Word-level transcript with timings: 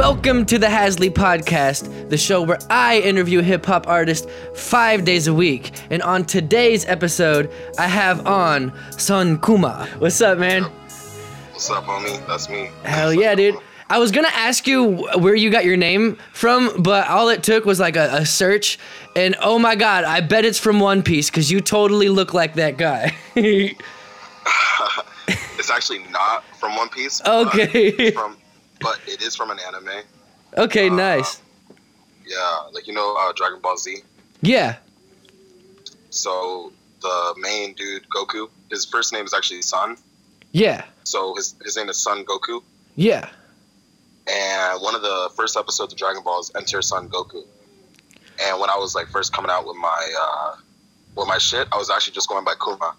Welcome 0.00 0.46
to 0.46 0.58
the 0.58 0.66
Hazzlee 0.66 1.10
Podcast, 1.10 2.08
the 2.08 2.16
show 2.16 2.40
where 2.40 2.58
I 2.70 3.00
interview 3.00 3.42
hip 3.42 3.66
hop 3.66 3.86
artists 3.86 4.26
five 4.54 5.04
days 5.04 5.26
a 5.26 5.34
week. 5.34 5.72
And 5.90 6.00
on 6.00 6.24
today's 6.24 6.86
episode, 6.86 7.52
I 7.78 7.86
have 7.86 8.26
on 8.26 8.72
Son 8.92 9.38
Kuma. 9.42 9.86
What's 9.98 10.22
up, 10.22 10.38
man? 10.38 10.62
What's 10.62 11.68
up, 11.68 11.84
homie? 11.84 12.26
That's 12.26 12.48
me. 12.48 12.70
Hell 12.82 13.12
yeah, 13.12 13.34
dude. 13.34 13.56
I 13.90 13.98
was 13.98 14.10
gonna 14.10 14.28
ask 14.32 14.66
you 14.66 15.06
where 15.18 15.34
you 15.34 15.50
got 15.50 15.66
your 15.66 15.76
name 15.76 16.16
from, 16.32 16.82
but 16.82 17.06
all 17.06 17.28
it 17.28 17.42
took 17.42 17.66
was 17.66 17.78
like 17.78 17.96
a, 17.96 18.08
a 18.10 18.24
search, 18.24 18.78
and 19.14 19.36
oh 19.42 19.58
my 19.58 19.76
god, 19.76 20.04
I 20.04 20.22
bet 20.22 20.46
it's 20.46 20.58
from 20.58 20.80
One 20.80 21.02
Piece 21.02 21.28
because 21.28 21.50
you 21.50 21.60
totally 21.60 22.08
look 22.08 22.32
like 22.32 22.54
that 22.54 22.78
guy. 22.78 23.14
It's 25.60 25.70
actually 25.70 25.98
not 26.10 26.42
from 26.56 26.74
One 26.74 26.88
Piece. 26.88 27.20
Okay. 27.24 27.88
It's 27.90 28.16
from, 28.16 28.34
but 28.80 28.98
it 29.06 29.22
is 29.22 29.36
from 29.36 29.50
an 29.50 29.58
anime. 29.66 30.02
okay, 30.56 30.88
nice. 30.90 31.40
Yeah, 32.26 32.60
like 32.72 32.86
you 32.86 32.92
know 32.92 33.16
uh, 33.18 33.32
Dragon 33.34 33.60
Ball 33.60 33.76
Z. 33.76 33.98
Yeah. 34.42 34.76
So 36.10 36.72
the 37.02 37.34
main 37.38 37.74
dude, 37.74 38.06
Goku, 38.08 38.48
his 38.70 38.84
first 38.84 39.12
name 39.12 39.24
is 39.24 39.34
actually 39.34 39.62
Son. 39.62 39.96
Yeah. 40.52 40.84
So 41.04 41.34
his 41.34 41.54
his 41.64 41.76
name 41.76 41.88
is 41.88 41.96
Son 42.02 42.24
Goku. 42.24 42.62
Yeah. 42.96 43.28
And 44.28 44.82
one 44.82 44.94
of 44.94 45.02
the 45.02 45.30
first 45.36 45.56
episodes 45.56 45.92
of 45.92 45.98
Dragon 45.98 46.22
Ball 46.22 46.40
is 46.40 46.50
Enter 46.56 46.82
Son 46.82 47.08
Goku. 47.08 47.44
And 48.42 48.60
when 48.60 48.70
I 48.70 48.76
was 48.76 48.94
like 48.94 49.08
first 49.08 49.32
coming 49.32 49.50
out 49.50 49.66
with 49.66 49.76
my 49.76 50.14
uh, 50.18 50.56
with 51.16 51.28
my 51.28 51.38
shit, 51.38 51.68
I 51.72 51.76
was 51.76 51.90
actually 51.90 52.14
just 52.14 52.28
going 52.28 52.44
by 52.44 52.54
Kuma. 52.62 52.94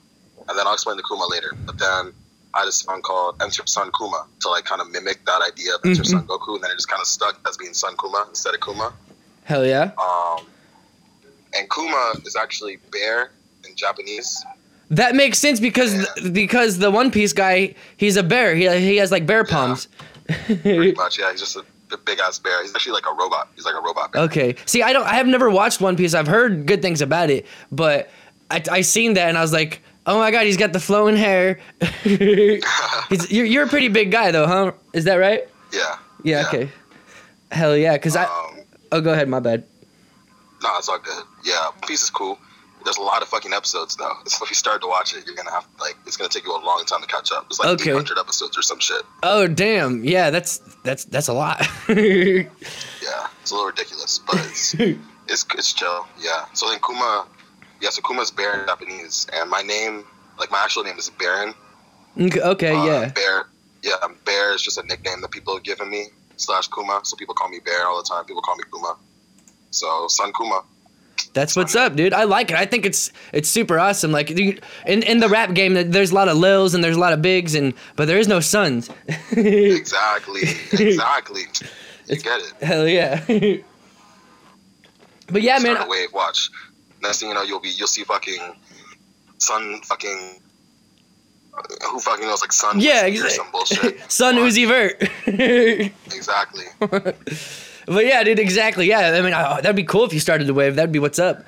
And 0.49 0.57
then 0.57 0.67
I'll 0.67 0.73
explain 0.73 0.97
the 0.97 1.03
Kuma 1.03 1.25
later. 1.29 1.53
But 1.65 1.77
then 1.77 2.13
I 2.53 2.59
had 2.59 2.67
a 2.67 2.71
song 2.71 3.01
called 3.01 3.35
Enter 3.41 3.63
Son 3.65 3.91
Kuma 3.97 4.25
to 4.41 4.49
like 4.49 4.65
kind 4.65 4.81
of 4.81 4.91
mimic 4.91 5.23
that 5.25 5.41
idea 5.41 5.75
of 5.75 5.81
Enter 5.85 6.01
Mhm. 6.03 6.07
Son 6.07 6.27
Goku, 6.27 6.55
and 6.55 6.63
then 6.63 6.71
it 6.71 6.75
just 6.75 6.89
kind 6.89 7.01
of 7.01 7.07
stuck 7.07 7.39
as 7.47 7.57
being 7.57 7.73
Son 7.73 7.95
Kuma 7.99 8.25
instead 8.29 8.53
of 8.53 8.61
Kuma. 8.61 8.93
Hell 9.45 9.65
yeah. 9.65 9.91
Um, 9.97 10.45
and 11.53 11.69
Kuma 11.69 12.13
is 12.25 12.35
actually 12.35 12.77
bear 12.91 13.31
in 13.67 13.75
Japanese. 13.75 14.43
That 14.89 15.15
makes 15.15 15.39
sense 15.39 15.59
because 15.59 16.05
because 16.31 16.77
the 16.79 16.91
One 16.91 17.11
Piece 17.11 17.31
guy, 17.33 17.75
he's 17.97 18.17
a 18.17 18.23
bear. 18.23 18.55
He 18.55 18.67
he 18.79 18.97
has 18.97 19.11
like 19.11 19.25
bear 19.25 19.43
palms. 19.45 19.87
Pretty 20.45 20.91
much, 20.97 21.17
yeah. 21.19 21.31
He's 21.31 21.39
just 21.39 21.55
a, 21.55 21.63
big 22.05 22.19
ass 22.19 22.39
bear. 22.39 22.61
He's 22.61 22.73
actually 22.73 22.93
like 22.93 23.05
a 23.05 23.13
robot. 23.13 23.49
He's 23.55 23.65
like 23.65 23.75
a 23.75 23.79
robot 23.81 24.13
bear. 24.13 24.23
okay. 24.23 24.55
See, 24.65 24.81
I 24.81 24.93
don't. 24.93 25.05
I 25.05 25.15
have 25.15 25.27
never 25.27 25.49
watched 25.49 25.79
One 25.81 25.95
Piece. 25.97 26.13
I've 26.13 26.27
heard 26.27 26.65
good 26.65 26.81
things 26.81 27.01
about 27.01 27.29
it, 27.29 27.45
but 27.71 28.09
I 28.49 28.61
I 28.71 28.81
seen 28.81 29.13
that 29.15 29.27
and 29.29 29.37
I 29.37 29.41
was 29.41 29.51
like, 29.53 29.81
oh 30.05 30.19
my 30.19 30.31
god, 30.31 30.45
he's 30.45 30.57
got 30.57 30.73
the 30.73 30.79
flowing 30.79 31.15
hair. 31.15 31.59
he's, 32.03 33.31
you're 33.31 33.45
you're 33.45 33.65
a 33.65 33.69
pretty 33.69 33.87
big 33.87 34.11
guy 34.11 34.31
though, 34.31 34.47
huh? 34.47 34.71
Is 34.93 35.05
that 35.05 35.15
right? 35.15 35.47
Yeah. 35.73 35.97
Yeah. 36.23 36.45
Okay. 36.47 36.69
Hell 37.51 37.75
yeah. 37.77 37.97
Cause 37.97 38.15
I. 38.15 38.23
Um, 38.25 38.57
Oh, 38.93 38.99
go 38.99 39.13
ahead. 39.13 39.29
My 39.29 39.39
bad. 39.39 39.63
Nah, 40.61 40.77
it's 40.77 40.89
all 40.89 40.99
good. 40.99 41.23
Yeah, 41.45 41.69
Piece 41.87 42.03
is 42.03 42.09
cool. 42.09 42.37
There's 42.83 42.97
a 42.97 43.01
lot 43.01 43.21
of 43.21 43.29
fucking 43.29 43.53
episodes 43.53 43.95
though. 43.95 44.11
So 44.25 44.43
if 44.43 44.49
you 44.49 44.55
start 44.55 44.81
to 44.81 44.87
watch 44.87 45.15
it, 45.15 45.25
you're 45.25 45.35
gonna 45.35 45.49
have 45.51 45.65
like 45.79 45.95
it's 46.05 46.17
gonna 46.17 46.29
take 46.29 46.43
you 46.43 46.51
a 46.53 46.59
long 46.59 46.83
time 46.85 46.99
to 47.01 47.07
catch 47.07 47.31
up. 47.31 47.45
It's 47.49 47.57
like 47.59 47.69
Okay. 47.69 47.91
800 47.91 48.17
episodes 48.19 48.57
or 48.57 48.61
some 48.61 48.79
shit. 48.79 49.01
Oh 49.23 49.47
damn. 49.47 50.03
Yeah. 50.03 50.29
That's 50.29 50.57
that's 50.83 51.05
that's 51.05 51.29
a 51.29 51.33
lot. 51.33 51.65
Yeah, 51.87 53.27
it's 53.41 53.51
a 53.51 53.53
little 53.55 53.67
ridiculous, 53.67 54.19
but 54.19 54.35
it's 54.35 54.73
it's, 54.73 55.45
it's 55.55 55.73
chill. 55.73 56.05
Yeah. 56.19 56.45
So 56.53 56.69
then 56.69 56.79
Kuma, 56.85 57.25
yeah, 57.81 57.89
so 57.89 58.01
Kuma's 58.01 58.31
Bear 58.31 58.59
in 58.61 58.67
Japanese, 58.67 59.27
and 59.33 59.49
my 59.49 59.61
name, 59.61 60.05
like 60.39 60.51
my 60.51 60.59
actual 60.63 60.83
name 60.83 60.97
is 60.97 61.09
Baron. 61.09 61.53
Okay. 62.19 62.75
Uh, 62.75 62.85
Yeah. 62.85 63.05
Bear. 63.09 63.45
Yeah, 63.83 63.93
Bear 64.25 64.53
is 64.53 64.61
just 64.61 64.77
a 64.77 64.83
nickname 64.85 65.21
that 65.21 65.31
people 65.31 65.55
have 65.55 65.63
given 65.63 65.89
me 65.89 66.07
slash 66.37 66.67
Kuma. 66.67 67.01
So 67.03 67.15
people 67.15 67.33
call 67.33 67.49
me 67.49 67.59
Bear 67.65 67.87
all 67.87 67.97
the 68.01 68.07
time. 68.07 68.25
People 68.25 68.41
call 68.43 68.55
me 68.55 68.63
Kuma. 68.71 68.95
So 69.71 70.07
Son 70.07 70.31
Kuma. 70.33 70.61
That's 71.33 71.55
what's 71.55 71.75
up, 71.75 71.95
dude. 71.95 72.13
I 72.13 72.25
like 72.25 72.51
it. 72.51 72.57
I 72.57 72.65
think 72.65 72.85
it's 72.85 73.11
it's 73.31 73.47
super 73.47 73.79
awesome. 73.79 74.11
Like 74.11 74.29
in 74.31 74.59
in 74.85 75.19
the 75.19 75.29
rap 75.29 75.53
game, 75.53 75.73
there's 75.91 76.11
a 76.11 76.15
lot 76.15 76.27
of 76.27 76.35
lils 76.37 76.73
and 76.75 76.83
there's 76.83 76.97
a 76.97 76.99
lot 76.99 77.13
of 77.13 77.21
bigs, 77.21 77.55
and 77.55 77.73
but 77.95 78.07
there 78.07 78.17
is 78.19 78.27
no 78.27 78.39
sons. 78.41 78.89
Exactly. 79.31 80.41
exactly. 80.73 81.41
You 81.41 82.15
It's- 82.15 82.21
get 82.23 82.39
it. 82.41 82.53
Hell 82.65 82.87
yeah. 82.87 83.23
but 85.27 85.41
yeah, 85.41 85.57
man. 85.59 85.75
Start 85.75 85.87
a 85.87 85.89
wave. 85.89 86.09
Watch. 86.13 86.49
Next 87.01 87.19
thing 87.19 87.29
you 87.29 87.35
know, 87.35 87.43
you'll 87.43 87.59
be 87.59 87.69
you'll 87.69 87.87
see 87.87 88.03
fucking 88.03 88.55
Son 89.37 89.81
fucking 89.83 90.41
who 91.89 91.99
fucking 91.99 92.25
knows 92.25 92.41
like 92.41 92.53
Son 92.53 92.79
Yeah, 92.79 93.05
exactly. 93.05 93.35
some 93.35 93.51
bullshit. 93.51 94.11
Son 94.11 94.35
Watch. 94.35 94.53
Uzi 94.53 94.67
Vert. 94.67 95.91
Exactly. 96.15 96.65
but 96.79 98.05
yeah, 98.05 98.23
dude. 98.23 98.39
Exactly. 98.39 98.87
Yeah. 98.87 99.11
I 99.15 99.21
mean, 99.21 99.33
oh, 99.33 99.55
that'd 99.61 99.75
be 99.75 99.83
cool 99.83 100.05
if 100.05 100.13
you 100.13 100.19
started 100.19 100.49
a 100.49 100.53
wave. 100.53 100.75
That'd 100.75 100.91
be 100.91 100.99
what's 100.99 101.19
up. 101.19 101.43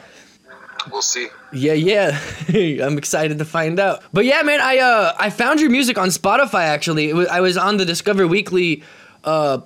We'll 0.91 1.02
see. 1.02 1.28
Yeah, 1.53 1.74
yeah. 1.74 2.20
I'm 2.85 2.97
excited 2.97 3.38
to 3.40 3.46
find 3.46 3.80
out. 3.80 4.03
But 4.12 4.25
yeah, 4.25 4.41
man, 4.41 4.59
I 4.62 4.80
uh 4.80 5.14
I 5.18 5.30
found 5.30 5.62
your 5.62 5.70
music 5.70 5.97
on 5.97 6.09
Spotify 6.09 6.64
actually. 6.64 7.09
It 7.09 7.16
was, 7.16 7.28
I 7.28 7.40
was 7.40 7.58
on 7.58 7.78
the 7.78 7.85
Discover 7.85 8.28
Weekly 8.28 8.84
uh 9.24 9.59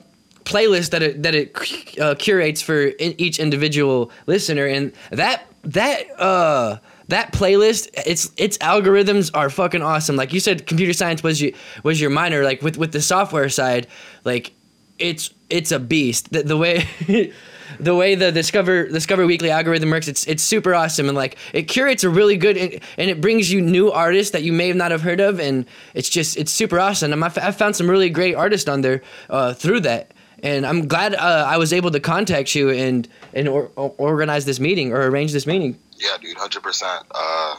playlist 0.44 0.92
that 0.92 1.02
it 1.04 1.24
that 1.24 1.34
it 1.36 2.00
uh, 2.00 2.16
curates 2.16 2.62
for 2.62 2.86
in, 2.86 3.16
each 3.18 3.40
individual 3.40 4.12
listener 4.28 4.66
and 4.66 4.94
that 5.12 5.46
that 5.68 6.20
uh 6.20 6.78
that 7.10 7.32
playlist 7.32 7.90
its 8.06 8.32
its 8.38 8.58
algorithms 8.60 9.32
are 9.34 9.50
fucking 9.50 9.82
awesome. 9.82 10.16
Like 10.16 10.34
you 10.34 10.40
said 10.40 10.66
computer 10.66 10.94
science 10.94 11.24
was 11.24 11.42
your 11.42 11.52
was 11.84 12.02
your 12.02 12.10
minor 12.10 12.44
like 12.44 12.62
with 12.62 12.78
with 12.78 12.92
the 12.92 13.02
software 13.02 13.50
side 13.50 13.88
like 14.24 14.54
it's 15.00 15.32
it's 15.50 15.72
a 15.72 15.80
beast. 15.80 16.32
The, 16.32 16.44
the 16.44 16.58
way 16.58 16.88
the 17.80 17.96
way 17.96 18.16
the 18.16 18.32
Discover 18.32 18.88
Discover 18.88 19.26
Weekly 19.26 19.52
algorithm 19.52 19.90
works, 19.90 20.08
it's 20.08 20.26
it's 20.26 20.44
super 20.44 20.74
awesome 20.74 21.08
and 21.08 21.18
like 21.18 21.38
it 21.54 21.64
curates 21.64 22.04
a 22.04 22.10
really 22.10 22.38
good 22.38 22.58
and, 22.58 22.82
it 22.98 23.22
brings 23.22 23.52
you 23.52 23.62
new 23.62 23.92
artists 23.92 24.32
that 24.32 24.44
you 24.44 24.54
may 24.54 24.74
not 24.74 24.92
have 24.92 25.02
heard 25.02 25.20
of 25.20 25.40
and 25.40 25.66
it's 25.94 26.10
just 26.10 26.38
it's 26.38 26.52
super 26.52 26.80
awesome. 26.80 27.14
And 27.14 27.24
I've 27.24 27.58
found 27.58 27.76
some 27.76 27.90
really 27.90 28.10
great 28.10 28.36
artists 28.36 28.68
on 28.68 28.82
there 28.82 29.02
uh, 29.30 29.54
through 29.54 29.82
that. 29.82 30.12
And 30.44 30.66
I'm 30.66 30.88
glad 30.88 31.16
uh, 31.16 31.46
I 31.48 31.58
was 31.58 31.74
able 31.74 31.90
to 31.92 32.00
contact 32.00 32.54
you 32.56 32.70
and 32.70 33.08
and 33.34 33.48
or, 33.48 33.72
or- 33.76 33.94
organize 33.98 34.46
this 34.46 34.60
meeting 34.60 34.94
or 34.94 35.02
arrange 35.08 35.32
this 35.32 35.48
meeting. 35.48 35.78
Yeah, 35.98 36.16
dude, 36.22 36.38
hundred 36.38 36.62
percent. 36.64 37.06
Uh 37.12 37.56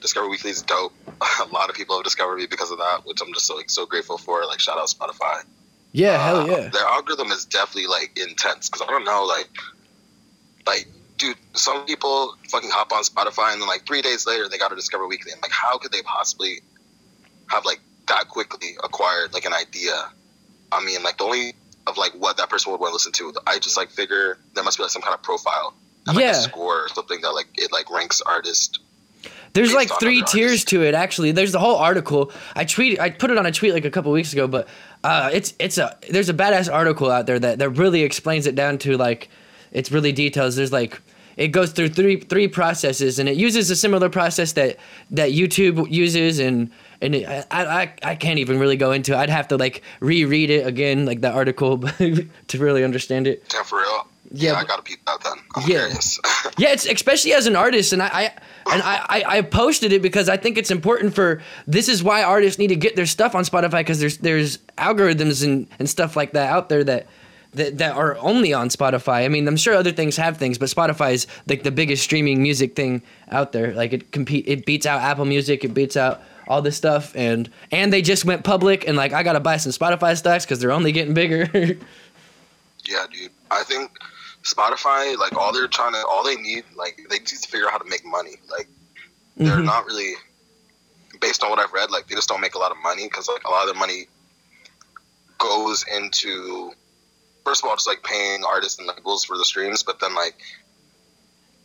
Discover 0.00 0.28
Weekly 0.28 0.50
is 0.50 0.62
dope. 0.62 0.92
a 1.40 1.44
lot 1.52 1.68
of 1.68 1.74
people 1.74 1.96
have 1.96 2.04
discovered 2.04 2.36
me 2.36 2.46
because 2.46 2.70
of 2.70 2.78
that, 2.78 3.00
which 3.04 3.20
I'm 3.20 3.32
just 3.32 3.46
so 3.46 3.56
like 3.56 3.68
so 3.70 3.86
grateful 3.86 4.18
for. 4.18 4.44
Like 4.46 4.60
shout 4.60 4.78
out 4.78 4.88
Spotify. 4.88 5.42
Yeah, 5.92 6.22
hell 6.22 6.40
Uh, 6.42 6.46
yeah. 6.46 6.68
Their 6.68 6.84
algorithm 6.84 7.28
is 7.32 7.44
definitely 7.46 7.86
like 7.86 8.18
intense 8.18 8.68
because 8.68 8.82
I 8.86 8.90
don't 8.90 9.04
know, 9.04 9.24
like, 9.24 9.48
like, 10.66 10.86
dude, 11.16 11.36
some 11.54 11.86
people 11.86 12.34
fucking 12.50 12.70
hop 12.70 12.92
on 12.92 13.02
Spotify 13.02 13.52
and 13.52 13.60
then 13.62 13.68
like 13.68 13.86
three 13.86 14.02
days 14.02 14.26
later 14.26 14.48
they 14.48 14.58
got 14.58 14.68
to 14.68 14.74
Discover 14.76 15.06
Weekly. 15.06 15.32
I'm 15.34 15.40
like, 15.40 15.50
how 15.52 15.78
could 15.78 15.92
they 15.92 16.02
possibly 16.02 16.60
have 17.50 17.64
like 17.64 17.80
that 18.08 18.28
quickly 18.28 18.76
acquired 18.84 19.32
like 19.32 19.44
an 19.46 19.54
idea? 19.54 20.10
I 20.72 20.84
mean, 20.84 21.02
like 21.02 21.16
the 21.18 21.24
only 21.24 21.54
of 21.86 21.96
like 21.96 22.12
what 22.12 22.36
that 22.38 22.48
person 22.50 22.72
would 22.72 22.80
want 22.80 22.90
to 22.90 22.94
listen 22.94 23.12
to. 23.12 23.32
I 23.46 23.58
just 23.58 23.76
like 23.76 23.90
figure 23.90 24.38
there 24.54 24.64
must 24.64 24.76
be 24.78 24.82
like 24.82 24.90
some 24.92 25.02
kind 25.02 25.14
of 25.14 25.22
profile, 25.22 25.74
and, 26.06 26.16
like 26.16 26.24
Yeah. 26.24 26.32
a 26.32 26.34
score 26.34 26.84
or 26.84 26.88
something 26.88 27.20
that 27.22 27.30
like 27.30 27.46
it 27.56 27.72
like 27.72 27.90
ranks 27.90 28.20
artist. 28.20 28.80
There's 29.52 29.72
like 29.72 29.88
three 29.98 30.22
tiers 30.22 30.50
artists. 30.50 30.70
to 30.70 30.82
it 30.84 30.94
actually. 30.94 31.32
There's 31.32 31.52
the 31.52 31.58
whole 31.58 31.76
article. 31.76 32.30
I 32.54 32.64
tweet 32.66 33.00
I 33.00 33.08
put 33.10 33.30
it 33.30 33.38
on 33.38 33.46
a 33.46 33.52
tweet 33.52 33.72
like 33.72 33.84
a 33.86 33.90
couple 33.90 34.12
weeks 34.12 34.32
ago, 34.34 34.46
but 34.46 34.68
uh, 35.02 35.30
it's 35.32 35.54
it's 35.58 35.78
a 35.78 35.96
there's 36.10 36.28
a 36.28 36.34
badass 36.34 36.70
article 36.72 37.10
out 37.10 37.26
there 37.26 37.38
that, 37.38 37.58
that 37.60 37.70
really 37.70 38.02
explains 38.02 38.46
it 38.46 38.54
down 38.54 38.76
to 38.78 38.96
like 38.98 39.28
it's 39.72 39.90
really 39.90 40.12
details. 40.12 40.56
There's 40.56 40.72
like 40.72 41.00
it 41.38 41.48
goes 41.48 41.72
through 41.72 41.88
three 41.90 42.20
three 42.20 42.48
processes 42.48 43.18
and 43.18 43.28
it 43.30 43.36
uses 43.36 43.70
a 43.70 43.76
similar 43.76 44.10
process 44.10 44.52
that 44.52 44.76
that 45.12 45.30
YouTube 45.30 45.90
uses 45.90 46.38
and 46.38 46.70
and 47.00 47.14
it, 47.14 47.26
I, 47.50 47.64
I 47.82 47.92
I 48.02 48.14
can't 48.16 48.38
even 48.38 48.58
really 48.58 48.76
go 48.76 48.92
into. 48.92 49.12
it. 49.12 49.16
I'd 49.16 49.30
have 49.30 49.48
to 49.48 49.56
like 49.56 49.82
reread 50.00 50.50
it 50.50 50.66
again 50.66 51.06
like 51.06 51.20
the 51.20 51.30
article 51.30 51.78
to 51.98 52.28
really 52.58 52.84
understand 52.84 53.26
it. 53.26 53.48
Damn, 53.48 53.64
for 53.64 53.78
real. 53.78 54.06
Yeah, 54.32 54.52
Yeah, 54.52 54.58
I 54.58 54.64
gotta 54.64 54.82
peep 54.82 55.04
that 55.06 55.20
then. 55.22 55.34
I'm 55.54 55.62
Yeah. 55.62 55.78
curious. 55.86 56.18
Yeah, 56.58 56.70
it's 56.72 56.86
especially 56.86 57.32
as 57.34 57.46
an 57.46 57.54
artist, 57.54 57.92
and 57.92 58.02
I, 58.02 58.06
I 58.08 58.22
and 58.72 58.82
I, 58.82 58.96
I, 59.08 59.24
I 59.38 59.42
posted 59.42 59.92
it 59.92 60.00
because 60.00 60.28
I 60.28 60.36
think 60.38 60.56
it's 60.58 60.70
important 60.70 61.14
for. 61.14 61.42
This 61.66 61.88
is 61.88 62.02
why 62.02 62.22
artists 62.22 62.58
need 62.58 62.68
to 62.68 62.76
get 62.76 62.96
their 62.96 63.04
stuff 63.06 63.34
on 63.34 63.44
Spotify 63.44 63.80
because 63.80 64.00
there's 64.00 64.18
there's 64.18 64.58
algorithms 64.78 65.44
and, 65.44 65.66
and 65.78 65.88
stuff 65.88 66.16
like 66.16 66.32
that 66.32 66.50
out 66.50 66.68
there 66.70 66.82
that, 66.84 67.06
that 67.52 67.78
that 67.78 67.94
are 67.94 68.16
only 68.18 68.52
on 68.54 68.68
Spotify. 68.70 69.24
I 69.24 69.28
mean, 69.28 69.46
I'm 69.46 69.56
sure 69.58 69.74
other 69.74 69.92
things 69.92 70.16
have 70.16 70.38
things, 70.38 70.56
but 70.56 70.70
Spotify 70.70 71.12
is 71.12 71.26
like 71.46 71.62
the 71.62 71.70
biggest 71.70 72.02
streaming 72.02 72.42
music 72.42 72.74
thing 72.74 73.02
out 73.30 73.52
there. 73.52 73.74
Like 73.74 73.92
it 73.92 74.12
compete, 74.12 74.46
it 74.48 74.64
beats 74.64 74.86
out 74.86 75.02
Apple 75.02 75.26
Music, 75.26 75.62
it 75.62 75.74
beats 75.74 75.96
out 75.96 76.22
all 76.48 76.62
this 76.62 76.76
stuff, 76.76 77.12
and 77.16 77.50
and 77.70 77.92
they 77.92 78.02
just 78.02 78.24
went 78.24 78.44
public, 78.44 78.86
and 78.86 78.96
like 78.96 79.12
I 79.12 79.22
gotta 79.22 79.40
buy 79.40 79.56
some 79.56 79.72
Spotify 79.72 80.16
stocks 80.16 80.44
because 80.44 80.60
they're 80.60 80.72
only 80.72 80.92
getting 80.92 81.14
bigger. 81.14 81.48
Yeah, 82.88 83.04
dude. 83.12 83.32
I 83.50 83.64
think 83.64 83.90
Spotify, 84.44 85.16
like 85.18 85.32
all 85.36 85.52
they're 85.52 85.66
trying 85.66 85.92
to, 85.94 86.04
all 86.06 86.22
they 86.22 86.36
need, 86.36 86.62
like 86.76 87.00
they 87.10 87.18
need 87.18 87.26
to 87.26 87.48
figure 87.48 87.66
out 87.66 87.72
how 87.72 87.78
to 87.78 87.88
make 87.88 88.04
money. 88.06 88.36
Like 88.48 88.68
they're 89.36 89.56
Mhm. 89.56 89.64
not 89.64 89.86
really, 89.86 90.12
based 91.20 91.42
on 91.42 91.50
what 91.50 91.58
I've 91.58 91.72
read, 91.72 91.90
like 91.90 92.06
they 92.06 92.14
just 92.14 92.28
don't 92.28 92.40
make 92.40 92.54
a 92.54 92.58
lot 92.60 92.70
of 92.70 92.76
money 92.84 93.06
because 93.08 93.26
like 93.28 93.42
a 93.44 93.50
lot 93.50 93.62
of 93.66 93.74
their 93.74 93.80
money 93.80 94.06
goes 95.38 95.84
into 95.92 96.70
first 97.44 97.64
of 97.64 97.68
all 97.70 97.74
just 97.76 97.86
like 97.88 98.02
paying 98.04 98.44
artists 98.44 98.78
and 98.78 98.86
labels 98.86 99.24
for 99.24 99.36
the 99.36 99.44
streams, 99.44 99.82
but 99.82 99.98
then 99.98 100.14
like 100.14 100.36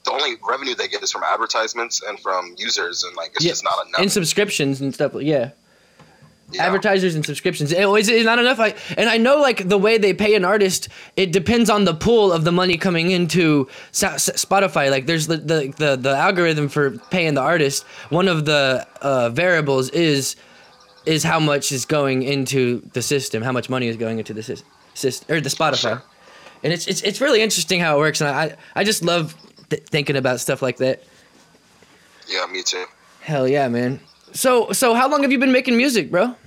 the 0.03 0.11
only 0.11 0.35
revenue 0.47 0.75
they 0.75 0.87
get 0.87 1.03
is 1.03 1.11
from 1.11 1.23
advertisements 1.23 2.01
and 2.01 2.19
from 2.19 2.55
users, 2.57 3.03
and 3.03 3.15
like 3.15 3.31
it's 3.35 3.43
Yeah, 3.45 3.51
just 3.51 3.63
not 3.63 3.87
enough. 3.87 4.01
And 4.01 4.11
subscriptions 4.11 4.81
and 4.81 4.93
stuff. 4.93 5.13
Yeah. 5.15 5.51
Yeah. 6.53 6.65
advertisers 6.65 7.15
and 7.15 7.25
subscriptions. 7.25 7.73
Oh, 7.73 7.95
Is 7.95 8.09
it 8.09 8.25
not 8.25 8.37
enough? 8.37 8.59
I, 8.59 8.75
and 8.97 9.09
I 9.09 9.15
know 9.17 9.39
like 9.39 9.69
the 9.69 9.77
way 9.77 9.97
they 9.97 10.13
pay 10.13 10.35
an 10.35 10.43
artist, 10.43 10.89
it 11.15 11.31
depends 11.31 11.69
on 11.69 11.85
the 11.85 11.93
pool 11.93 12.33
of 12.33 12.43
the 12.43 12.51
money 12.51 12.77
coming 12.77 13.11
into 13.11 13.69
Spotify. 13.93 14.91
Like 14.91 15.05
there's 15.05 15.27
the, 15.27 15.37
the 15.37 15.73
the 15.77 15.95
the 15.95 16.09
algorithm 16.09 16.67
for 16.67 16.91
paying 17.09 17.35
the 17.35 17.41
artist. 17.41 17.83
One 18.09 18.27
of 18.27 18.43
the 18.43 18.85
uh, 19.01 19.29
variables 19.29 19.89
is 19.91 20.35
is 21.05 21.23
how 21.23 21.39
much 21.39 21.71
is 21.71 21.85
going 21.85 22.21
into 22.23 22.81
the 22.93 23.01
system, 23.01 23.41
how 23.43 23.53
much 23.53 23.69
money 23.69 23.87
is 23.87 23.95
going 23.97 24.19
into 24.19 24.33
the 24.33 24.43
system, 24.43 24.67
system 24.93 25.35
or 25.35 25.41
the 25.41 25.49
Spotify. 25.49 25.77
Sure. 25.77 26.03
And 26.63 26.73
it's, 26.73 26.85
it's 26.87 27.01
it's 27.01 27.21
really 27.21 27.41
interesting 27.41 27.79
how 27.79 27.95
it 27.95 27.99
works, 27.99 28.19
and 28.21 28.29
I 28.29 28.55
I 28.75 28.83
just 28.83 29.03
love 29.03 29.35
th- 29.71 29.83
thinking 29.87 30.15
about 30.15 30.39
stuff 30.39 30.61
like 30.61 30.77
that. 30.77 31.01
Yeah, 32.27 32.45
me 32.45 32.61
too. 32.61 32.85
Hell 33.21 33.47
yeah, 33.47 33.67
man. 33.67 33.99
So 34.33 34.71
so 34.71 34.93
how 34.93 35.09
long 35.09 35.23
have 35.23 35.31
you 35.31 35.39
been 35.39 35.51
making 35.51 35.75
music, 35.75 36.11
bro? 36.11 36.35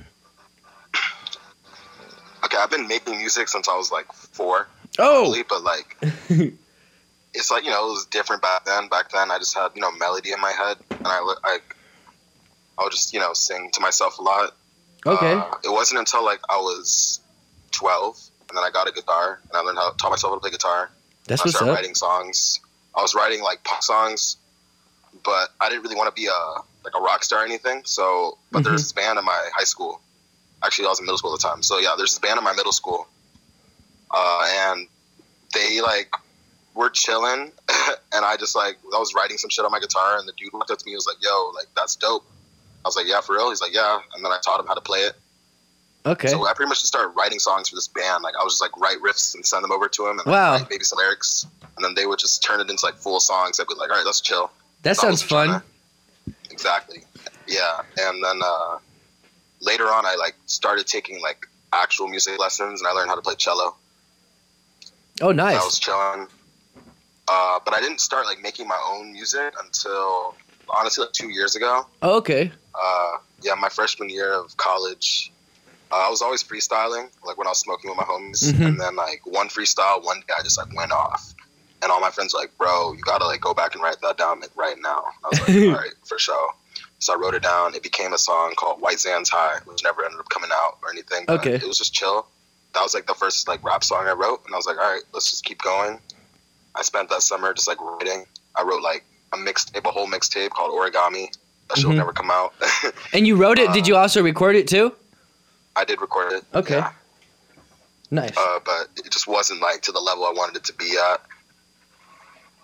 Okay, 2.44 2.58
I've 2.58 2.70
been 2.70 2.86
making 2.86 3.16
music 3.16 3.48
since 3.48 3.68
I 3.68 3.76
was 3.76 3.90
like 3.90 4.12
four. 4.12 4.68
Oh, 4.98 5.22
probably, 5.32 5.42
but 5.48 5.62
like 5.64 5.96
it's 7.34 7.50
like 7.50 7.64
you 7.64 7.70
know 7.70 7.86
it 7.88 7.90
was 7.92 8.06
different 8.10 8.42
back 8.42 8.66
then. 8.66 8.88
Back 8.88 9.10
then, 9.10 9.30
I 9.30 9.38
just 9.38 9.54
had 9.56 9.70
you 9.74 9.80
know 9.80 9.90
melody 9.92 10.30
in 10.32 10.40
my 10.40 10.52
head, 10.52 10.76
and 10.90 11.06
I 11.06 11.34
I 11.42 11.58
I 12.78 12.82
would 12.84 12.92
just 12.92 13.14
you 13.14 13.20
know 13.20 13.32
sing 13.32 13.70
to 13.72 13.80
myself 13.80 14.18
a 14.18 14.22
lot. 14.22 14.54
okay. 15.06 15.32
Uh, 15.32 15.54
it 15.64 15.70
wasn't 15.72 16.00
until 16.00 16.22
like 16.22 16.40
I 16.50 16.56
was 16.58 17.18
twelve, 17.70 18.20
and 18.50 18.58
then 18.58 18.62
I 18.62 18.70
got 18.70 18.88
a 18.88 18.92
guitar, 18.92 19.40
and 19.48 19.52
I 19.56 19.60
learned 19.60 19.78
how 19.78 19.90
to 19.90 19.96
taught 19.96 20.10
myself 20.10 20.32
how 20.32 20.36
to 20.36 20.40
play 20.40 20.50
guitar. 20.50 20.90
That's 21.26 21.40
I 21.40 21.44
what's 21.44 21.56
started 21.56 21.72
up. 21.72 21.76
writing 21.78 21.94
songs. 21.94 22.60
I 22.96 23.02
was 23.02 23.14
writing 23.14 23.42
like 23.42 23.62
pop 23.64 23.82
songs, 23.82 24.36
but 25.24 25.50
I 25.60 25.68
didn't 25.68 25.82
really 25.82 25.96
want 25.96 26.14
to 26.14 26.20
be 26.20 26.26
a 26.28 26.54
like 26.84 26.94
a 26.94 27.00
rock 27.00 27.24
star 27.24 27.40
or 27.42 27.44
anything. 27.44 27.82
So, 27.84 28.38
but 28.52 28.60
Mhm. 28.60 28.64
there's 28.64 28.82
this 28.82 28.92
band 28.92 29.18
in 29.18 29.24
my 29.24 29.50
high 29.54 29.64
school. 29.64 30.00
Actually, 30.62 30.86
I 30.86 30.90
was 30.90 31.00
in 31.00 31.06
middle 31.06 31.18
school 31.18 31.34
at 31.34 31.40
the 31.40 31.48
time. 31.48 31.62
So 31.62 31.78
yeah, 31.78 31.94
there's 31.96 32.10
this 32.12 32.18
band 32.18 32.38
in 32.38 32.44
my 32.44 32.52
middle 32.52 32.72
school, 32.72 33.06
uh, 34.10 34.46
and 34.68 34.88
they 35.54 35.80
like 35.80 36.12
were 36.74 36.90
chilling, 36.90 37.52
and 38.12 38.24
I 38.24 38.36
just 38.36 38.54
like 38.56 38.76
I 38.94 38.98
was 38.98 39.14
writing 39.14 39.38
some 39.38 39.50
shit 39.50 39.64
on 39.64 39.70
my 39.72 39.80
guitar, 39.80 40.18
and 40.18 40.28
the 40.28 40.32
dude 40.36 40.52
looked 40.52 40.70
up 40.70 40.78
to 40.78 40.84
me 40.86 40.92
and 40.92 40.98
was 40.98 41.06
like, 41.06 41.22
"Yo, 41.22 41.52
like 41.54 41.66
that's 41.76 41.96
dope." 41.96 42.24
I 42.84 42.88
was 42.88 42.96
like, 42.96 43.06
"Yeah, 43.06 43.20
for 43.20 43.34
real." 43.34 43.50
He's 43.50 43.60
like, 43.62 43.74
"Yeah," 43.74 43.98
and 44.14 44.24
then 44.24 44.32
I 44.32 44.38
taught 44.44 44.60
him 44.60 44.66
how 44.66 44.74
to 44.74 44.80
play 44.80 45.00
it. 45.00 45.14
Okay. 46.06 46.28
So 46.28 46.46
I 46.46 46.52
pretty 46.52 46.68
much 46.68 46.78
just 46.80 46.88
started 46.88 47.08
writing 47.16 47.38
songs 47.38 47.68
for 47.70 47.76
this 47.76 47.88
band. 47.88 48.22
Like 48.22 48.34
I 48.38 48.44
was 48.44 48.54
just 48.54 48.62
like 48.62 48.76
write 48.78 48.98
riffs 49.00 49.34
and 49.34 49.44
send 49.46 49.64
them 49.64 49.72
over 49.72 49.88
to 49.88 50.04
him, 50.06 50.18
and 50.18 50.26
like, 50.26 50.60
Wow. 50.60 50.66
maybe 50.70 50.84
some 50.84 50.98
lyrics, 50.98 51.46
and 51.76 51.84
then 51.84 51.94
they 51.94 52.04
would 52.06 52.18
just 52.18 52.42
turn 52.42 52.60
it 52.60 52.68
into 52.68 52.84
like 52.84 52.96
full 52.96 53.20
songs. 53.20 53.58
I'd 53.58 53.66
be 53.66 53.74
like, 53.74 53.90
all 53.90 53.96
right, 53.96 54.04
let's 54.06 54.20
chill. 54.20 54.50
that 54.82 54.96
sounds 54.96 55.22
fun. 55.22 55.62
Exactly. 56.50 57.04
Yeah, 57.46 57.80
and 57.98 58.22
then 58.22 58.40
uh, 58.44 58.78
later 59.60 59.84
on, 59.84 60.06
I 60.06 60.14
like 60.16 60.34
started 60.46 60.86
taking 60.86 61.20
like 61.22 61.46
actual 61.72 62.08
music 62.08 62.38
lessons, 62.38 62.80
and 62.80 62.88
I 62.88 62.92
learned 62.92 63.08
how 63.08 63.16
to 63.16 63.22
play 63.22 63.34
cello. 63.36 63.74
Oh, 65.22 65.32
nice. 65.32 65.56
I 65.60 65.64
was 65.64 65.78
chilling, 65.78 66.26
uh, 67.28 67.60
but 67.64 67.72
I 67.74 67.80
didn't 67.80 68.00
start 68.00 68.26
like 68.26 68.40
making 68.42 68.66
my 68.68 68.78
own 68.90 69.12
music 69.12 69.54
until 69.62 70.34
honestly 70.68 71.04
like 71.04 71.12
two 71.12 71.30
years 71.30 71.56
ago. 71.56 71.86
Oh, 72.02 72.16
okay. 72.18 72.50
uh, 72.74 73.12
yeah, 73.42 73.54
my 73.54 73.68
freshman 73.68 74.08
year 74.10 74.32
of 74.32 74.56
college, 74.56 75.30
I 75.96 76.10
was 76.10 76.22
always 76.22 76.42
freestyling, 76.42 77.08
like 77.24 77.36
when 77.38 77.46
I 77.46 77.50
was 77.50 77.58
smoking 77.58 77.90
with 77.90 77.96
my 77.98 78.04
homies. 78.04 78.42
Mhm. 78.52 78.66
And 78.66 78.80
then 78.80 78.96
like 78.96 79.22
one 79.24 79.48
freestyle, 79.48 80.02
one 80.04 80.20
day 80.26 80.34
I 80.38 80.42
just 80.42 80.58
like 80.58 80.74
went 80.76 80.92
off, 80.92 81.34
and 81.82 81.90
all 81.92 82.00
my 82.00 82.10
friends 82.10 82.34
were 82.34 82.40
like, 82.40 82.56
"Bro, 82.58 82.94
you 82.94 83.02
gotta 83.02 83.26
like 83.26 83.40
go 83.40 83.54
back 83.54 83.74
and 83.74 83.82
write 83.82 84.00
that 84.02 84.16
down 84.18 84.40
like 84.40 84.50
right 84.56 84.76
now." 84.80 85.04
I 85.24 85.28
was 85.30 85.40
like, 85.40 85.48
"All 85.68 85.82
right, 85.82 85.92
for 86.04 86.18
sure." 86.18 86.52
So 86.98 87.12
I 87.12 87.16
wrote 87.16 87.34
it 87.34 87.42
down. 87.42 87.74
It 87.74 87.82
became 87.82 88.12
a 88.14 88.18
song 88.18 88.54
called 88.56 88.80
"White 88.80 89.00
Sands 89.00 89.28
High," 89.30 89.58
which 89.66 89.82
never 89.84 90.04
ended 90.04 90.20
up 90.20 90.28
coming 90.30 90.50
out 90.52 90.78
or 90.82 90.90
anything. 90.90 91.24
Okay. 91.28 91.54
It 91.54 91.64
was 91.66 91.78
just 91.78 91.92
chill. 91.92 92.26
That 92.72 92.82
was 92.82 92.94
like 92.94 93.06
the 93.06 93.14
first 93.14 93.46
like 93.46 93.62
rap 93.64 93.84
song 93.84 94.06
I 94.08 94.12
wrote, 94.12 94.42
and 94.46 94.54
I 94.54 94.56
was 94.56 94.66
like, 94.66 94.78
"All 94.78 94.90
right, 94.92 95.02
let's 95.12 95.30
just 95.30 95.44
keep 95.44 95.60
going." 95.62 96.00
I 96.74 96.82
spent 96.82 97.08
that 97.10 97.22
summer 97.22 97.52
just 97.54 97.68
like 97.68 97.80
writing. 97.80 98.26
I 98.56 98.62
wrote 98.62 98.82
like 98.82 99.04
a 99.32 99.36
mixtape, 99.36 99.84
a 99.86 99.90
whole 99.92 100.06
mixtape 100.08 100.50
called 100.50 100.72
Origami. 100.72 101.28
That 101.68 101.78
shit 101.78 101.86
will 101.86 101.92
Mhm. 101.94 101.98
never 101.98 102.12
come 102.12 102.30
out. 102.30 102.52
And 103.12 103.26
you 103.26 103.36
wrote 103.36 103.58
it? 103.58 103.72
Did 103.72 103.86
you 103.86 103.96
also 103.96 104.22
record 104.22 104.56
it 104.56 104.66
too? 104.68 104.92
I 105.76 105.84
did 105.84 106.00
record 106.00 106.32
it. 106.32 106.44
Okay. 106.54 106.76
yeah. 106.76 106.92
Nice. 108.10 108.36
Uh, 108.36 108.60
but 108.64 108.88
it 108.96 109.10
just 109.10 109.26
wasn't 109.26 109.60
like 109.60 109.82
to 109.82 109.92
the 109.92 110.00
level 110.00 110.24
I 110.24 110.32
wanted 110.32 110.56
it 110.56 110.64
to 110.64 110.72
be 110.74 110.96
at. 111.12 111.20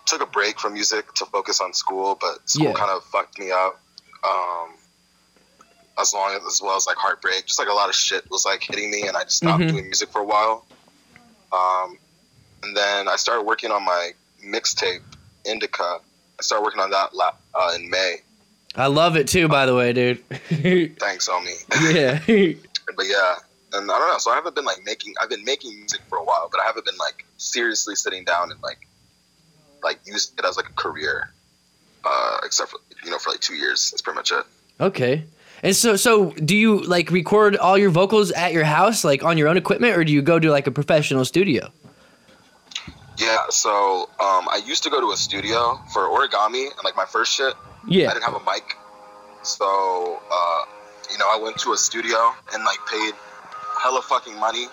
Took 0.05 0.21
a 0.21 0.25
break 0.25 0.59
from 0.59 0.73
music 0.73 1.13
to 1.15 1.25
focus 1.25 1.59
on 1.61 1.73
school, 1.73 2.17
but 2.19 2.47
school 2.49 2.67
Yeah. 2.67 2.73
kind 2.73 2.91
of 2.91 3.03
fucked 3.05 3.37
me 3.39 3.51
up. 3.51 3.79
Um, 4.23 4.69
as 5.99 6.13
long 6.13 6.33
as, 6.35 6.45
as 6.45 6.61
well 6.63 6.77
as 6.77 6.87
like 6.87 6.95
heartbreak, 6.97 7.45
just 7.45 7.59
like 7.59 7.67
a 7.67 7.73
lot 7.73 7.89
of 7.89 7.95
shit 7.95 8.29
was 8.31 8.45
like 8.45 8.63
hitting 8.63 8.89
me, 8.91 9.07
and 9.07 9.17
I 9.17 9.23
just 9.23 9.37
stopped 9.37 9.61
Mhm. 9.63 9.69
doing 9.71 9.83
music 9.85 10.09
for 10.09 10.19
a 10.21 10.25
while. 10.25 10.65
Um, 11.51 11.97
and 12.63 12.75
then 12.77 13.07
I 13.09 13.15
started 13.17 13.43
working 13.43 13.71
on 13.71 13.83
my 13.83 14.11
mixtape, 14.45 15.01
Indica. 15.45 15.99
I 16.39 16.41
started 16.41 16.63
working 16.63 16.79
on 16.81 16.91
that 16.91 17.13
la- 17.13 17.33
uh, 17.53 17.73
in 17.75 17.89
May. 17.89 18.21
I 18.75 18.87
love 18.87 19.17
it 19.17 19.27
too, 19.27 19.47
by 19.49 19.65
the 19.65 19.75
way, 19.75 19.91
dude. 19.91 20.23
Thanks, 20.99 21.27
homie. 21.27 21.57
yeah. 21.93 22.53
but 22.95 23.05
yeah 23.05 23.35
and 23.73 23.89
i 23.91 23.99
don't 23.99 24.07
know 24.07 24.17
so 24.17 24.31
i 24.31 24.35
haven't 24.35 24.55
been 24.55 24.65
like 24.65 24.79
making 24.85 25.13
i've 25.21 25.29
been 25.29 25.43
making 25.45 25.75
music 25.77 26.01
for 26.09 26.17
a 26.17 26.23
while 26.23 26.49
but 26.51 26.59
i 26.61 26.65
haven't 26.65 26.85
been 26.85 26.97
like 26.97 27.25
seriously 27.37 27.95
sitting 27.95 28.23
down 28.25 28.51
and 28.51 28.61
like 28.61 28.87
like 29.83 29.99
using 30.05 30.33
it 30.37 30.45
as 30.45 30.57
like 30.57 30.69
a 30.69 30.73
career 30.73 31.31
uh 32.05 32.39
except 32.43 32.71
for 32.71 32.79
you 33.03 33.11
know 33.11 33.17
for 33.17 33.31
like 33.31 33.39
two 33.39 33.55
years. 33.55 33.91
That's 33.91 34.01
pretty 34.01 34.15
much 34.15 34.31
it. 34.31 34.45
Okay. 34.79 35.25
And 35.63 35.75
so, 35.75 35.95
so 35.95 36.31
do 36.31 36.55
you 36.55 36.81
like 36.81 37.11
record 37.11 37.55
all 37.55 37.77
your 37.77 37.91
vocals 37.91 38.31
at 38.31 38.51
your 38.51 38.63
house, 38.63 39.03
like 39.03 39.23
on 39.23 39.37
your 39.37 39.47
own 39.47 39.57
equipment, 39.57 39.95
or 39.95 40.03
do 40.03 40.11
you 40.11 40.23
go 40.23 40.39
to 40.39 40.49
like 40.49 40.65
a 40.67 40.71
professional 40.71 41.25
studio? 41.25 41.71
yeah 43.17 43.43
so 43.49 44.09
um 44.19 44.47
i 44.49 44.59
used 44.65 44.81
to 44.81 44.89
go 44.89 44.99
to 44.99 45.11
a 45.11 45.17
studio 45.17 45.79
for 45.93 46.03
origami 46.03 46.63
and 46.63 46.83
like 46.83 46.95
my 46.95 47.05
first 47.05 47.33
shit. 47.33 47.53
Yeah, 47.87 48.09
i 48.09 48.13
didn't 48.13 48.23
have 48.23 48.35
a 48.35 48.43
mic. 48.51 48.75
So 49.43 50.19
uh 50.31 50.63
you 51.11 51.17
know 51.17 51.27
i 51.29 51.37
went 51.41 51.57
to 51.57 51.71
a 51.73 51.77
studio 51.77 52.17
and 52.53 52.63
like 52.63 52.79
paid 52.89 53.13
hella 53.81 54.01
fucking 54.01 54.37
money 54.39 54.67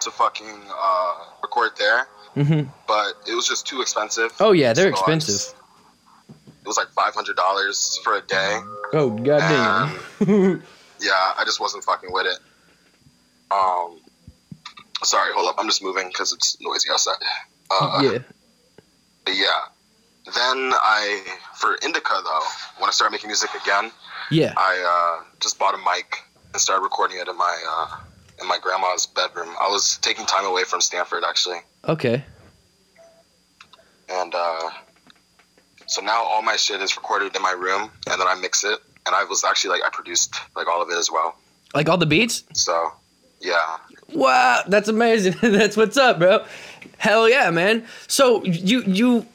to 0.00 0.10
fucking 0.10 0.62
uh 0.70 1.14
record 1.42 1.70
there 1.78 2.06
hmm 2.34 2.62
but 2.86 3.14
it 3.26 3.34
was 3.34 3.46
just 3.48 3.66
too 3.66 3.80
expensive 3.80 4.30
Oh 4.40 4.52
yeah, 4.52 4.72
they're 4.72 4.86
So 4.86 4.90
expensive. 4.98 5.34
just- 5.34 5.54
it 6.62 6.66
was 6.68 6.76
like 6.76 6.88
five 6.90 7.14
hundred 7.14 7.36
dollars 7.36 7.98
for 8.04 8.14
a 8.16 8.20
day. 8.22 8.60
Oh 8.92 9.10
goddamn. 9.10 9.98
Yeah, 11.00 11.12
I 11.38 11.44
just 11.46 11.60
wasn't 11.60 11.84
fucking 11.84 12.10
with 12.12 12.26
it. 12.26 12.38
Um, 13.50 14.00
sorry, 15.04 15.32
hold 15.32 15.48
up, 15.48 15.54
I'm 15.58 15.66
just 15.68 15.82
moving 15.82 16.08
because 16.08 16.32
it's 16.32 16.56
noisy 16.60 16.90
outside. 16.90 17.14
Uh, 17.70 18.00
yeah. 18.02 18.18
Yeah, 19.28 19.60
then 20.34 20.72
I 20.74 21.22
for 21.56 21.76
Indica 21.82 22.20
though, 22.24 22.40
when 22.78 22.88
I 22.88 22.92
started 22.92 23.12
making 23.12 23.28
music 23.28 23.50
again, 23.62 23.90
Yeah. 24.30 24.52
I 24.56 25.18
uh, 25.20 25.24
just 25.40 25.58
bought 25.58 25.74
a 25.74 25.78
mic 25.78 26.16
and 26.52 26.60
started 26.60 26.82
recording 26.82 27.18
it 27.18 27.28
in 27.28 27.36
my 27.36 27.56
uh, 27.70 27.96
in 28.40 28.46
my 28.48 28.58
grandma's 28.60 29.06
bedroom. 29.06 29.48
I 29.60 29.68
was 29.68 29.98
taking 29.98 30.26
time 30.26 30.44
away 30.46 30.64
from 30.64 30.80
Stanford 30.80 31.22
actually, 31.26 31.58
Okay. 31.86 32.22
and 34.08 34.34
uh, 34.34 34.70
so 35.86 36.00
now 36.02 36.22
all 36.24 36.42
my 36.42 36.56
shit 36.56 36.80
is 36.82 36.96
recorded 36.96 37.34
in 37.34 37.42
my 37.42 37.52
room, 37.52 37.90
and 38.10 38.20
then 38.20 38.26
I 38.28 38.34
mix 38.40 38.64
it. 38.64 38.78
And 39.06 39.14
I 39.16 39.24
was 39.24 39.42
actually 39.44 39.70
like 39.70 39.82
I 39.84 39.90
produced 39.90 40.34
like 40.54 40.66
all 40.68 40.82
of 40.82 40.90
it 40.90 40.96
as 40.98 41.10
well. 41.10 41.34
Like 41.74 41.88
all 41.88 41.96
the 41.96 42.04
beats? 42.06 42.44
So 42.52 42.92
yeah, 43.40 43.78
Wow, 44.12 44.62
that's 44.68 44.88
amazing. 44.88 45.34
that's 45.42 45.76
what's 45.76 45.96
up, 45.96 46.18
bro. 46.18 46.44
Hell 46.98 47.28
yeah, 47.28 47.50
man. 47.50 47.86
So 48.06 48.44
you 48.44 48.82
you 48.82 49.26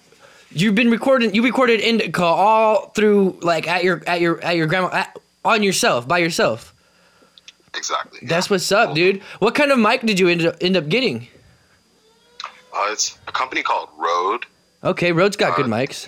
you've 0.56 0.76
been 0.76 0.90
recording 0.92 1.34
you 1.34 1.44
recorded 1.44 1.80
Indica 1.82 2.24
all 2.24 2.90
through 2.90 3.38
like 3.42 3.68
at 3.68 3.84
your 3.84 4.02
at 4.08 4.22
your 4.22 4.42
at 4.44 4.56
your 4.56 4.68
grandma 4.68 4.90
at, 4.94 5.18
on 5.44 5.64
yourself 5.64 6.08
by 6.08 6.18
yourself. 6.20 6.74
exactly. 7.76 8.20
That's 8.28 8.50
what's 8.50 8.72
up, 8.72 8.94
dude. 8.96 9.22
What 9.40 9.56
kind 9.56 9.72
of 9.72 9.80
mic 9.80 10.02
did 10.02 10.20
you 10.20 10.28
end 10.30 10.46
up, 10.46 10.56
end 10.62 10.78
up 10.78 10.88
getting? 10.90 11.28
Uh, 12.76 12.88
it's 12.92 13.18
a 13.28 13.32
company 13.32 13.62
called 13.62 13.90
Rode. 13.98 14.46
Okay, 14.84 15.12
Rode's 15.12 15.38
got 15.38 15.56
good 15.56 15.66
Uh, 15.66 15.70
mics. 15.70 16.08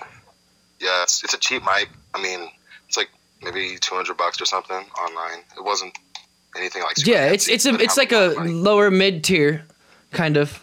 Yeah, 0.79 1.03
it's, 1.03 1.23
it's 1.23 1.33
a 1.33 1.37
cheap 1.37 1.63
mic. 1.63 1.89
I 2.13 2.21
mean, 2.21 2.49
it's 2.87 2.97
like 2.97 3.09
maybe 3.41 3.77
two 3.79 3.95
hundred 3.95 4.17
bucks 4.17 4.41
or 4.41 4.45
something 4.45 4.83
online. 4.99 5.39
It 5.57 5.63
wasn't 5.63 5.97
anything 6.57 6.81
like. 6.83 7.05
Yeah, 7.05 7.25
it's 7.31 7.47
it's 7.47 7.65
a 7.65 7.73
it's 7.75 7.97
like 7.97 8.11
a 8.11 8.33
money. 8.35 8.51
lower 8.51 8.89
mid 8.91 9.23
tier 9.23 9.65
kind 10.11 10.37
of 10.37 10.61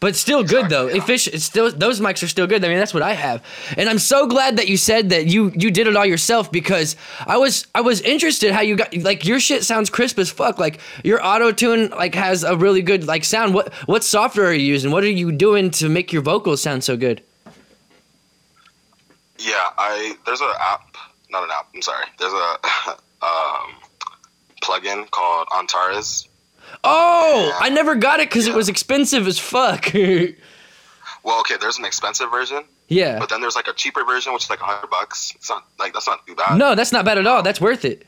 But 0.00 0.14
still 0.14 0.44
good 0.44 0.68
though. 0.68 0.86
Efficient. 0.86 1.34
It's 1.34 1.44
still 1.44 1.70
those 1.72 2.00
mics 2.00 2.22
are 2.22 2.28
still 2.28 2.46
good. 2.46 2.64
I 2.64 2.68
mean, 2.68 2.78
that's 2.78 2.94
what 2.94 3.02
I 3.02 3.14
have, 3.14 3.42
and 3.76 3.88
I'm 3.88 3.98
so 3.98 4.26
glad 4.26 4.56
that 4.58 4.68
you 4.68 4.76
said 4.76 5.10
that 5.10 5.26
you 5.26 5.50
you 5.56 5.70
did 5.70 5.88
it 5.88 5.96
all 5.96 6.06
yourself 6.06 6.52
because 6.52 6.94
I 7.26 7.36
was 7.38 7.66
I 7.74 7.80
was 7.80 8.00
interested 8.02 8.52
how 8.52 8.60
you 8.60 8.76
got 8.76 8.96
like 8.96 9.24
your 9.24 9.40
shit 9.40 9.64
sounds 9.64 9.90
crisp 9.90 10.18
as 10.18 10.30
fuck. 10.30 10.58
Like 10.58 10.80
your 11.02 11.24
auto 11.24 11.50
tune 11.50 11.90
like 11.90 12.14
has 12.14 12.44
a 12.44 12.56
really 12.56 12.82
good 12.82 13.06
like 13.06 13.24
sound. 13.24 13.54
What 13.54 13.72
what 13.86 14.04
software 14.04 14.46
are 14.46 14.52
you 14.52 14.66
using? 14.66 14.92
What 14.92 15.02
are 15.02 15.10
you 15.10 15.32
doing 15.32 15.70
to 15.72 15.88
make 15.88 16.12
your 16.12 16.22
vocals 16.22 16.62
sound 16.62 16.84
so 16.84 16.96
good? 16.96 17.22
Yeah, 19.38 19.54
I 19.78 20.14
there's 20.26 20.40
an 20.40 20.50
app, 20.60 20.96
not 21.30 21.42
an 21.42 21.50
app. 21.52 21.68
I'm 21.74 21.82
sorry. 21.82 22.06
There's 22.18 22.32
a 22.32 22.58
um, 23.22 23.74
plugin 24.62 25.10
called 25.10 25.48
Antares. 25.56 26.27
Oh, 26.84 27.46
Yeah. 27.48 27.66
I 27.66 27.68
never 27.70 27.94
got 27.94 28.20
it 28.20 28.28
because 28.28 28.46
it 28.46 28.54
was 28.54 28.68
expensive 28.68 29.26
as 29.26 29.38
fuck. 29.38 29.92
Well, 31.24 31.40
okay, 31.40 31.56
there's 31.60 31.78
an 31.78 31.84
expensive 31.84 32.30
version, 32.30 32.62
yeah. 32.86 33.18
but 33.18 33.28
then 33.28 33.40
there's 33.42 33.56
like 33.56 33.66
a 33.68 33.72
cheaper 33.74 34.02
version, 34.04 34.32
which 34.32 34.44
is 34.44 34.50
like 34.50 34.60
a 34.60 34.64
hundred 34.64 34.88
bucks. 34.88 35.32
It's 35.34 35.50
not 35.50 35.66
like 35.78 35.92
that's 35.92 36.06
not 36.06 36.24
too 36.26 36.34
bad. 36.34 36.56
No, 36.56 36.74
that's 36.74 36.92
not 36.92 37.04
bad 37.04 37.18
at 37.18 37.26
all. 37.26 37.42
That's 37.42 37.60
worth 37.60 37.84
it. 37.84 38.06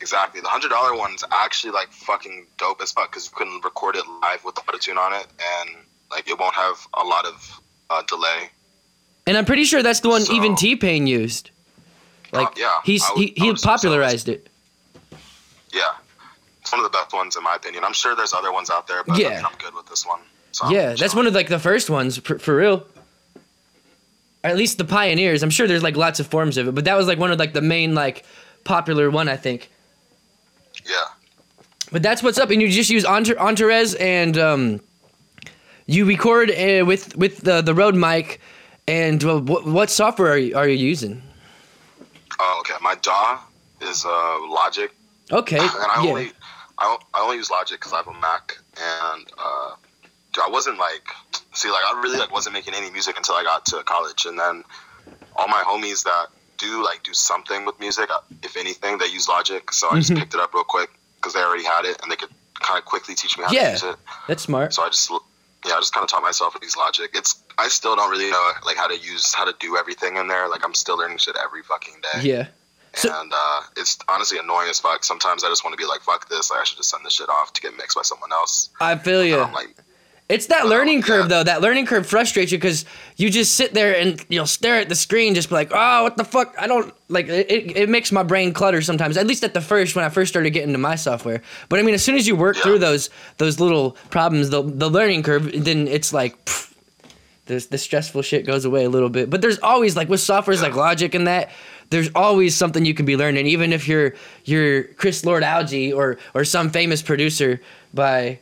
Exactly. 0.00 0.40
The 0.40 0.46
hundred 0.46 0.68
dollar 0.68 0.94
one's 0.96 1.24
actually 1.32 1.72
like 1.72 1.88
fucking 1.90 2.46
dope 2.58 2.80
as 2.80 2.92
fuck 2.92 3.10
because 3.10 3.28
you 3.30 3.36
can 3.36 3.60
record 3.64 3.96
it 3.96 4.04
live 4.22 4.44
with 4.44 4.54
the 4.54 4.60
autotune 4.60 4.98
on 4.98 5.14
it, 5.14 5.26
and 5.60 5.70
like 6.12 6.28
it 6.28 6.38
won't 6.38 6.54
have 6.54 6.86
a 6.94 7.02
lot 7.02 7.24
of 7.24 7.60
uh, 7.90 8.02
delay. 8.02 8.50
And 9.26 9.36
I'm 9.36 9.46
pretty 9.46 9.64
sure 9.64 9.82
that's 9.82 10.00
the 10.00 10.10
one 10.10 10.20
So- 10.20 10.34
even 10.34 10.54
T 10.54 10.76
Pain 10.76 11.06
used. 11.08 11.50
Like 12.30 12.48
Uh, 12.48 12.50
yeah, 12.56 12.78
he's 12.84 13.02
would- 13.16 13.18
he, 13.18 13.32
he 13.36 13.46
would 13.48 13.56
assume 13.56 13.56
so. 13.56 13.68
popularized 13.70 14.28
it. 14.28 14.48
Yeah, 15.72 15.82
it's 16.68 16.72
one 16.72 16.84
of 16.84 16.92
the 16.92 16.96
best 16.98 17.14
ones 17.14 17.34
in 17.36 17.42
my 17.42 17.54
opinion. 17.54 17.82
I'm 17.82 17.94
sure 17.94 18.14
there's 18.14 18.34
other 18.34 18.52
ones 18.52 18.68
out 18.68 18.86
there, 18.86 19.02
but 19.02 19.16
Yeah. 19.18 19.28
I 19.28 19.36
mean, 19.36 19.44
I'm 19.46 19.58
good 19.58 19.74
with 19.74 19.86
this 19.86 20.04
one. 20.06 20.20
So 20.52 20.68
Yeah, 20.68 20.94
that's 20.94 21.14
one 21.14 21.26
of 21.26 21.34
like 21.34 21.48
the 21.48 21.58
first 21.58 21.88
ones 21.88 22.18
for, 22.18 22.38
for 22.38 22.54
real. 22.56 22.86
Or 24.44 24.50
at 24.50 24.56
least 24.56 24.76
the 24.76 24.84
pioneers. 24.84 25.42
I'm 25.42 25.50
sure 25.50 25.66
there's 25.66 25.82
like 25.82 25.96
lots 25.96 26.20
of 26.20 26.26
forms 26.26 26.58
of 26.58 26.68
it, 26.68 26.74
but 26.74 26.84
that 26.84 26.96
was 26.96 27.06
like 27.06 27.18
one 27.18 27.32
of 27.32 27.38
like 27.38 27.54
the 27.54 27.62
main 27.62 27.94
like 27.94 28.24
popular 28.64 29.10
one 29.10 29.28
I 29.28 29.36
think. 29.36 29.70
Yeah. 30.84 30.92
But 31.90 32.02
that's 32.02 32.22
what's 32.22 32.36
up, 32.38 32.50
and 32.50 32.60
you 32.60 32.68
just 32.68 32.90
use 32.90 33.06
Antares 33.06 33.94
and 33.94 34.36
um, 34.36 34.80
you 35.86 36.04
record 36.04 36.50
uh, 36.50 36.84
with 36.84 37.16
with 37.16 37.38
the 37.38 37.62
the 37.62 37.74
Rode 37.74 37.96
mic. 37.96 38.40
And 38.86 39.22
uh, 39.24 39.40
what, 39.40 39.66
what 39.66 39.90
software 39.90 40.32
are 40.32 40.38
you, 40.38 40.56
are 40.56 40.68
you 40.68 40.76
using? 40.76 41.22
Oh, 42.38 42.56
okay. 42.60 42.74
My 42.80 42.94
DAW 42.94 43.38
is 43.82 44.04
uh, 44.06 44.38
Logic, 44.48 44.90
Okay, 45.30 45.58
and 45.58 45.68
I 45.68 46.02
yeah, 46.04 46.10
only 46.10 46.32
I, 46.78 46.96
I 47.14 47.20
only 47.22 47.36
use 47.36 47.50
Logic 47.50 47.78
because 47.78 47.92
I 47.92 47.96
have 47.96 48.08
a 48.08 48.12
Mac, 48.20 48.56
and 48.80 49.26
uh, 49.38 49.70
dude, 50.32 50.44
I 50.44 50.48
wasn't 50.50 50.78
like 50.78 51.06
see 51.54 51.68
like 51.70 51.82
I 51.84 52.00
really 52.00 52.18
like 52.18 52.32
wasn't 52.32 52.54
making 52.54 52.74
any 52.74 52.90
music 52.90 53.16
until 53.16 53.34
I 53.34 53.42
got 53.42 53.66
to 53.66 53.82
college, 53.84 54.26
and 54.26 54.38
then 54.38 54.64
all 55.36 55.48
my 55.48 55.62
homies 55.66 56.04
that 56.04 56.26
do 56.58 56.84
like 56.84 57.02
do 57.04 57.12
something 57.14 57.64
with 57.64 57.78
music, 57.80 58.10
uh, 58.10 58.18
if 58.42 58.56
anything, 58.56 58.98
they 58.98 59.06
use 59.06 59.28
Logic, 59.28 59.70
so 59.72 59.90
I 59.90 59.98
just 59.98 60.12
Mhm. 60.12 60.18
picked 60.18 60.34
it 60.34 60.40
up 60.40 60.52
real 60.54 60.64
quick 60.64 60.90
because 61.16 61.32
they 61.34 61.40
already 61.42 61.64
had 61.64 61.84
it 61.84 62.00
and 62.02 62.10
they 62.10 62.16
could 62.16 62.30
kind 62.60 62.78
of 62.78 62.84
quickly 62.84 63.14
teach 63.14 63.38
me 63.38 63.44
how 63.44 63.52
Yeah. 63.52 63.66
to 63.66 63.70
use 63.72 63.82
it. 63.84 63.96
that's 64.26 64.42
smart. 64.42 64.74
So 64.74 64.82
I 64.82 64.88
just 64.88 65.10
yeah, 65.64 65.74
I 65.74 65.80
just 65.80 65.92
kind 65.92 66.02
of 66.04 66.10
taught 66.10 66.22
myself 66.22 66.54
to 66.54 66.60
use 66.64 66.76
Logic. 66.76 67.10
It's 67.14 67.42
I 67.58 67.68
still 67.68 67.94
don't 67.96 68.10
really 68.10 68.30
know 68.30 68.52
like 68.64 68.76
how 68.76 68.86
to 68.88 68.96
use 68.96 69.34
how 69.34 69.44
to 69.44 69.54
do 69.60 69.76
everything 69.76 70.16
in 70.16 70.26
there. 70.28 70.48
Like 70.48 70.64
I'm 70.64 70.74
still 70.74 70.96
learning 70.98 71.18
shit 71.18 71.36
every 71.42 71.62
fucking 71.62 72.00
day. 72.12 72.22
Yeah, 72.22 72.46
So- 72.98 73.20
and 73.20 73.32
uh, 73.34 73.60
it's 73.76 73.98
honestly 74.08 74.38
annoying 74.38 74.68
as 74.68 74.80
fuck. 74.80 75.04
Sometimes 75.04 75.44
I 75.44 75.48
just 75.48 75.64
want 75.64 75.72
to 75.72 75.78
be 75.82 75.86
like, 75.88 76.00
fuck 76.02 76.28
this. 76.28 76.50
Like, 76.50 76.60
I 76.60 76.64
should 76.64 76.76
just 76.78 76.90
send 76.90 77.04
this 77.04 77.14
shit 77.14 77.28
off 77.28 77.52
to 77.54 77.60
get 77.60 77.76
mixed 77.76 77.96
by 77.96 78.02
someone 78.02 78.32
else. 78.32 78.70
I 78.80 78.96
feel 78.96 79.24
you. 79.24 79.36
Like, 79.36 79.74
It's 80.28 80.46
that 80.46 80.66
learning 80.66 81.00
curve 81.02 81.24
yeah. 81.24 81.28
though. 81.38 81.44
That 81.44 81.60
learning 81.62 81.86
curve 81.86 82.06
frustrates 82.06 82.52
you 82.52 82.58
because 82.58 82.84
you 83.16 83.30
just 83.30 83.54
sit 83.54 83.72
there 83.72 83.96
and 83.98 84.22
you'll 84.28 84.46
stare 84.46 84.76
at 84.76 84.88
the 84.90 84.94
screen, 84.94 85.34
just 85.34 85.48
be 85.48 85.54
like, 85.54 85.70
"Oh, 85.72 86.02
what 86.02 86.18
the 86.18 86.24
fuck?" 86.24 86.54
I 86.58 86.66
don't 86.66 86.92
like 87.08 87.28
it. 87.28 87.50
It, 87.76 87.88
makes 87.88 88.12
my 88.12 88.22
brain 88.24 88.52
clutter 88.52 88.82
sometimes. 88.82 89.16
At 89.16 89.26
least 89.26 89.42
at 89.42 89.54
the 89.54 89.62
first, 89.62 89.96
when 89.96 90.04
I 90.04 90.10
first 90.10 90.30
started 90.30 90.50
getting 90.50 90.68
into 90.68 90.78
my 90.78 90.96
software. 90.96 91.40
But 91.70 91.78
I 91.78 91.82
mean, 91.82 91.94
as 91.94 92.04
soon 92.04 92.16
as 92.16 92.26
you 92.26 92.36
work 92.36 92.56
Yeah. 92.56 92.62
through 92.62 92.78
those 92.80 93.08
those 93.38 93.58
little 93.58 93.92
problems, 94.10 94.50
the 94.50 94.62
the 94.62 94.90
learning 94.90 95.22
curve, 95.22 95.50
then 95.64 95.88
it's 95.88 96.12
like. 96.12 96.44
pff, 96.44 96.66
the, 97.46 97.66
the 97.70 97.78
stressful 97.78 98.20
shit 98.20 98.44
goes 98.44 98.66
away 98.66 98.84
a 98.84 98.90
little 98.90 99.08
bit, 99.08 99.30
but 99.30 99.40
there's 99.40 99.58
always 99.60 99.96
like 99.96 100.10
with 100.10 100.20
softwares 100.20 100.60
like 100.60 100.74
Logic 100.74 101.14
and 101.14 101.26
that, 101.26 101.48
there's 101.90 102.10
always 102.14 102.54
something 102.54 102.84
you 102.84 102.94
can 102.94 103.06
be 103.06 103.16
learning, 103.16 103.46
even 103.46 103.72
if 103.72 103.88
you're 103.88 104.14
you're 104.44 104.84
Chris 104.84 105.24
Lord-Alge 105.24 105.94
or 105.94 106.18
or 106.34 106.44
some 106.44 106.70
famous 106.70 107.02
producer 107.02 107.60
by 107.94 108.38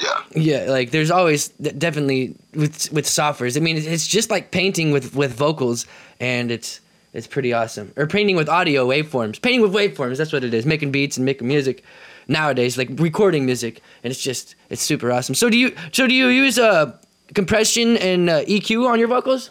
yeah, 0.00 0.22
yeah, 0.34 0.70
like 0.70 0.90
there's 0.90 1.10
always 1.10 1.48
definitely 1.48 2.34
with 2.54 2.92
with 2.92 3.06
softwares. 3.06 3.56
I 3.56 3.60
mean, 3.60 3.76
it's- 3.76 4.06
just 4.06 4.30
like 4.30 4.50
painting 4.50 4.90
with 4.90 5.14
with 5.14 5.32
vocals, 5.34 5.86
and 6.20 6.50
it's 6.50 6.80
it's 7.14 7.26
pretty 7.26 7.52
awesome. 7.54 7.92
Or 7.96 8.06
painting 8.06 8.36
with 8.36 8.48
audio 8.48 8.86
waveforms. 8.86 9.40
Painting 9.40 9.62
with 9.62 9.72
waveforms. 9.72 10.18
That's 10.18 10.32
what 10.32 10.44
it 10.44 10.52
is. 10.52 10.66
Making 10.66 10.90
beats 10.92 11.16
and 11.16 11.24
making 11.24 11.48
music 11.48 11.82
nowadays, 12.28 12.76
like 12.76 12.90
recording 12.92 13.46
music, 13.46 13.80
and 14.04 14.10
it's 14.10 14.20
just 14.22 14.54
it's 14.68 14.82
super 14.82 15.10
awesome. 15.10 15.34
So 15.34 15.48
do 15.48 15.56
you 15.56 15.74
so 15.92 16.06
do 16.06 16.14
you 16.14 16.28
use 16.28 16.58
uh 16.58 16.92
compression 17.34 17.96
and 17.96 18.28
uh, 18.30 18.44
EQ 18.44 18.86
on 18.88 18.98
your 18.98 19.08
vocals? 19.08 19.50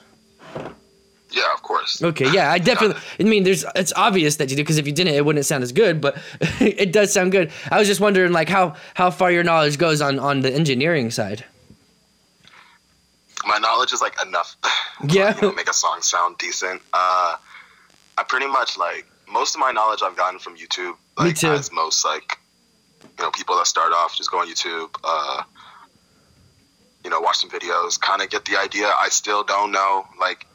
Okay, 2.02 2.32
yeah, 2.32 2.52
I 2.52 2.60
definitely. 2.60 3.02
I 3.20 3.24
mean, 3.24 3.44
there's 3.44 3.66
it's 3.76 3.94
obvious 3.96 4.38
that 4.38 4.50
you 4.50 4.56
do 4.56 4.64
because 4.64 4.78
if 4.78 4.86
you 4.88 4.94
didn't, 4.94 5.14
it 5.16 5.26
wouldn't 5.26 5.46
sound 5.46 5.64
as 5.64 5.72
good. 5.72 6.02
But 6.02 6.18
it 6.60 6.92
does 6.92 7.12
sound 7.14 7.32
good. 7.32 7.52
I 7.72 7.78
was 7.80 7.88
just 7.88 8.02
wondering, 8.02 8.32
like, 8.32 8.50
how 8.50 8.76
how 8.94 9.12
far 9.12 9.32
your 9.32 9.44
knowledge 9.44 9.78
goes 9.78 10.02
on 10.02 10.20
on 10.20 10.42
the 10.42 10.52
engineering 10.54 11.12
side. 11.12 11.44
My 13.46 13.58
knowledge 13.60 13.94
is 13.94 14.02
like 14.02 14.16
enough. 14.26 14.56
to, 15.02 15.08
Yeah. 15.08 15.36
you 15.36 15.42
know, 15.44 15.52
make 15.54 15.70
a 15.70 15.74
song 15.74 16.02
sound 16.02 16.38
decent. 16.38 16.82
Uh, 16.94 17.36
I 18.18 18.24
pretty 18.28 18.48
much 18.48 18.78
like 18.78 19.06
most 19.32 19.56
of 19.56 19.60
my 19.60 19.72
knowledge 19.72 20.02
I've 20.04 20.16
gotten 20.18 20.40
from 20.40 20.56
YouTube. 20.58 20.96
Me 21.22 21.34
too. 21.34 21.52
As 21.52 21.72
most 21.72 22.04
like, 22.06 22.38
you 23.04 23.24
know, 23.24 23.32
people 23.32 23.56
that 23.58 23.68
start 23.68 23.94
off 23.94 24.16
just 24.16 24.32
go 24.32 24.40
on 24.40 24.48
YouTube. 24.48 24.90
Uh, 25.04 25.44
you 27.04 27.12
know, 27.12 27.20
watch 27.20 27.38
some 27.38 27.52
videos, 27.52 28.00
kind 28.02 28.22
of 28.24 28.30
get 28.32 28.46
the 28.46 28.58
idea. 28.60 28.88
I 28.88 29.10
still 29.10 29.44
don't 29.44 29.72
know 29.72 30.08
like 30.20 30.48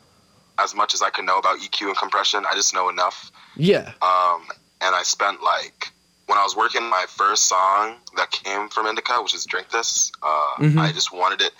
as 0.62 0.74
much 0.74 0.94
as 0.94 1.02
I 1.02 1.10
can 1.10 1.24
know 1.24 1.38
about 1.38 1.58
EQ 1.58 1.88
and 1.88 1.96
compression. 1.96 2.44
I 2.48 2.54
just 2.54 2.74
know 2.74 2.88
enough. 2.88 3.30
Yeah. 3.56 3.92
Um, 4.02 4.46
and 4.80 4.94
I 4.94 5.02
spent 5.02 5.42
like 5.42 5.92
when 6.26 6.38
I 6.38 6.44
was 6.44 6.54
working 6.56 6.84
my 6.88 7.04
first 7.08 7.46
song 7.48 7.96
that 8.16 8.30
came 8.30 8.68
from 8.68 8.86
Indica, 8.86 9.20
which 9.22 9.34
is 9.34 9.44
"Drink 9.46 9.70
This." 9.70 10.12
Uh, 10.22 10.54
Mhm. 10.58 10.78
I 10.80 10.92
just 10.92 11.12
wanted 11.12 11.40
it. 11.40 11.52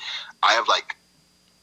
I 0.43 0.53
have 0.53 0.69
like 0.69 0.97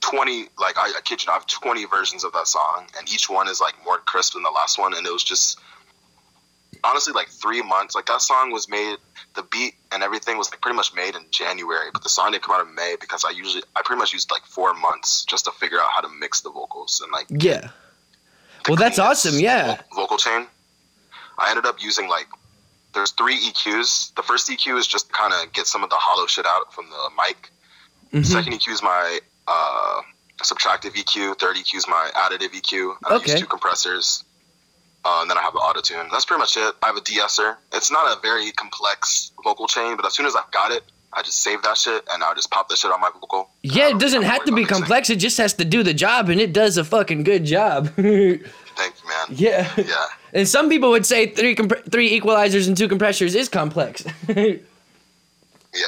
twenty, 0.02 0.50
like 0.60 0.78
I, 0.78 0.94
I 0.98 1.02
kid 1.04 1.22
you 1.22 1.28
not, 1.28 1.34
I 1.34 1.36
have 1.38 1.48
twenty 1.48 1.86
versions 1.86 2.24
of 2.24 2.34
that 2.34 2.48
song, 2.48 2.88
and 2.98 3.10
each 3.12 3.30
one 3.30 3.48
is 3.48 3.60
like 3.62 3.76
more 3.86 3.98
crisp 3.98 4.34
than 4.34 4.44
the 4.44 4.52
last 4.52 4.78
one. 4.78 4.94
And 4.94 5.06
it 5.08 5.12
was 5.12 5.24
just 5.24 5.60
honestly 6.84 7.14
like 7.14 7.30
three 7.30 7.62
months. 7.62 7.96
Like 7.96 8.06
that 8.08 8.22
song 8.22 8.52
was 8.52 8.68
made, 8.70 8.98
the 9.36 9.44
beat 9.44 9.76
and 9.92 10.04
everything 10.04 10.38
was 10.38 10.50
like 10.52 10.62
pretty 10.62 10.76
much 10.76 10.94
made 10.94 11.16
in 11.16 11.24
January, 11.32 11.90
but 11.94 12.04
the 12.04 12.10
song 12.10 12.32
didn't 12.32 12.44
come 12.44 12.56
out 12.60 12.68
in 12.68 12.74
May 12.76 12.96
because 13.00 13.24
I 13.26 13.32
usually 13.32 13.64
I 13.76 13.82
pretty 13.86 14.00
much 14.00 14.14
used 14.14 14.32
like 14.32 14.44
four 14.46 14.74
months 14.74 15.26
just 15.26 15.46
to 15.46 15.52
figure 15.52 15.80
out 15.80 15.90
how 15.94 16.02
to 16.02 16.10
mix 16.20 16.42
the 16.42 16.50
vocals 16.52 17.02
and 17.04 17.12
like 17.12 17.28
Yeah. 17.30 17.70
Well, 18.68 18.76
that's 18.76 19.00
awesome, 19.00 19.40
yeah. 19.40 19.80
Vocal 19.96 20.18
chain. 20.18 20.46
I 21.38 21.50
ended 21.52 21.66
up 21.66 21.82
using 21.82 22.10
like 22.10 22.28
there's 22.94 23.12
three 23.12 23.38
EQs. 23.40 24.14
The 24.16 24.24
first 24.24 24.50
EQ 24.50 24.78
is 24.78 24.88
just 24.88 25.12
kind 25.14 25.34
of 25.34 25.54
get 25.54 25.68
some 25.68 25.84
of 25.84 25.90
the 25.90 25.96
hollow 25.98 26.26
shit 26.26 26.46
out 26.46 26.74
from 26.74 26.86
the 26.90 27.10
mic. 27.16 27.52
Mhm. 28.14 28.26
Second 28.26 28.54
EQ 28.54 28.72
is 28.74 28.82
my 28.82 29.20
uh, 29.48 30.02
subtractive 30.42 30.94
EQ. 30.96 31.40
Third 31.40 31.56
EQ 31.58 31.76
is 31.76 31.88
my 31.88 32.10
additive 32.16 32.54
EQ. 32.54 32.96
I 33.06 33.16
Okay. 33.16 33.32
use 33.34 33.42
two 33.42 33.46
compressors. 33.48 34.24
Uh, 35.08 35.22
and 35.22 35.30
then 35.32 35.38
I 35.38 35.42
have 35.42 35.54
an 35.56 35.60
auto 35.62 35.80
tune. 35.80 36.06
That's 36.12 36.26
pretty 36.26 36.40
much 36.40 36.58
it. 36.58 36.76
I 36.84 36.88
have 36.88 36.98
a 36.98 37.02
de-esser. 37.02 37.58
It's 37.72 37.90
not 37.90 38.18
a 38.18 38.20
very 38.20 38.52
complex 38.52 39.32
vocal 39.42 39.66
chain, 39.68 39.96
but 39.96 40.06
as 40.06 40.14
soon 40.14 40.26
as 40.26 40.36
I 40.36 40.42
got 40.52 40.72
it, 40.74 40.84
I 41.14 41.22
just 41.22 41.42
save 41.42 41.62
that 41.64 41.78
shit 41.78 42.06
and 42.12 42.22
I 42.22 42.34
just 42.34 42.52
pop 42.52 42.68
that 42.68 42.78
shit 42.78 42.92
on 42.92 43.00
my 43.00 43.10
vocal. 43.14 43.50
Yeah, 43.64 43.88
it 43.88 44.00
doesn't 44.00 44.24
have 44.24 44.44
to 44.44 44.52
be 44.52 44.66
complex. 44.66 45.10
It 45.10 45.16
just 45.20 45.38
has 45.38 45.54
to 45.54 45.64
do 45.66 45.82
the 45.82 45.94
job, 45.94 46.28
and 46.28 46.42
it 46.42 46.52
does 46.52 46.78
a 46.78 46.84
fucking 46.84 47.24
good 47.24 47.46
job. 47.46 47.88
Thank 47.96 48.02
you, 48.04 49.10
man. 49.10 49.28
yeah. 49.30 49.72
Yeah. 49.78 50.06
And 50.34 50.46
some 50.48 50.68
people 50.68 50.90
would 50.90 51.06
say 51.06 51.28
three 51.28 51.56
comp- 51.56 51.90
three 51.90 52.20
equalizers 52.20 52.68
and 52.68 52.76
two 52.76 52.90
compressors 52.90 53.34
is 53.34 53.48
complex. 53.50 54.04
Yeah. 55.74 55.86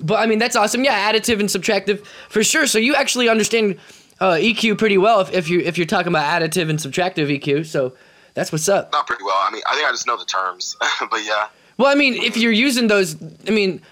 but 0.00 0.14
I 0.16 0.26
mean, 0.26 0.38
that's 0.38 0.56
awesome. 0.56 0.82
Yeah, 0.82 1.12
additive 1.12 1.40
and 1.40 1.48
subtractive 1.48 2.04
for 2.30 2.42
sure. 2.42 2.66
So 2.66 2.78
you 2.78 2.94
actually 2.94 3.28
understand 3.28 3.78
uh, 4.20 4.32
EQ 4.32 4.78
pretty 4.78 4.96
well 4.98 5.20
if, 5.20 5.32
if 5.32 5.48
you 5.50 5.60
if 5.60 5.76
you're 5.76 5.86
talking 5.86 6.08
about 6.08 6.24
additive 6.40 6.70
and 6.70 6.78
subtractive 6.78 7.28
EQ. 7.38 7.66
So 7.66 7.92
that's 8.38 8.52
what's 8.52 8.68
up. 8.68 8.92
Not 8.92 9.06
pretty 9.06 9.24
well. 9.24 9.36
I 9.36 9.50
mean, 9.50 9.62
I 9.66 9.74
think 9.74 9.88
I 9.88 9.90
just 9.90 10.06
know 10.06 10.16
the 10.16 10.24
terms. 10.24 10.76
but 11.10 11.24
yeah. 11.24 11.48
Well, 11.76 11.90
I 11.90 11.96
mean, 11.96 12.14
if 12.14 12.36
you're 12.36 12.52
using 12.52 12.86
those, 12.86 13.16
I 13.46 13.50
mean, 13.50 13.82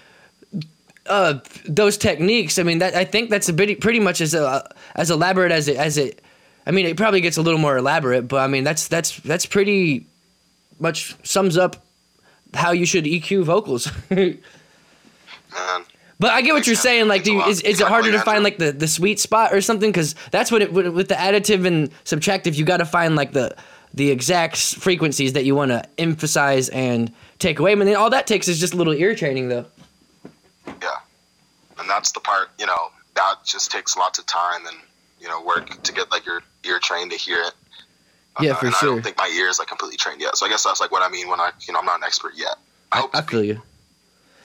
uh, 1.05 1.39
those 1.67 1.97
techniques. 1.97 2.57
I 2.57 2.63
mean, 2.63 2.79
that 2.79 2.95
I 2.95 3.03
think 3.03 3.29
that's 3.29 3.49
a 3.49 3.53
bit 3.53 3.81
pretty 3.81 3.99
much 3.99 4.21
as 4.21 4.33
uh, 4.33 4.65
as 4.95 5.11
elaborate 5.11 5.51
as 5.51 5.67
it 5.67 5.75
as 5.75 5.97
it. 5.97 6.23
I 6.65 6.71
mean, 6.71 6.85
it 6.85 6.95
probably 6.95 7.19
gets 7.19 7.35
a 7.35 7.41
little 7.41 7.59
more 7.59 7.77
elaborate, 7.77 8.29
but 8.29 8.37
I 8.37 8.47
mean, 8.47 8.63
that's 8.63 8.87
that's 8.87 9.17
that's 9.17 9.45
pretty 9.45 10.05
much 10.79 11.15
sums 11.23 11.57
up 11.57 11.85
how 12.53 12.71
you 12.71 12.85
should 12.85 13.03
EQ 13.03 13.43
vocals. 13.43 13.91
Man. 14.09 14.37
But 16.19 16.31
I 16.31 16.41
get 16.41 16.53
what 16.53 16.65
you're 16.65 16.75
saying. 16.75 17.07
Like, 17.07 17.23
do 17.23 17.33
you, 17.33 17.43
is, 17.43 17.61
is 17.61 17.79
it 17.79 17.87
harder 17.87 18.11
to 18.11 18.19
find 18.21 18.43
like 18.43 18.57
the, 18.57 18.71
the 18.71 18.87
sweet 18.87 19.19
spot 19.19 19.53
or 19.53 19.61
something? 19.61 19.91
Because 19.91 20.15
that's 20.31 20.51
what 20.51 20.61
it 20.61 20.73
with 20.73 21.09
the 21.09 21.15
additive 21.15 21.65
and 21.67 21.91
subtractive. 22.05 22.55
You 22.55 22.65
got 22.65 22.77
to 22.77 22.85
find 22.85 23.15
like 23.15 23.33
the 23.33 23.55
the 23.93 24.11
exact 24.11 24.57
frequencies 24.57 25.33
that 25.33 25.45
you 25.45 25.55
want 25.55 25.71
to 25.71 25.83
emphasize 25.97 26.69
and 26.69 27.11
take 27.39 27.59
away. 27.59 27.71
I 27.71 27.75
mean, 27.75 27.95
all 27.95 28.09
that 28.09 28.27
takes 28.27 28.47
is 28.47 28.59
just 28.59 28.73
a 28.73 28.77
little 28.77 28.93
ear 28.93 29.15
training, 29.15 29.49
though. 29.49 29.65
Yeah, 30.65 30.89
and 31.79 31.89
that's 31.89 32.11
the 32.11 32.19
part. 32.19 32.49
You 32.59 32.65
know, 32.65 32.91
that 33.15 33.35
just 33.45 33.71
takes 33.71 33.97
lots 33.97 34.19
of 34.19 34.25
time 34.25 34.65
and 34.67 34.77
you 35.19 35.27
know 35.27 35.41
work 35.43 35.81
to 35.83 35.93
get 35.93 36.11
like 36.11 36.25
your 36.25 36.41
ear 36.65 36.79
trained 36.79 37.11
to 37.11 37.17
hear 37.17 37.41
it. 37.41 37.53
Yeah, 38.39 38.51
Uh, 38.51 38.55
for 38.55 38.65
and 38.67 38.75
I 38.75 38.85
don't 38.85 39.01
think 39.01 39.17
my 39.17 39.27
ear 39.35 39.47
is 39.47 39.57
like 39.59 39.67
completely 39.67 39.97
trained 39.97 40.21
yet. 40.21 40.37
So 40.37 40.45
I 40.45 40.49
guess 40.49 40.63
that's 40.63 40.79
like 40.79 40.91
what 40.91 41.01
I 41.01 41.09
mean 41.09 41.27
when 41.27 41.39
I, 41.39 41.51
you 41.67 41.73
know, 41.73 41.79
I'm 41.79 41.85
not 41.85 41.97
an 41.97 42.03
expert 42.03 42.33
yet. 42.35 42.57
I 42.91 42.97
I, 42.97 43.01
hope 43.01 43.15
I 43.15 43.21
feel 43.21 43.43
you. 43.43 43.61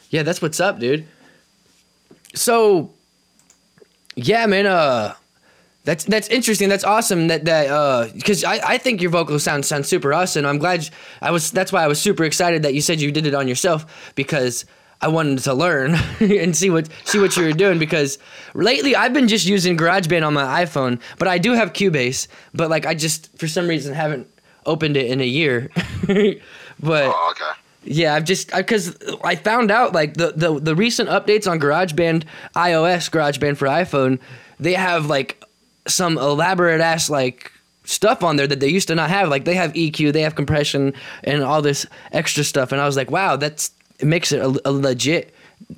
Yeah, 0.09 0.23
that's 0.23 0.41
what's 0.41 0.61
up, 0.61 0.79
dude. 0.79 1.07
So, 2.35 2.91
yeah, 4.15 4.47
man. 4.47 4.67
Uh, 4.67 5.15
that's 5.85 6.05
that's 6.05 6.29
interesting. 6.29 6.69
That's 6.69 6.85
awesome. 6.85 7.29
That 7.29 7.45
that 7.47 7.69
uh, 7.69 8.09
because 8.15 8.45
I, 8.45 8.61
I 8.65 8.79
think 8.79 9.03
your 9.03 9.11
vocals 9.11 9.43
sound 9.43 9.67
sound 9.67 9.85
super 9.85 10.15
awesome. 10.15 10.47
I'm 10.47 10.59
glad 10.59 10.89
I 11.21 11.31
was. 11.31 11.51
That's 11.51 11.73
why 11.73 11.83
I 11.83 11.89
was 11.89 12.01
super 12.01 12.25
excited 12.25 12.63
that 12.63 12.75
you 12.75 12.81
said 12.81 13.01
you 13.01 13.11
did 13.11 13.27
it 13.27 13.35
on 13.35 13.49
yourself 13.49 14.13
because 14.15 14.65
I 15.01 15.09
wanted 15.09 15.41
to 15.41 15.55
learn 15.55 15.95
and 16.21 16.57
see 16.57 16.71
what 16.71 16.89
see 17.05 17.19
what 17.19 17.37
you 17.37 17.45
were 17.45 17.53
doing 17.53 17.81
because 17.81 18.19
lately 18.55 18.95
I've 18.95 19.13
been 19.13 19.27
just 19.27 19.45
using 19.45 19.77
GarageBand 19.77 20.25
on 20.25 20.35
my 20.35 20.65
iPhone, 20.65 21.01
but 21.19 21.27
I 21.27 21.39
do 21.39 21.53
have 21.53 21.73
Cubase, 21.73 22.29
but 22.55 22.71
like 22.71 22.87
I 22.87 22.95
just 22.95 23.37
for 23.37 23.49
some 23.49 23.67
reason 23.67 23.93
haven't 23.93 24.29
opened 24.65 24.97
it 24.97 25.07
in 25.11 25.21
a 25.21 25.27
year. 25.27 25.69
but 26.07 27.13
Oh, 27.13 27.29
okay. 27.33 27.59
yeah, 27.83 28.15
I've 28.15 28.25
just 28.25 28.55
because 28.55 28.97
I, 29.25 29.35
found 29.35 29.73
out 29.73 29.93
like 29.93 30.15
the, 30.15 30.33
the 30.37 30.61
the 30.61 30.77
recent 30.77 31.09
updates 31.09 31.51
on 31.51 31.59
GarageBand 31.59 32.23
iOS, 32.55 33.11
GarageBand 33.11 33.57
for 33.57 33.67
iPhone, 33.67 34.21
they 34.61 34.75
have 34.75 35.07
like 35.07 35.43
some 35.87 36.19
elaborate 36.19 36.81
ass 36.81 37.11
like 37.11 37.51
stuff 37.85 38.23
on 38.23 38.37
there 38.37 38.47
that 38.47 38.61
they 38.61 38.69
used 38.69 38.89
to 38.89 38.95
not 38.95 39.11
have. 39.11 39.29
Like 39.29 39.45
they 39.45 39.55
have 39.55 39.73
EQ, 39.73 40.13
they 40.13 40.23
have 40.23 40.35
compression, 40.35 40.95
and 41.25 41.43
all 41.43 41.63
this 41.63 41.87
extra 42.13 42.45
stuff. 42.45 42.73
And 42.73 42.81
I 42.81 42.87
was 42.87 42.97
like, 42.97 43.11
wow, 43.11 43.37
that's 43.37 43.73
it 43.99 44.07
makes 44.07 44.33
it 44.33 44.41
a, 44.41 44.61
a 44.65 44.73
legit 44.73 45.35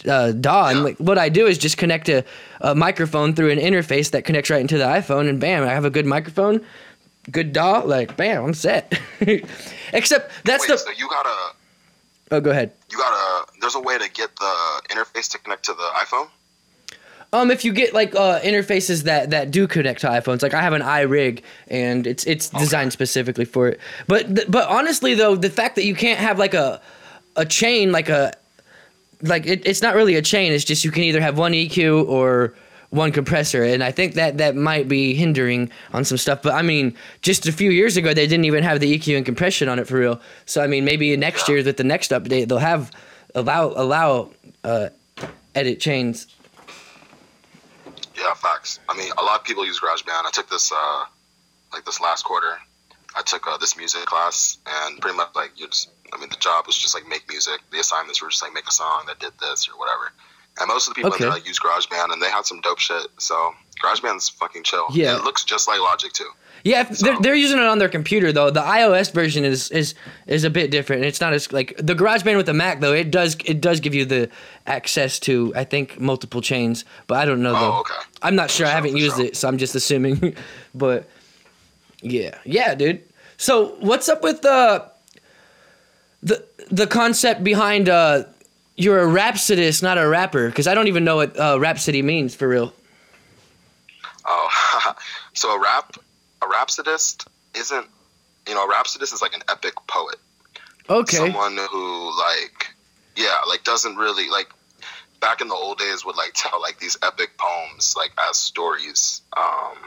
uh, 0.09 0.33
DAW. 0.33 0.67
And 0.69 0.85
like 0.85 0.97
what 0.99 1.19
I 1.19 1.29
do 1.29 1.47
is 1.47 1.59
just 1.59 1.77
connect 1.79 2.09
a, 2.09 2.25
a 2.61 2.75
microphone 2.75 3.35
through 3.35 3.51
an 3.51 3.59
interface 3.59 4.11
that 4.13 4.25
connects 4.25 4.51
right 4.51 4.61
into 4.61 4.79
the 4.79 4.85
iPhone, 4.85 5.29
and 5.29 5.41
bam, 5.41 5.63
I 5.63 5.69
have 5.69 5.85
a 5.85 5.91
good 5.91 6.07
microphone. 6.07 6.65
Good 7.31 7.53
DAW, 7.55 7.85
like 7.85 8.17
bam, 8.17 8.45
I'm 8.45 8.55
set. 8.55 8.99
Except 9.93 10.31
that's 10.45 10.63
Wait, 10.63 10.69
the. 10.69 10.79
so 10.79 10.91
you 10.91 11.09
gotta, 11.09 11.55
Oh, 12.31 12.41
go 12.41 12.51
ahead. 12.51 12.73
you 12.91 12.99
gotta. 12.99 13.47
There's 13.61 13.75
a 13.77 13.81
way 13.81 13.97
to 13.99 14.11
get 14.11 14.35
the 14.37 14.83
interface 14.91 15.31
to 15.33 15.39
connect 15.39 15.65
to 15.67 15.73
the 15.75 15.89
iPhone. 15.97 16.29
Um, 17.35 17.50
if 17.50 17.64
you 17.64 17.73
get 17.73 17.93
like 17.93 18.14
uh, 18.14 18.38
interfaces 18.41 19.03
that 19.03 19.31
that 19.31 19.50
do 19.50 19.67
connect 19.67 20.03
to 20.03 20.07
iPhones, 20.07 20.41
like 20.41 20.55
I 20.55 20.62
have 20.62 20.73
an 20.73 20.83
iRig 20.83 21.43
and 21.67 22.07
it's 22.07 22.25
it's 22.26 22.49
designed 22.49 22.93
specifically 22.93 23.45
for 23.45 23.67
it. 23.67 23.81
But 24.07 24.37
th- 24.37 24.49
but 24.49 24.69
honestly 24.69 25.14
though, 25.14 25.35
the 25.35 25.50
fact 25.50 25.75
that 25.75 25.85
you 25.85 25.97
can't 25.97 26.21
have 26.21 26.38
like 26.38 26.55
a 26.55 26.81
a 27.35 27.45
chain 27.45 27.91
like 27.91 28.09
a 28.09 28.33
like 29.23 29.47
it, 29.47 29.67
it's 29.67 29.83
not 29.83 29.97
really 29.97 30.14
a 30.14 30.23
chain. 30.23 30.53
It's 30.53 30.64
just 30.64 30.85
you 30.85 30.93
can 30.93 31.03
either 31.03 31.21
have 31.21 31.37
one 31.37 31.50
EQ 31.53 32.09
or 32.09 32.55
one 32.91 33.11
compressor, 33.11 33.64
and 33.64 33.83
I 33.83 33.91
think 33.91 34.14
that 34.14 34.38
that 34.38 34.55
might 34.55 34.87
be 34.87 35.14
hindering 35.14 35.71
on 35.93 36.05
some 36.05 36.19
stuff. 36.19 36.41
But 36.41 36.55
I 36.55 36.62
mean, 36.62 36.95
just 37.23 37.49
a 37.49 37.53
few 37.53 37.73
years 37.73 37.97
ago, 37.97 38.14
they 38.14 38.29
didn't 38.29 38.45
even 38.45 38.62
have 38.62 38.79
the 38.79 38.97
EQ 38.97 39.17
and 39.17 39.26
compression 39.26 39.69
on 39.69 39.81
it 39.81 39.88
for 39.88 39.99
real. 39.99 40.21
So 40.47 40.62
I 40.62 40.69
mean, 40.69 40.85
maybe 40.85 41.17
next 41.17 41.49
year 41.49 41.64
with 41.64 41.76
the 41.79 41.83
next 41.83 42.12
update, 42.12 42.47
they'll 42.47 42.59
have 42.59 42.93
allow 43.35 43.73
allow 43.75 44.31
uh, 44.62 44.91
edit 45.57 45.81
chains. 45.81 46.29
Yeah, 48.25 48.33
facts. 48.33 48.81
I 48.88 48.97
mean, 48.97 49.12
a 49.19 49.23
lot 49.23 49.40
of 49.40 49.45
people 49.45 49.66
use 49.66 49.81
GarageBand. 49.81 50.25
I 50.25 50.31
took 50.33 50.49
this, 50.49 50.73
uh, 50.73 51.04
like 51.75 51.85
this 51.85 52.00
last 52.00 52.25
quarter. 52.25 52.57
I 53.14 53.21
took 53.21 53.47
uh, 53.47 53.59
this 53.59 53.76
music 53.76 54.07
class, 54.07 54.57
and 54.66 54.99
pretty 54.99 55.16
much 55.16 55.28
like 55.35 55.52
you 55.61 55.66
just, 55.66 55.90
I 56.11 56.19
mean, 56.19 56.31
the 56.31 56.37
job 56.37 56.66
was 56.66 56.75
just 56.75 56.95
like 56.95 57.07
make 57.07 57.28
music. 57.28 57.61
The 57.71 57.81
assignments 57.81 58.23
were 58.23 58.31
just 58.31 58.43
like 58.43 58.54
make 58.54 58.66
a 58.66 58.73
song 58.73 59.04
that 59.09 59.19
did 59.21 59.33
this 59.40 59.69
or 59.69 59.78
whatever. 59.78 60.11
And 60.61 60.69
most 60.69 60.87
of 60.87 60.95
the 60.95 60.99
people 60.99 61.13
Okay. 61.13 61.25
that 61.25 61.31
like, 61.31 61.47
use 61.49 61.59
GarageBand, 61.59 62.13
and 62.13 62.23
they 62.23 62.31
had 62.31 62.47
some 62.47 62.61
dope 62.61 62.79
shit. 62.79 63.09
So 63.19 63.53
GarageBand's 63.83 64.29
fucking 64.29 64.63
chill. 64.63 64.87
Yeah. 64.93 65.11
And 65.12 65.21
it 65.21 65.25
looks 65.25 65.45
just 65.45 65.67
like 65.67 65.81
Logic 65.81 66.12
too. 66.12 66.29
Yeah, 66.62 66.81
if 66.88 66.99
they're, 67.01 67.21
they're 67.21 67.35
using 67.35 67.59
it 67.59 67.64
on 67.67 67.79
their 67.79 67.90
computer 67.90 68.33
though. 68.33 68.51
The 68.51 68.62
iOS 68.62 69.12
version 69.12 69.45
is 69.45 69.71
is 69.71 69.95
is 70.27 70.45
a 70.45 70.51
bit 70.51 70.71
different. 70.71 71.05
It's 71.05 71.21
not 71.21 71.35
as 71.35 71.53
like 71.53 71.75
the 71.77 71.95
GarageBand 71.95 72.37
with 72.38 72.47
the 72.47 72.55
Mac 72.55 72.81
though. 72.81 72.95
It 72.95 73.11
does 73.11 73.37
it 73.45 73.61
does 73.61 73.81
give 73.81 73.95
you 73.95 74.07
the 74.07 74.31
access 74.67 75.19
to 75.21 75.53
I 75.55 75.64
think 75.64 76.01
multiple 76.01 76.40
chains, 76.40 76.87
but 77.07 77.19
I 77.19 77.27
don't 77.27 77.43
know 77.43 77.53
though. 77.53 77.73
Oh, 77.75 77.81
okay. 77.81 77.95
I'm 78.23 78.35
not 78.35 78.51
sure. 78.51 78.67
I 78.67 78.71
haven't 78.71 78.97
used 78.97 79.17
sure. 79.17 79.27
it, 79.27 79.37
so 79.37 79.47
I'm 79.47 79.59
just 79.59 79.75
assuming. 79.75 80.37
but 80.75 81.07
yeah, 82.01 82.38
yeah, 82.45 82.75
dude. 82.75 83.03
So 83.37 83.77
what's 83.81 84.09
up 84.09 84.23
with 84.23 84.40
the 84.40 84.88
the 86.23 86.47
the 86.71 86.87
concept 86.87 87.45
behind 87.45 87.90
uh 87.90 88.25
you're 88.77 89.01
a 89.01 89.07
rhapsodist, 89.07 89.83
not 89.83 89.99
a 89.99 90.07
rapper? 90.07 90.49
Because 90.49 90.67
I 90.67 90.75
don't 90.75 90.89
even 90.89 91.05
know 91.05 91.17
what 91.17 91.39
uh, 91.39 91.59
rhapsody 91.61 92.03
means 92.03 92.35
for 92.35 92.49
real. 92.49 92.73
Oh, 94.25 94.95
so 95.35 95.55
a 95.55 95.61
rap, 95.61 95.97
a 96.43 96.49
rhapsodist 96.49 97.29
isn't, 97.57 97.87
you 98.49 98.55
know, 98.55 98.65
a 98.65 98.69
rhapsodist 98.69 99.13
is 99.13 99.23
like 99.23 99.35
an 99.35 99.43
epic 99.49 99.75
poet. 99.87 100.17
Okay. 100.89 101.17
someone 101.17 101.57
who 101.71 102.19
like 102.19 102.75
yeah 103.17 103.41
like 103.49 103.65
doesn't 103.65 103.97
really 103.97 104.29
like 104.29 104.49
back 105.21 105.41
in 105.41 105.49
the 105.49 105.55
old 105.55 105.79
days 105.79 106.05
would 106.05 106.17
like 106.17 106.33
tell 106.35 106.61
like 106.61 106.79
these 106.79 106.97
epic 107.03 107.31
poems 107.39 107.95
like 107.97 108.13
as 108.29 108.37
stories 108.37 109.23
um 109.37 109.79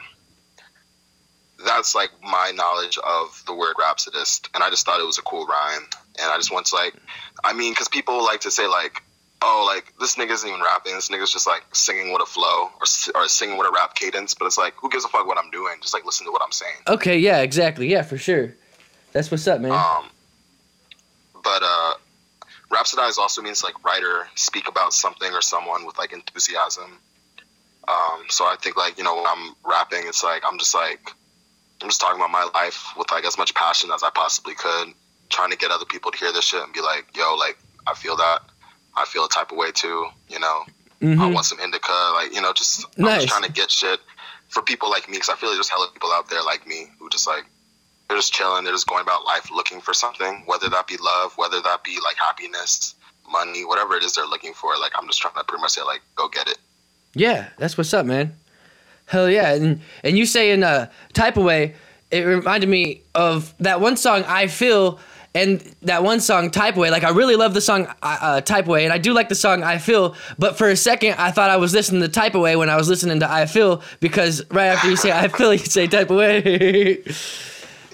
that's 1.77 1.93
like 1.95 2.09
my 2.23 2.51
knowledge 2.55 2.97
of 2.97 3.41
the 3.45 3.53
word 3.53 3.75
rhapsodist 3.79 4.49
and 4.53 4.63
i 4.63 4.69
just 4.69 4.85
thought 4.85 4.99
it 4.99 5.05
was 5.05 5.17
a 5.17 5.21
cool 5.21 5.45
rhyme 5.45 5.85
and 6.19 6.31
i 6.31 6.37
just 6.37 6.51
want 6.51 6.65
to 6.65 6.75
like 6.75 6.95
i 7.43 7.53
mean 7.53 7.71
because 7.71 7.87
people 7.87 8.23
like 8.23 8.41
to 8.41 8.51
say 8.51 8.67
like 8.67 9.01
oh 9.43 9.63
like 9.67 9.93
this 9.99 10.15
nigga 10.15 10.31
isn't 10.31 10.49
even 10.49 10.61
rapping 10.61 10.95
this 10.95 11.09
nigga's 11.09 11.31
just 11.31 11.45
like 11.45 11.63
singing 11.73 12.11
with 12.11 12.21
a 12.21 12.25
flow 12.25 12.71
or, 12.81 12.85
or 13.15 13.27
singing 13.27 13.57
with 13.57 13.67
a 13.67 13.71
rap 13.71 13.93
cadence 13.93 14.33
but 14.33 14.45
it's 14.45 14.57
like 14.57 14.73
who 14.75 14.89
gives 14.89 15.05
a 15.05 15.07
fuck 15.07 15.27
what 15.27 15.37
i'm 15.37 15.51
doing 15.51 15.75
just 15.79 15.93
like 15.93 16.03
listen 16.05 16.25
to 16.25 16.31
what 16.31 16.41
i'm 16.43 16.51
saying 16.51 16.73
Okay. 16.87 17.17
Yeah. 17.17 17.41
Exactly. 17.41 17.87
Yeah. 17.87 18.01
For 18.01 18.17
sure. 18.17 18.55
That's 19.11 19.29
what's 19.29 19.47
up, 19.47 19.61
man. 19.61 19.71
Um, 19.71 20.09
but 21.43 21.61
uh, 21.63 21.93
rhapsodize 22.71 23.17
also 23.17 23.41
means 23.41 23.63
like 23.63 23.83
writer, 23.83 24.27
speak 24.35 24.67
about 24.67 24.93
something 24.93 25.31
or 25.33 25.41
someone 25.41 25.85
with 25.85 25.97
like 25.97 26.13
enthusiasm. 26.13 26.99
Um, 27.87 28.23
so 28.29 28.45
I 28.45 28.55
think 28.61 28.77
like 28.77 28.97
you 28.97 29.03
know 29.03 29.15
when 29.15 29.25
I'm 29.27 29.55
rapping, 29.65 30.03
it's 30.07 30.23
like 30.23 30.43
I'm 30.45 30.57
just 30.57 30.73
like 30.73 31.11
I'm 31.81 31.89
just 31.89 32.01
talking 32.01 32.17
about 32.17 32.31
my 32.31 32.49
life 32.53 32.83
with 32.97 33.11
like 33.11 33.25
as 33.25 33.37
much 33.37 33.53
passion 33.53 33.91
as 33.93 34.03
I 34.03 34.09
possibly 34.09 34.55
could, 34.55 34.93
trying 35.29 35.51
to 35.51 35.57
get 35.57 35.71
other 35.71 35.85
people 35.85 36.11
to 36.11 36.17
hear 36.17 36.31
this 36.33 36.45
shit 36.45 36.61
and 36.63 36.73
be 36.73 36.81
like, 36.81 37.05
yo, 37.15 37.35
like 37.35 37.57
I 37.85 37.93
feel 37.93 38.15
that, 38.17 38.39
I 38.95 39.05
feel 39.05 39.25
a 39.25 39.29
type 39.29 39.51
of 39.51 39.57
way 39.57 39.71
too, 39.71 40.07
you 40.29 40.39
know. 40.39 40.63
I 41.01 41.05
Mhm. 41.05 41.33
want 41.33 41.45
some 41.45 41.59
indica, 41.59 41.91
like 42.15 42.33
you 42.33 42.41
know, 42.41 42.51
just 42.53 42.85
I'm 42.97 43.05
just 43.19 43.27
trying 43.29 43.43
to 43.43 43.51
get 43.51 43.69
shit 43.69 43.99
for 44.49 44.61
people 44.63 44.89
like 44.89 45.07
me 45.07 45.17
because 45.17 45.29
I 45.29 45.35
feel 45.35 45.49
like 45.49 45.57
there's 45.57 45.69
hella 45.69 45.87
people 45.93 46.11
out 46.11 46.29
there 46.29 46.41
like 46.43 46.65
me 46.65 46.89
who 46.99 47.09
just 47.09 47.27
like 47.27 47.45
they're 48.07 48.17
just 48.17 48.33
chilling, 48.33 48.63
they're 48.63 48.73
just 48.73 48.87
going 48.87 49.01
about 49.01 49.25
life 49.25 49.51
looking 49.51 49.81
for 49.81 49.93
something, 49.93 50.43
whether 50.47 50.69
that 50.69 50.87
be 50.87 50.97
love, 50.97 51.37
whether 51.37 51.61
that 51.61 51.83
be 51.83 51.99
like 52.03 52.15
happiness, 52.17 52.95
money, 53.29 53.65
whatever 53.65 53.95
it 53.95 54.03
is 54.03 54.15
they're 54.15 54.25
looking 54.25 54.53
for. 54.53 54.75
Like 54.77 54.93
I'm 54.97 55.05
just 55.07 55.21
trying 55.21 55.35
to 55.35 55.43
pretty 55.43 55.61
much 55.61 55.71
say 55.71 55.83
like 55.83 56.01
go 56.15 56.27
get 56.27 56.47
it. 56.47 56.57
Yeah, 57.13 57.49
that's 57.57 57.77
what's 57.77 57.93
up, 57.93 58.05
man. 58.05 58.35
Hell 59.07 59.29
yeah, 59.29 59.53
and 59.53 59.81
and 60.03 60.17
you 60.17 60.25
say 60.25 60.51
in 60.51 60.63
a 60.63 60.91
type 61.13 61.37
away, 61.37 61.75
it 62.11 62.19
reminded 62.25 62.69
me 62.69 63.03
of 63.15 63.55
that 63.59 63.79
one 63.79 63.95
song 63.95 64.23
I 64.27 64.47
feel, 64.47 64.99
and 65.33 65.61
that 65.83 66.03
one 66.03 66.19
song 66.19 66.51
type 66.51 66.75
away. 66.75 66.89
Like 66.89 67.05
I 67.05 67.09
really 67.09 67.37
love 67.37 67.53
the 67.53 67.61
song 67.61 67.87
uh, 68.01 68.41
type 68.41 68.67
away, 68.67 68.83
and 68.83 68.91
I 68.91 68.97
do 68.97 69.13
like 69.13 69.29
the 69.29 69.35
song 69.35 69.63
I 69.63 69.77
feel. 69.77 70.15
But 70.37 70.57
for 70.57 70.69
a 70.69 70.75
second, 70.75 71.15
I 71.17 71.31
thought 71.31 71.49
I 71.49 71.55
was 71.55 71.73
listening 71.73 72.01
to 72.01 72.09
type 72.09 72.35
away 72.35 72.57
when 72.57 72.69
I 72.69 72.75
was 72.75 72.89
listening 72.89 73.21
to 73.21 73.31
I 73.31 73.45
feel 73.45 73.81
because 74.01 74.43
right 74.51 74.67
after 74.67 74.89
you 74.89 74.97
say 74.97 75.11
I 75.11 75.29
feel, 75.29 75.53
you 75.53 75.59
say 75.59 75.87
type 75.87 76.09
away. 76.09 77.03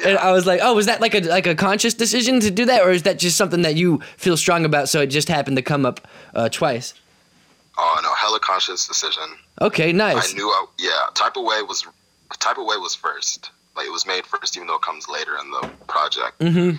And 0.06 0.18
I 0.18 0.34
was 0.34 0.46
like, 0.46 0.60
"Oh, 0.62 0.76
was 0.76 0.88
that 0.88 1.00
like 1.00 1.16
a 1.16 1.22
like 1.22 1.48
a 1.48 1.56
conscious 1.56 1.94
decision 1.94 2.42
to 2.42 2.52
do 2.52 2.66
that, 2.66 2.82
or 2.82 2.92
is 2.92 3.04
that 3.04 3.20
just 3.20 3.38
something 3.38 3.62
that 3.62 3.76
you 3.76 4.02
feel 4.18 4.36
strong 4.36 4.66
about? 4.66 4.90
So 4.90 5.00
it 5.00 5.08
just 5.08 5.30
happened 5.30 5.56
to 5.56 5.62
come 5.62 5.86
up 5.86 6.06
uh, 6.34 6.50
twice." 6.50 6.94
Oh 7.78 8.00
no, 8.04 8.14
hella 8.14 8.40
conscious 8.40 8.88
decision. 8.88 9.24
Okay, 9.62 9.92
nice. 9.92 10.32
I 10.32 10.36
knew 10.36 10.48
I 10.48 10.66
yeah, 10.80 11.08
type 11.16 11.36
away 11.36 11.62
was 11.64 11.86
type 12.40 12.58
away 12.58 12.78
was 12.78 12.96
first. 12.96 13.52
Like 13.76 13.88
it 13.88 13.92
was 13.92 14.06
made 14.06 14.26
first, 14.26 14.56
even 14.56 14.68
though 14.68 14.76
it 14.76 14.82
comes 14.84 15.08
later 15.10 15.32
in 15.42 15.50
the 15.52 15.70
project. 15.88 16.40
Mm-hmm. 16.40 16.78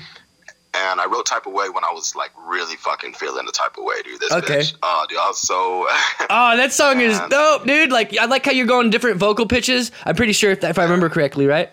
And 0.77 1.01
I 1.01 1.07
wrote 1.07 1.27
type 1.27 1.47
away 1.47 1.69
when 1.69 1.85
I 1.85 1.93
was 1.93 2.17
like 2.17 2.31
really 2.49 2.75
fucking 2.77 3.15
feeling 3.15 3.47
the 3.47 3.53
type 3.53 3.73
of 3.79 3.85
away, 3.85 4.03
dude. 4.03 4.21
This 4.21 4.33
Okay. 4.33 4.59
bitch. 4.59 4.75
Oh, 4.83 5.07
dude, 5.09 5.19
I 5.19 5.29
was 5.29 5.39
so. 5.39 5.87
Oh, 6.31 6.57
that 6.57 6.73
song 6.73 7.01
is 7.01 7.21
dope, 7.31 7.65
dude. 7.65 7.93
Like, 7.93 8.17
I 8.19 8.25
like 8.25 8.45
how 8.45 8.51
you're 8.53 8.67
going 8.67 8.91
different 8.91 9.19
vocal 9.19 9.47
pitches. 9.47 9.93
I'm 10.05 10.17
pretty 10.17 10.33
sure 10.33 10.51
if, 10.51 10.65
if 10.65 10.79
I 10.79 10.83
remember 10.83 11.09
correctly, 11.09 11.47
right? 11.47 11.71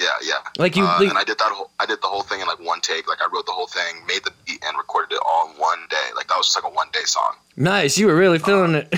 Yeah, 0.00 0.08
yeah. 0.22 0.34
Like 0.56 0.76
you- 0.76 0.84
uh, 0.84 0.96
like- 0.98 1.08
and 1.10 1.18
I 1.18 1.24
did 1.24 1.38
that 1.38 1.52
whole. 1.52 1.70
I 1.78 1.84
did 1.86 2.00
the 2.00 2.06
whole 2.08 2.22
thing 2.22 2.40
in 2.40 2.46
like 2.46 2.58
one 2.58 2.80
take. 2.80 3.06
Like 3.06 3.20
I 3.20 3.28
wrote 3.32 3.44
the 3.44 3.52
whole 3.52 3.66
thing, 3.66 4.04
made 4.06 4.24
the 4.24 4.32
beat, 4.46 4.62
and 4.66 4.76
recorded 4.78 5.14
it 5.16 5.20
all 5.24 5.50
in 5.50 5.56
one 5.58 5.80
day. 5.90 6.08
Like 6.16 6.28
that 6.28 6.36
was 6.38 6.46
just 6.46 6.56
like 6.56 6.64
a 6.70 6.74
one 6.74 6.88
day 6.92 7.04
song. 7.04 7.34
Nice. 7.56 7.98
You 7.98 8.06
were 8.06 8.16
really 8.16 8.38
feeling 8.38 8.74
it. 8.74 8.88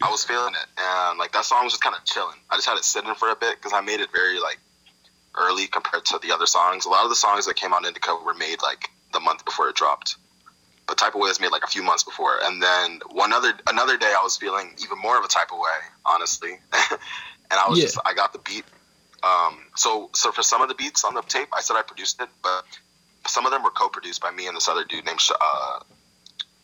I 0.00 0.10
was 0.10 0.22
feeling 0.24 0.54
it, 0.54 0.66
and 0.78 1.18
like 1.18 1.32
that 1.32 1.44
song 1.44 1.64
was 1.64 1.72
just 1.72 1.82
kind 1.82 1.96
of 1.96 2.04
chilling. 2.04 2.36
I 2.50 2.56
just 2.56 2.68
had 2.68 2.78
it 2.78 2.84
sitting 2.84 3.12
for 3.16 3.30
a 3.30 3.36
bit 3.36 3.56
because 3.56 3.72
I 3.72 3.80
made 3.80 3.98
it 4.00 4.10
very 4.12 4.38
like 4.38 4.58
early 5.34 5.66
compared 5.66 6.04
to 6.06 6.18
the 6.22 6.30
other 6.32 6.46
songs. 6.46 6.84
A 6.84 6.88
lot 6.88 7.02
of 7.04 7.08
the 7.10 7.16
songs 7.16 7.46
that 7.46 7.56
came 7.56 7.72
on 7.74 7.84
Indica 7.84 8.14
were 8.24 8.34
made 8.34 8.62
like 8.62 8.90
the 9.12 9.20
month 9.20 9.44
before 9.44 9.68
it 9.70 9.74
dropped, 9.74 10.16
but 10.86 10.98
Type 10.98 11.14
of 11.14 11.20
Way 11.20 11.28
was 11.28 11.40
made 11.40 11.50
like 11.52 11.64
a 11.64 11.68
few 11.68 11.82
months 11.82 12.04
before. 12.04 12.34
And 12.44 12.62
then 12.62 13.00
one 13.10 13.32
other 13.32 13.52
another 13.66 13.96
day, 13.96 14.14
I 14.16 14.22
was 14.22 14.36
feeling 14.36 14.74
even 14.82 14.98
more 14.98 15.18
of 15.18 15.24
a 15.24 15.28
Type 15.28 15.50
of 15.52 15.58
Way, 15.58 15.78
honestly, 16.06 16.60
and 16.72 17.58
I 17.58 17.68
was 17.68 17.78
Yeah. 17.78 17.86
just 17.86 17.98
I 18.06 18.14
got 18.14 18.32
the 18.32 18.38
beat. 18.40 18.64
Um, 19.22 19.58
so 19.76 20.10
so 20.14 20.32
for 20.32 20.42
some 20.42 20.62
of 20.62 20.68
the 20.68 20.74
beats 20.74 21.04
on 21.04 21.14
the 21.14 21.22
tape, 21.22 21.48
I 21.52 21.60
said 21.60 21.76
I 21.76 21.82
produced 21.82 22.20
it, 22.20 22.28
but 22.42 22.64
some 23.26 23.46
of 23.46 23.52
them 23.52 23.62
were 23.62 23.70
co-produced 23.70 24.20
by 24.20 24.30
me 24.30 24.46
and 24.46 24.56
this 24.56 24.68
other 24.68 24.84
dude 24.84 25.04
named 25.04 25.20
uh, 25.40 25.80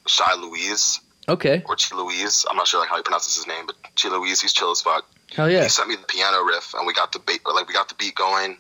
Shy 0.06 0.34
Louise 0.34 1.00
okay. 1.28 1.62
or 1.66 1.76
Chi 1.76 1.96
Louise. 1.96 2.44
I'm 2.50 2.56
not 2.56 2.66
sure 2.66 2.80
like 2.80 2.88
how 2.88 2.96
he 2.96 3.02
pronounces 3.02 3.36
his 3.36 3.46
name, 3.46 3.66
but 3.66 3.76
Chi 4.00 4.08
Louise, 4.08 4.40
he's 4.40 4.52
chill 4.52 4.70
as 4.70 4.80
fuck. 4.80 5.04
Hell 5.34 5.50
yeah. 5.50 5.62
He 5.62 5.68
sent 5.68 5.88
me 5.88 5.96
the 5.96 6.06
piano 6.06 6.42
riff, 6.42 6.74
and 6.74 6.86
we 6.86 6.94
got 6.94 7.12
the 7.12 7.18
beat, 7.20 7.40
like 7.46 7.68
we 7.68 7.74
got 7.74 7.88
the 7.88 7.94
beat 7.94 8.14
going, 8.14 8.56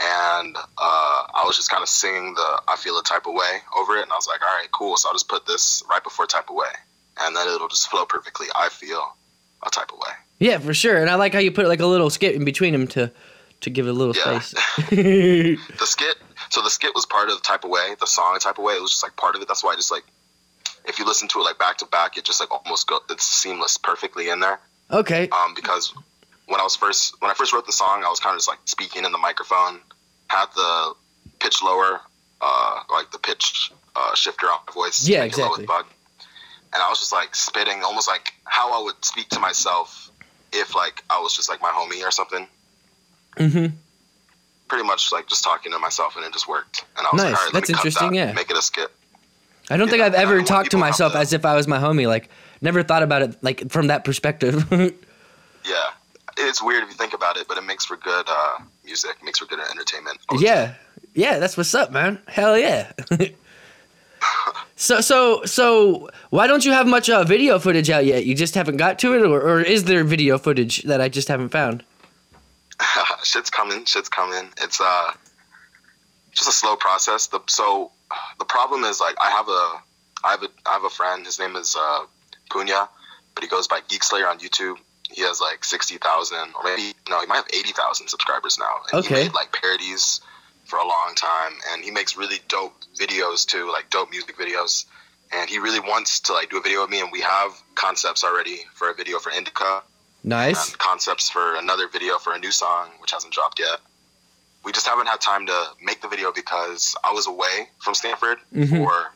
and 0.00 0.56
uh, 0.56 1.22
I 1.34 1.42
was 1.44 1.56
just 1.56 1.70
kind 1.70 1.82
of 1.82 1.88
singing 1.88 2.34
the 2.34 2.62
"I 2.68 2.76
Feel 2.76 2.98
a 2.98 3.02
Type 3.02 3.26
of 3.26 3.34
Way" 3.34 3.58
over 3.76 3.96
it, 3.96 4.02
and 4.02 4.12
I 4.12 4.16
was 4.16 4.28
like, 4.28 4.40
all 4.42 4.56
right, 4.56 4.70
cool. 4.72 4.96
So 4.96 5.08
I'll 5.08 5.14
just 5.14 5.28
put 5.28 5.46
this 5.46 5.82
right 5.88 6.04
before 6.04 6.26
"Type 6.26 6.50
of 6.50 6.56
Way," 6.56 6.68
and 7.20 7.34
then 7.34 7.48
it'll 7.48 7.68
just 7.68 7.88
flow 7.88 8.04
perfectly. 8.04 8.46
I 8.54 8.68
feel 8.68 9.16
a 9.66 9.70
type 9.70 9.90
of 9.92 9.98
way. 9.98 10.12
Yeah, 10.38 10.58
for 10.58 10.74
sure. 10.74 11.00
And 11.00 11.08
I 11.08 11.14
like 11.14 11.32
how 11.32 11.38
you 11.38 11.52
put 11.52 11.66
like 11.66 11.80
a 11.80 11.86
little 11.86 12.10
skit 12.10 12.34
in 12.34 12.44
between 12.44 12.72
them 12.72 12.86
to 12.88 13.12
to 13.62 13.70
give 13.70 13.86
it 13.86 13.90
a 13.90 13.92
little 13.94 14.14
Yeah. 14.14 14.40
space. 14.40 14.54
The 15.78 15.86
skit, 15.86 16.16
so 16.50 16.62
the 16.62 16.70
skit 16.70 16.94
was 16.94 17.06
part 17.06 17.28
of 17.28 17.36
the 17.36 17.42
"Type 17.42 17.64
of 17.64 17.70
Way," 17.70 17.94
the 17.98 18.06
song 18.06 18.38
"Type 18.38 18.58
of 18.58 18.64
Way." 18.64 18.74
It 18.74 18.82
was 18.82 18.90
just 18.92 19.02
like 19.02 19.16
part 19.16 19.34
of 19.34 19.42
it. 19.42 19.48
That's 19.48 19.64
why 19.64 19.72
I 19.72 19.76
just 19.76 19.90
like, 19.90 20.04
if 20.86 20.98
you 20.98 21.06
listen 21.06 21.28
to 21.28 21.38
it 21.40 21.42
like 21.42 21.58
back 21.58 21.78
to 21.78 21.86
back, 21.86 22.16
it 22.16 22.24
just 22.24 22.40
like 22.40 22.50
almost 22.50 22.86
go, 22.86 22.98
it's 23.10 23.24
seamless, 23.24 23.78
perfectly 23.78 24.28
in 24.28 24.40
there. 24.40 24.60
okay. 24.90 25.28
um, 25.30 25.54
because 25.54 25.92
when 26.46 26.60
I 26.60 26.64
was 26.64 26.76
first 26.76 27.14
when 27.20 27.30
I 27.30 27.34
first 27.34 27.52
wrote 27.52 27.66
the 27.66 27.72
song, 27.72 28.02
I 28.04 28.10
was 28.10 28.20
kind 28.20 28.34
of 28.34 28.38
just 28.38 28.48
like 28.48 28.58
speaking 28.66 29.04
in 29.04 29.12
the 29.12 29.18
microphone, 29.18 29.80
had 30.28 30.46
the 30.54 30.94
pitch 31.40 31.62
lower, 31.62 32.00
uh, 32.40 32.80
like 32.90 33.10
the 33.12 33.18
pitch 33.18 33.72
uh, 33.96 34.14
shifter 34.14 34.46
on 34.46 34.58
my 34.66 34.72
voice. 34.72 35.06
Yeah, 35.08 35.18
to 35.18 35.24
make 35.24 35.32
it 35.32 35.38
low 35.38 35.50
with 35.50 35.60
exactly. 35.60 35.66
Bug. 35.66 35.86
And 36.74 36.82
I 36.82 36.88
was 36.88 36.98
just 36.98 37.12
like 37.12 37.34
spitting, 37.34 37.82
almost 37.82 38.08
like 38.08 38.32
how 38.44 38.78
I 38.80 38.82
would 38.84 39.04
speak 39.04 39.28
to 39.30 39.40
myself 39.40 40.10
if 40.52 40.74
like 40.74 41.04
I 41.10 41.20
was 41.20 41.34
just 41.34 41.48
like 41.48 41.60
my 41.62 41.68
homie 41.70 42.02
or 42.06 42.10
something. 42.10 42.46
Mm-hmm. 43.36 43.74
Pretty 44.68 44.84
much 44.86 45.12
like 45.12 45.28
just 45.28 45.44
talking 45.44 45.72
to 45.72 45.78
myself, 45.78 46.16
and 46.16 46.24
it 46.24 46.32
just 46.32 46.48
worked. 46.48 46.84
And 46.96 47.06
I 47.06 47.10
was 47.12 47.22
Nice. 47.22 47.32
like, 47.32 47.38
all 47.38 47.44
right, 47.46 47.52
That's 47.52 47.68
let 47.68 47.68
me 47.68 47.74
cut 47.74 47.80
interesting, 47.86 48.10
that, 48.12 48.16
yeah. 48.28 48.32
Make 48.32 48.50
it 48.50 48.56
a 48.56 48.62
skit. 48.62 48.90
I 49.70 49.76
don't 49.76 49.88
think 49.88 50.00
Yeah, 50.00 50.06
I've 50.06 50.14
ever 50.14 50.42
talked 50.42 50.70
to 50.72 50.76
people 50.76 50.80
to 50.80 50.84
have 50.86 50.90
myself 50.92 51.14
as 51.14 51.32
if 51.32 51.44
I 51.44 51.54
was 51.56 51.68
my 51.68 51.78
homie. 51.78 52.06
Like, 52.08 52.30
never 52.60 52.82
thought 52.82 53.02
about 53.02 53.22
it 53.22 53.42
like 53.42 53.70
from 53.70 53.88
that 53.88 54.04
perspective. 54.04 54.64
Yeah, 55.64 55.76
it's 56.38 56.60
weird 56.60 56.82
if 56.82 56.88
you 56.88 56.96
think 56.96 57.12
about 57.14 57.36
it, 57.36 57.46
but 57.46 57.56
it 57.56 57.60
makes 57.62 57.84
for 57.84 57.96
good 57.96 58.26
uh, 58.28 58.58
music. 58.84 59.22
Makes 59.22 59.38
for 59.38 59.46
good 59.46 59.60
entertainment. 59.60 60.18
Would 60.32 60.40
yeah, 60.40 60.74
yeah, 61.14 61.38
that's 61.38 61.56
what's 61.56 61.72
up, 61.72 61.92
man. 61.92 62.18
Hell 62.26 62.58
yeah. 62.58 62.90
so 64.76 65.00
so 65.00 65.44
so 65.44 66.08
why 66.30 66.46
don't 66.48 66.64
you 66.64 66.72
have 66.72 66.86
much 66.88 67.08
uh, 67.08 67.22
video 67.22 67.60
footage 67.60 67.90
out 67.90 68.04
yet? 68.04 68.24
You 68.26 68.34
just 68.34 68.56
haven't 68.56 68.76
got 68.76 68.98
to 69.00 69.14
it, 69.14 69.22
or, 69.22 69.40
or 69.40 69.60
is 69.60 69.84
there 69.84 70.02
video 70.02 70.36
footage 70.36 70.82
that 70.82 71.00
I 71.00 71.08
just 71.08 71.28
haven't 71.28 71.50
found? 71.50 71.84
shit's 73.24 73.50
coming. 73.50 73.84
Shit's 73.84 74.08
coming. 74.08 74.48
It's 74.60 74.80
uh, 74.80 75.12
just 76.32 76.48
a 76.48 76.52
slow 76.52 76.76
process. 76.76 77.28
The 77.28 77.40
so 77.48 77.90
the 78.38 78.44
problem 78.44 78.84
is 78.84 79.00
like 79.00 79.16
I 79.20 79.30
have 79.30 79.48
a 79.48 79.82
I 80.24 80.30
have 80.32 80.42
a 80.42 80.48
I 80.66 80.72
have 80.72 80.84
a 80.84 80.90
friend. 80.90 81.24
His 81.26 81.38
name 81.38 81.56
is 81.56 81.76
uh, 81.78 82.04
Punya, 82.50 82.88
but 83.34 83.44
he 83.44 83.48
goes 83.48 83.68
by 83.68 83.80
Geek 83.88 84.02
Slayer 84.02 84.28
on 84.28 84.38
YouTube. 84.38 84.76
He 85.10 85.22
has 85.22 85.40
like 85.40 85.64
sixty 85.64 85.98
thousand, 85.98 86.54
or 86.56 86.64
maybe 86.64 86.94
no, 87.08 87.20
he 87.20 87.26
might 87.26 87.36
have 87.36 87.48
eighty 87.52 87.72
thousand 87.72 88.08
subscribers 88.08 88.58
now. 88.58 88.76
And 88.92 89.04
Okay. 89.04 89.16
He 89.16 89.22
made 89.24 89.34
like 89.34 89.52
parodies 89.52 90.20
for 90.64 90.78
a 90.78 90.86
long 90.86 91.12
time, 91.16 91.52
and 91.72 91.84
he 91.84 91.90
makes 91.90 92.16
really 92.16 92.38
dope 92.48 92.74
videos 92.98 93.46
too, 93.46 93.70
like 93.70 93.90
dope 93.90 94.10
music 94.10 94.36
videos. 94.38 94.86
And 95.34 95.48
he 95.48 95.58
really 95.58 95.80
wants 95.80 96.20
to 96.20 96.34
like 96.34 96.50
do 96.50 96.58
a 96.58 96.60
video 96.60 96.82
with 96.82 96.90
me, 96.90 97.00
and 97.00 97.10
we 97.10 97.20
have 97.20 97.50
concepts 97.74 98.22
already 98.24 98.60
for 98.74 98.90
a 98.90 98.94
video 98.94 99.18
for 99.18 99.32
Indica 99.32 99.82
Nice. 100.24 100.68
and 100.70 100.78
concepts 100.78 101.28
for 101.30 101.56
another 101.56 101.88
video 101.88 102.18
for 102.18 102.32
a 102.32 102.38
new 102.38 102.52
song, 102.52 102.90
which 103.00 103.10
hasn't 103.10 103.32
dropped 103.32 103.58
yet. 103.58 103.80
We 104.64 104.70
just 104.72 104.86
haven't 104.86 105.06
had 105.08 105.20
time 105.20 105.46
to 105.46 105.64
make 105.82 106.00
the 106.00 106.08
video 106.08 106.30
because 106.32 106.94
I 107.02 107.12
was 107.12 107.26
away 107.26 107.68
from 107.80 107.94
Stanford 107.94 108.38
Mhm. 108.54 108.68
for 108.84 109.12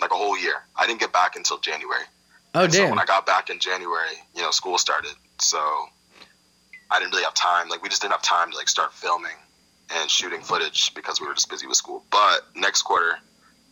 like 0.00 0.12
a 0.12 0.14
whole 0.16 0.38
year. 0.38 0.62
I 0.76 0.86
didn't 0.86 1.00
get 1.00 1.12
back 1.12 1.34
until 1.36 1.58
January. 1.58 2.04
Oh 2.54 2.68
So 2.68 2.78
damn. 2.78 2.90
when 2.90 2.98
I 3.00 3.04
got 3.04 3.26
back 3.26 3.50
in 3.50 3.58
January, 3.58 4.22
you 4.36 4.42
know, 4.42 4.52
school 4.52 4.78
started. 4.78 5.14
So 5.40 5.58
I 6.90 7.00
didn't 7.00 7.10
really 7.12 7.24
have 7.24 7.34
time. 7.34 7.68
Like 7.68 7.82
we 7.82 7.88
just 7.88 8.02
didn't 8.02 8.12
have 8.12 8.22
time 8.22 8.52
to 8.52 8.56
like 8.56 8.68
start 8.68 8.92
filming 8.94 9.34
and 9.90 10.08
shooting 10.08 10.40
footage 10.42 10.94
because 10.94 11.20
we 11.20 11.26
were 11.26 11.34
just 11.34 11.50
busy 11.50 11.66
with 11.66 11.76
school. 11.76 12.04
But 12.10 12.46
next 12.54 12.82
quarter, 12.82 13.18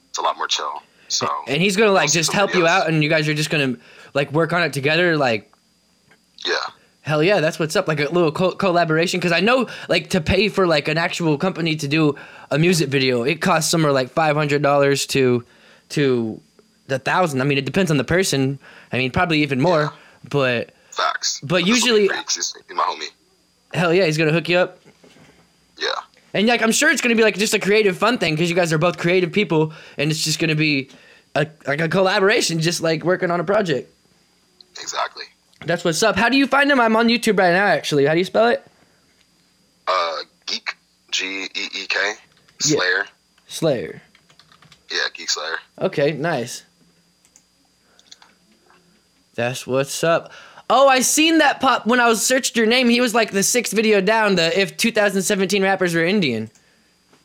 it's 0.08 0.18
a 0.18 0.22
lot 0.22 0.36
more 0.36 0.48
chill. 0.48 0.82
So 1.08 1.28
And 1.46 1.62
he's 1.62 1.76
gonna 1.76 1.92
like 1.92 2.10
just 2.10 2.32
help 2.32 2.54
you 2.54 2.66
out, 2.66 2.88
and 2.88 3.04
you 3.04 3.08
guys 3.08 3.28
are 3.28 3.34
just 3.34 3.50
gonna 3.50 3.76
like 4.14 4.32
work 4.32 4.52
on 4.52 4.62
it 4.62 4.72
together. 4.72 5.16
Like, 5.16 5.51
yeah, 6.46 6.54
hell 7.02 7.22
yeah, 7.22 7.40
that's 7.40 7.58
what's 7.58 7.76
up. 7.76 7.88
Like 7.88 8.00
a 8.00 8.08
little 8.10 8.32
co- 8.32 8.52
collaboration. 8.52 9.20
Because 9.20 9.32
I 9.32 9.40
know 9.40 9.68
like 9.88 10.10
to 10.10 10.20
pay 10.20 10.48
for 10.48 10.66
like 10.66 10.88
an 10.88 10.98
actual 10.98 11.38
company 11.38 11.76
to 11.76 11.88
do 11.88 12.16
a 12.50 12.58
music 12.58 12.88
video, 12.88 13.22
it 13.22 13.40
costs 13.40 13.70
somewhere 13.70 13.92
like 13.92 14.10
five 14.10 14.36
hundred 14.36 14.62
dollars 14.62 15.06
to 15.06 15.44
to 15.90 16.40
the 16.88 16.98
thousand. 16.98 17.40
I 17.40 17.44
mean, 17.44 17.58
it 17.58 17.64
depends 17.64 17.90
on 17.90 17.96
the 17.96 18.04
person. 18.04 18.58
I 18.92 18.98
mean, 18.98 19.10
probably 19.10 19.42
even 19.42 19.60
more. 19.60 19.92
But 20.28 20.70
facts. 20.90 21.40
But 21.42 21.64
be 21.64 21.70
usually- 21.70 22.02
he's 22.08 22.54
my 22.70 22.82
homie. 22.82 23.10
hell 23.74 23.92
yeah, 23.92 24.04
he's 24.06 24.18
gonna 24.18 24.32
hook 24.32 24.48
you 24.48 24.58
up. 24.58 24.78
Yeah. 25.78 25.88
And 26.34 26.46
like 26.46 26.62
I'm 26.62 26.72
sure 26.72 26.90
it's 26.90 27.00
gonna 27.00 27.14
be 27.14 27.22
like 27.22 27.36
just 27.36 27.54
a 27.54 27.58
creative 27.58 27.96
fun 27.96 28.18
thing 28.18 28.34
because 28.34 28.48
you 28.48 28.56
guys 28.56 28.72
are 28.72 28.78
both 28.78 28.98
creative 28.98 29.32
people, 29.32 29.72
and 29.98 30.10
it's 30.10 30.22
just 30.22 30.38
gonna 30.38 30.54
be 30.54 30.90
a, 31.34 31.46
like 31.66 31.80
a 31.80 31.88
collaboration, 31.88 32.60
just 32.60 32.80
like 32.82 33.04
working 33.04 33.30
on 33.30 33.40
a 33.40 33.44
project. 33.44 33.90
Exactly. 34.80 35.24
That's 35.66 35.84
what's 35.84 36.02
up. 36.02 36.16
How 36.16 36.28
do 36.28 36.36
you 36.36 36.46
find 36.46 36.70
him? 36.70 36.80
I'm 36.80 36.96
on 36.96 37.08
YouTube 37.08 37.38
right 37.38 37.52
now. 37.52 37.66
Actually, 37.66 38.06
how 38.06 38.12
do 38.12 38.18
you 38.18 38.24
spell 38.24 38.48
it? 38.48 38.64
Uh, 39.86 40.16
Geek, 40.46 40.76
G 41.10 41.44
E 41.44 41.68
E 41.74 41.86
K, 41.88 42.12
Slayer. 42.60 43.06
Slayer. 43.46 44.02
Yeah, 44.90 44.98
Geek 45.14 45.30
Slayer. 45.30 45.56
Okay, 45.80 46.12
nice. 46.12 46.64
That's 49.34 49.66
what's 49.66 50.04
up. 50.04 50.32
Oh, 50.68 50.88
I 50.88 51.00
seen 51.00 51.38
that 51.38 51.60
pop 51.60 51.86
when 51.86 52.00
I 52.00 52.08
was 52.08 52.24
searched 52.24 52.56
your 52.56 52.66
name. 52.66 52.88
He 52.88 53.00
was 53.00 53.14
like 53.14 53.30
the 53.32 53.42
sixth 53.42 53.72
video 53.72 54.00
down. 54.00 54.36
The 54.36 54.58
if 54.58 54.76
2017 54.76 55.62
rappers 55.62 55.94
were 55.94 56.04
Indian. 56.04 56.50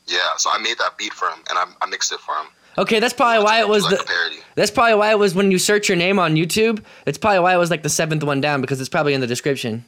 Yeah, 0.08 0.36
so 0.38 0.50
I 0.52 0.58
made 0.60 0.78
that 0.80 0.98
beat 0.98 1.14
for 1.14 1.28
him 1.28 1.40
and 1.50 1.58
I, 1.58 1.66
I 1.82 1.86
mixed 1.88 2.12
it 2.12 2.20
for 2.20 2.34
him. 2.36 2.48
Okay, 2.78 3.00
that's 3.00 3.14
probably 3.14 3.44
why 3.44 3.60
it 3.60 3.68
was 3.68 3.84
like 3.84 3.98
the. 3.98 4.04
parody. 4.04 4.38
That's 4.56 4.72
probably 4.72 4.96
why 4.96 5.12
it 5.12 5.20
was 5.20 5.34
when 5.36 5.52
you 5.52 5.58
search 5.60 5.88
your 5.90 5.98
name 5.98 6.20
on 6.20 6.36
YouTube. 6.36 6.84
It's 7.06 7.18
probably 7.18 7.40
why 7.40 7.54
it 7.54 7.58
was 7.58 7.70
like 7.72 7.84
the 7.84 7.90
seventh 7.90 8.24
one 8.24 8.42
down 8.42 8.62
because 8.62 8.80
it's 8.80 8.90
probably 8.90 9.14
in 9.14 9.22
the 9.22 9.28
description. 9.28 9.86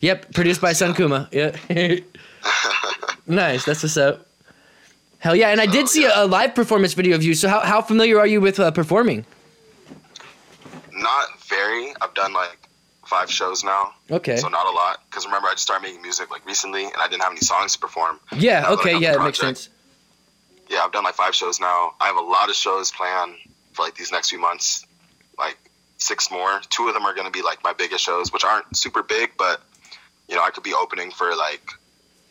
Yep, 0.00 0.32
produced 0.32 0.60
by 0.60 0.72
Son 0.72 0.94
Kuma. 0.94 1.28
Yeah. 1.32 1.56
nice. 3.26 3.64
That's 3.64 3.82
what's 3.82 3.96
up. 3.96 4.26
Hell 5.18 5.36
yeah! 5.36 5.50
And 5.50 5.60
I 5.60 5.66
did 5.66 5.86
So, 5.88 5.92
see 6.00 6.04
a, 6.04 6.24
a 6.24 6.26
live 6.26 6.54
performance 6.54 6.94
video 6.94 7.14
of 7.14 7.22
you. 7.22 7.34
So 7.34 7.48
how, 7.48 7.60
how 7.60 7.80
familiar 7.80 8.18
are 8.18 8.26
you 8.26 8.40
with 8.40 8.58
uh, 8.58 8.72
performing? 8.72 9.24
Not 10.92 11.40
very. 11.48 11.92
I've 12.00 12.14
done 12.14 12.32
like 12.32 12.58
five 13.06 13.30
shows 13.30 13.62
now, 13.62 13.92
Okay. 14.10 14.36
so 14.36 14.48
not 14.48 14.66
a 14.66 14.70
lot. 14.70 15.00
Because 15.08 15.26
remember, 15.26 15.46
I 15.48 15.52
just 15.52 15.62
started 15.64 15.82
making 15.86 16.02
music 16.02 16.30
like 16.30 16.44
recently, 16.46 16.84
and 16.84 16.96
I 16.98 17.06
didn't 17.08 17.22
have 17.22 17.30
any 17.32 17.40
songs 17.40 17.72
to 17.74 17.78
perform. 17.78 18.18
Yeah. 18.36 18.62
That 18.62 18.70
Okay. 18.70 18.98
Yeah, 18.98 19.14
it 19.14 19.22
makes 19.24 19.38
sense. 19.38 19.68
Yeah, 20.72 20.80
I've 20.84 20.90
done 20.92 21.04
like 21.04 21.14
five 21.14 21.34
shows 21.34 21.60
now. 21.60 21.92
I 22.00 22.06
have 22.06 22.16
a 22.16 22.20
lot 22.22 22.48
of 22.48 22.54
shows 22.56 22.90
planned 22.90 23.34
for 23.74 23.82
like 23.82 23.94
these 23.94 24.10
next 24.10 24.30
few 24.30 24.40
months, 24.40 24.86
like 25.38 25.58
six 25.98 26.30
more. 26.30 26.60
Two 26.70 26.88
of 26.88 26.94
them 26.94 27.04
are 27.04 27.12
going 27.14 27.26
to 27.26 27.30
be 27.30 27.42
like 27.42 27.62
my 27.62 27.74
biggest 27.74 28.02
shows, 28.02 28.32
which 28.32 28.42
aren't 28.44 28.74
super 28.74 29.02
big, 29.02 29.32
but 29.36 29.60
you 30.28 30.34
know, 30.34 30.42
I 30.42 30.48
could 30.50 30.62
be 30.64 30.72
opening 30.72 31.10
for 31.10 31.36
like 31.36 31.62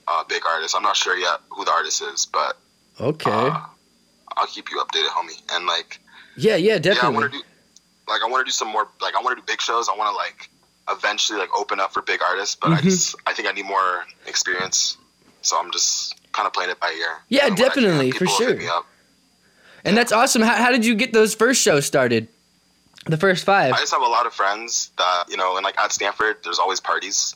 uh, 0.08 0.24
big 0.28 0.42
artists. 0.50 0.76
I'm 0.76 0.82
not 0.82 0.96
sure 0.98 1.16
yet 1.16 1.40
who 1.52 1.64
the 1.66 1.72
artist 1.72 2.02
is, 2.02 2.26
but 2.26 2.58
Okay. 3.00 3.30
uh, 3.32 3.62
I'll 4.38 4.48
keep 4.48 4.72
you 4.72 4.84
updated, 4.84 5.10
homie. 5.10 5.40
And 5.56 5.68
like, 5.68 6.00
yeah. 6.36 6.56
Yeah. 6.56 6.80
definitely. 6.80 6.96
yeah, 7.02 7.08
I 7.08 7.10
want 7.22 7.32
to 7.32 7.38
do 7.38 7.44
like 8.08 8.22
I 8.24 8.28
want 8.28 8.42
to 8.42 8.46
do 8.46 8.52
some 8.52 8.70
more. 8.70 8.88
Like 9.02 9.16
I 9.16 9.22
want 9.22 9.38
to 9.38 9.42
do 9.42 9.46
big 9.46 9.62
shows. 9.62 9.88
I 9.88 9.96
want 9.96 10.10
to 10.12 10.16
like 10.16 10.50
eventually 10.90 11.38
like 11.38 11.54
open 11.56 11.80
up 11.80 11.94
for 11.94 12.02
big 12.02 12.22
artists, 12.24 12.56
but 12.56 12.72
I 12.72 12.80
Mhm. 12.80 12.84
just 12.86 13.16
I 13.28 13.34
think 13.34 13.48
I 13.48 13.52
need 13.52 13.66
more 13.66 14.04
experience. 14.26 14.98
So 15.44 15.60
I'm 15.60 15.72
just 15.72 16.16
kind 16.34 16.48
of 16.48 16.54
played 16.54 16.70
it 16.70 16.80
by 16.80 16.90
ear. 16.98 17.18
Yeah, 17.30 17.46
I 17.46 17.48
can, 17.50 17.58
definitely, 17.58 18.12
for 18.12 18.26
people 18.26 18.36
will 18.40 18.48
hit 18.54 18.62
sure. 18.62 18.84
and 19.86 19.98
that's 19.98 20.12
awesome. 20.12 20.42
How, 20.42 20.56
how 20.56 20.72
did 20.72 20.86
you 20.86 20.96
get 20.96 21.14
those 21.14 21.34
first 21.36 21.62
shows 21.62 21.86
started? 21.86 22.28
The 23.06 23.18
first 23.18 23.46
five. 23.46 23.74
I 23.74 23.78
just 23.80 23.92
have 23.94 24.02
a 24.04 24.06
lot 24.08 24.28
of 24.28 24.34
friends 24.34 24.92
that 24.98 25.24
you 25.28 25.36
know, 25.38 25.58
and 25.58 25.64
like 25.64 25.78
at 25.80 25.92
Stanford, 25.92 26.38
there's 26.44 26.60
always 26.60 26.80
parties. 26.80 27.36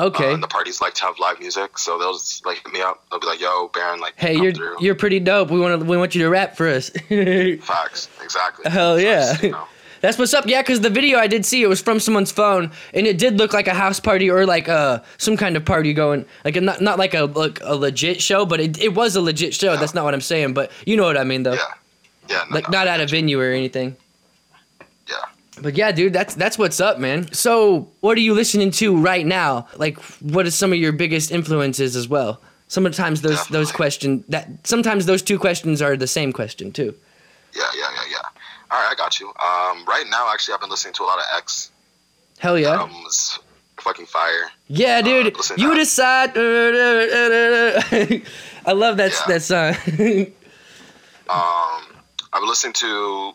Okay. 0.00 0.30
Uh, 0.30 0.34
and 0.34 0.42
the 0.42 0.46
parties 0.48 0.80
like 0.80 0.94
to 0.94 1.02
have 1.06 1.18
live 1.18 1.40
music, 1.40 1.76
so 1.78 1.98
they'll 1.98 2.12
just 2.12 2.44
like 2.46 2.58
hit 2.58 2.72
me 2.72 2.80
up. 2.82 3.04
They'll 3.10 3.18
be 3.18 3.26
like, 3.26 3.40
"Yo, 3.40 3.68
Baron, 3.74 4.00
like, 4.00 4.14
Hey, 4.16 4.36
you're 4.36 4.52
through." 4.52 4.76
you're 4.80 4.94
pretty 4.94 5.18
dope. 5.18 5.50
We 5.50 5.58
want 5.58 5.80
to 5.80 5.86
we 5.86 5.96
want 5.96 6.14
you 6.14 6.22
to 6.22 6.28
rap 6.28 6.56
for 6.56 6.68
us. 6.68 6.90
Facts, 7.08 8.08
exactly. 8.22 8.70
Hell 8.70 8.96
So 8.96 9.02
yeah. 9.02 9.20
just, 9.32 9.42
you 9.42 9.50
know, 9.52 9.66
That's 10.00 10.18
what's 10.18 10.32
up. 10.34 10.46
Yeah, 10.46 10.62
because 10.62 10.80
the 10.80 10.90
video 10.90 11.18
I 11.18 11.26
did 11.26 11.44
see 11.44 11.62
it 11.62 11.66
was 11.68 11.80
from 11.80 11.98
someone's 12.00 12.30
phone, 12.32 12.70
and 12.94 13.06
it 13.06 13.18
did 13.18 13.38
look 13.38 13.52
like 13.52 13.66
a 13.68 13.74
house 13.74 13.98
party 14.00 14.30
or 14.30 14.46
like 14.46 14.68
uh 14.68 15.00
some 15.18 15.36
kind 15.36 15.56
of 15.56 15.64
party 15.64 15.92
going. 15.94 16.24
Like 16.44 16.56
a, 16.56 16.60
not 16.60 16.80
not 16.80 16.98
like 16.98 17.14
a 17.14 17.24
like 17.24 17.60
a 17.62 17.74
legit 17.74 18.20
show, 18.22 18.46
but 18.46 18.60
it, 18.60 18.78
it 18.80 18.94
was 18.94 19.16
a 19.16 19.20
legit 19.20 19.54
show. 19.54 19.76
That's 19.76 19.94
not 19.94 20.04
what 20.04 20.14
I'm 20.14 20.20
saying, 20.20 20.54
but 20.54 20.70
you 20.86 20.96
know 20.96 21.04
what 21.04 21.16
I 21.18 21.24
mean 21.24 21.42
though. 21.42 21.54
yeah, 21.54 21.74
yeah, 22.28 22.44
no, 22.50 22.54
Like 22.54 22.68
no, 22.70 22.78
not 22.78 22.86
at 22.86 23.00
a 23.00 23.06
venue 23.06 23.40
or 23.40 23.50
anything. 23.52 23.96
yeah. 25.08 25.16
But 25.60 25.76
yeah, 25.76 25.90
dude, 25.92 26.12
that's 26.12 26.34
that's 26.34 26.56
what's 26.58 26.80
up, 26.80 26.98
man. 27.00 27.32
So, 27.32 27.88
what 28.00 28.16
are 28.16 28.20
you 28.20 28.34
listening 28.34 28.70
to 28.72 28.96
right 28.96 29.26
now? 29.26 29.66
Like, 29.76 29.98
what 30.22 30.46
is 30.46 30.54
some 30.54 30.72
of 30.72 30.78
your 30.78 30.92
biggest 30.92 31.32
influences 31.32 31.96
as 31.96 32.08
well? 32.08 32.40
Sometimes 32.68 33.22
those 33.22 33.38
those 33.48 33.68
Definitely. 33.68 33.72
questions 33.72 34.24
that 34.28 34.48
sometimes 34.66 35.06
those 35.06 35.22
two 35.22 35.38
questions 35.38 35.82
are 35.82 35.96
the 35.96 36.06
same 36.06 36.32
question 36.32 36.70
too. 36.70 36.94
Yeah, 37.56 37.62
yeah, 37.74 37.88
yeah, 37.94 38.02
yeah. 38.12 38.28
All 38.70 38.78
right, 38.78 38.92
I 38.92 38.94
got 38.96 39.18
you. 39.20 39.28
Um, 39.28 39.84
right 39.86 40.04
now, 40.10 40.30
actually, 40.32 40.54
I've 40.54 40.60
been 40.60 40.70
listening 40.70 40.94
to 40.94 41.02
a 41.02 41.06
lot 41.06 41.18
of 41.18 41.24
X. 41.36 41.70
Hell 42.38 42.58
yeah. 42.58 42.80
Um, 42.82 42.90
fucking 43.80 44.06
fire. 44.06 44.50
Yeah, 44.68 45.00
dude. 45.02 45.36
listen 45.36 45.58
you 45.58 45.74
decide. 45.74 46.30
I 46.36 46.40
love 48.72 48.96
that 48.98 49.12
Yeah. 49.12 49.26
that 49.28 49.42
song. 49.42 49.74
Um, 51.30 51.82
I've 52.32 52.40
been 52.40 52.48
listening 52.48 52.72
to 52.74 53.32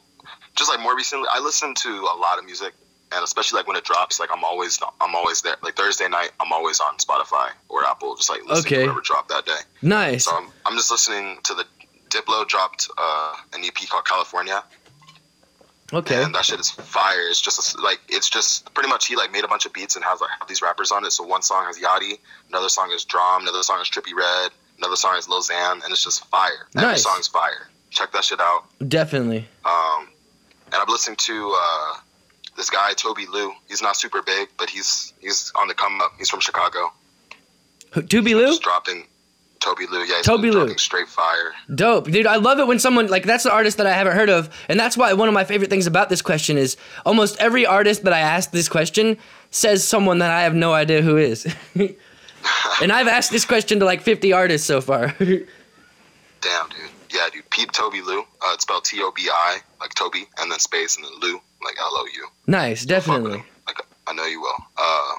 just 0.55 0.67
like 0.67 0.79
more 0.79 0.95
recently. 0.95 1.27
I 1.31 1.39
listen 1.39 1.75
to 1.75 1.89
a 1.89 2.17
lot 2.17 2.39
of 2.39 2.45
music, 2.45 2.73
and 3.11 3.23
especially 3.23 3.57
like 3.57 3.67
when 3.67 3.77
it 3.77 3.83
drops, 3.83 4.19
like 4.19 4.31
I'm 4.35 4.43
always 4.43 4.79
I'm 4.99 5.13
always 5.13 5.43
there. 5.43 5.57
Like 5.61 5.75
Thursday 5.75 6.07
night, 6.07 6.31
I'm 6.39 6.51
always 6.51 6.79
on 6.79 6.97
Spotify 6.97 7.49
or 7.69 7.85
Apple, 7.85 8.15
just 8.15 8.31
like 8.31 8.43
listening 8.47 8.65
Okay. 8.65 8.75
to 8.77 8.81
whatever 8.87 9.01
dropped 9.01 9.29
that 9.29 9.45
day. 9.45 9.59
nice. 9.83 10.25
So 10.25 10.35
I'm, 10.35 10.47
I'm 10.65 10.75
just 10.75 10.89
listening 10.89 11.37
to 11.43 11.53
the 11.53 11.65
Diplo 12.09 12.47
dropped 12.47 12.89
uh, 12.97 13.35
an 13.53 13.63
EP 13.63 13.75
called 13.87 14.05
California, 14.05 14.63
Okay. 15.93 16.23
and 16.23 16.33
that 16.33 16.45
shit 16.45 16.59
is 16.59 16.71
fire. 16.71 17.27
It's 17.29 17.39
just 17.41 17.79
like 17.79 17.99
it's 18.09 18.29
just 18.29 18.73
pretty 18.73 18.89
much 18.89 19.07
he 19.07 19.15
like 19.15 19.31
made 19.31 19.43
a 19.43 19.47
bunch 19.47 19.65
of 19.65 19.73
beats 19.73 19.95
and 19.95 20.03
has 20.05 20.19
like 20.21 20.31
have 20.39 20.47
these 20.47 20.61
rappers 20.61 20.91
on 20.91 21.05
it. 21.05 21.11
So 21.11 21.23
one 21.23 21.41
song 21.43 21.65
has 21.65 21.77
Yachty, 21.77 22.17
another 22.49 22.69
song 22.69 22.91
is 22.93 23.05
DRAM, 23.05 23.41
another 23.41 23.61
song 23.63 23.79
is 23.81 23.87
Trippie 23.89 24.15
Redd, 24.15 24.51
another 24.79 24.95
song 24.95 25.15
is 25.17 25.29
Lil 25.29 25.41
Xan, 25.41 25.83
and 25.83 25.91
it's 25.91 26.03
just 26.03 26.25
fire. 26.27 26.67
Every 26.75 26.89
Nice. 26.89 27.03
song's 27.03 27.27
fire. 27.27 27.69
Check 27.91 28.11
that 28.13 28.23
shit 28.23 28.39
out. 28.41 28.63
Definitely. 28.87 29.45
Um, 29.65 30.07
and 30.67 30.75
I'm 30.75 30.87
listening 30.89 31.17
to 31.17 31.55
uh, 31.61 31.93
this 32.57 32.71
guy 32.71 32.93
Tobi 32.95 33.27
Lou. 33.27 33.51
He's 33.67 33.83
not 33.83 33.95
super 33.95 34.21
big, 34.23 34.49
but 34.57 34.69
he's 34.71 35.13
he's 35.21 35.51
on 35.55 35.67
the 35.67 35.75
come 35.75 36.01
up. 36.01 36.13
He's 36.17 36.29
from 36.29 36.39
Chicago. 36.39 36.91
Who- 37.91 38.01
Doobie 38.01 38.33
Lou? 38.35 38.47
Just 38.47 38.63
dropping 38.63 39.05
Tobi 39.63 39.89
Lou. 39.89 40.03
Yeah, 40.03 40.21
Tobi 40.21 40.51
Lou. 40.51 40.77
straight 40.77 41.07
fire. 41.07 41.53
Dope, 41.73 42.11
dude. 42.11 42.27
I 42.27 42.35
love 42.35 42.59
it 42.59 42.67
when 42.67 42.79
someone 42.79 43.07
like 43.07 43.23
that's 43.23 43.45
an 43.45 43.51
artist 43.51 43.77
that 43.77 43.87
I 43.87 43.93
haven't 43.93 44.15
heard 44.15 44.29
of, 44.29 44.49
and 44.67 44.79
that's 44.79 44.97
why 44.97 45.13
one 45.13 45.27
of 45.29 45.33
my 45.33 45.45
favorite 45.45 45.69
things 45.69 45.87
about 45.87 46.09
this 46.09 46.21
question 46.21 46.57
is 46.57 46.75
almost 47.05 47.37
every 47.39 47.65
artist 47.65 48.03
that 48.03 48.13
I 48.13 48.19
ask 48.19 48.51
this 48.51 48.67
question 48.67 49.17
says 49.51 49.87
someone 49.87 50.19
that 50.19 50.31
I 50.31 50.41
have 50.41 50.53
no 50.53 50.73
idea 50.73 51.01
who 51.01 51.15
is. 51.17 51.45
and 52.81 52.91
I've 52.91 53.07
asked 53.07 53.31
this 53.31 53.45
question 53.45 53.79
to 53.79 53.85
like 53.85 54.01
50 54.01 54.33
artists 54.33 54.67
so 54.67 54.81
far. 54.81 55.07
Damn, 55.19 56.69
dude. 56.69 56.89
Yeah, 57.13 57.29
dude. 57.31 57.49
Peep 57.49 57.71
Tobi 57.71 58.03
Lou. 58.03 58.19
Uh, 58.21 58.51
it's 58.53 58.63
spelled 58.63 58.83
T 58.83 59.01
O 59.01 59.11
B 59.11 59.29
I, 59.31 59.59
like 59.79 59.93
Toby, 59.93 60.25
and 60.39 60.51
then 60.51 60.59
space, 60.59 60.97
and 60.97 61.05
then 61.05 61.13
Lou, 61.21 61.39
like 61.63 61.75
L 61.79 61.91
O 61.95 62.05
U. 62.15 62.27
nice, 62.47 62.85
definitely. 62.85 63.43
Like 63.65 63.77
I 64.07 64.13
know 64.13 64.25
you 64.25 64.41
will. 64.41 64.57
Uh, 64.77 65.15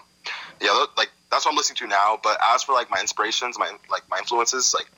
yeah, 0.60 0.84
like 0.98 1.10
that's 1.34 1.44
what 1.44 1.52
I'm 1.52 1.56
listening 1.56 1.76
to 1.78 1.86
now. 1.88 2.18
But 2.22 2.38
as 2.54 2.62
for 2.62 2.72
like 2.72 2.90
my 2.90 3.00
inspirations, 3.00 3.58
my 3.58 3.70
like 3.90 4.08
my 4.08 4.18
influences, 4.18 4.74
like 4.74 4.88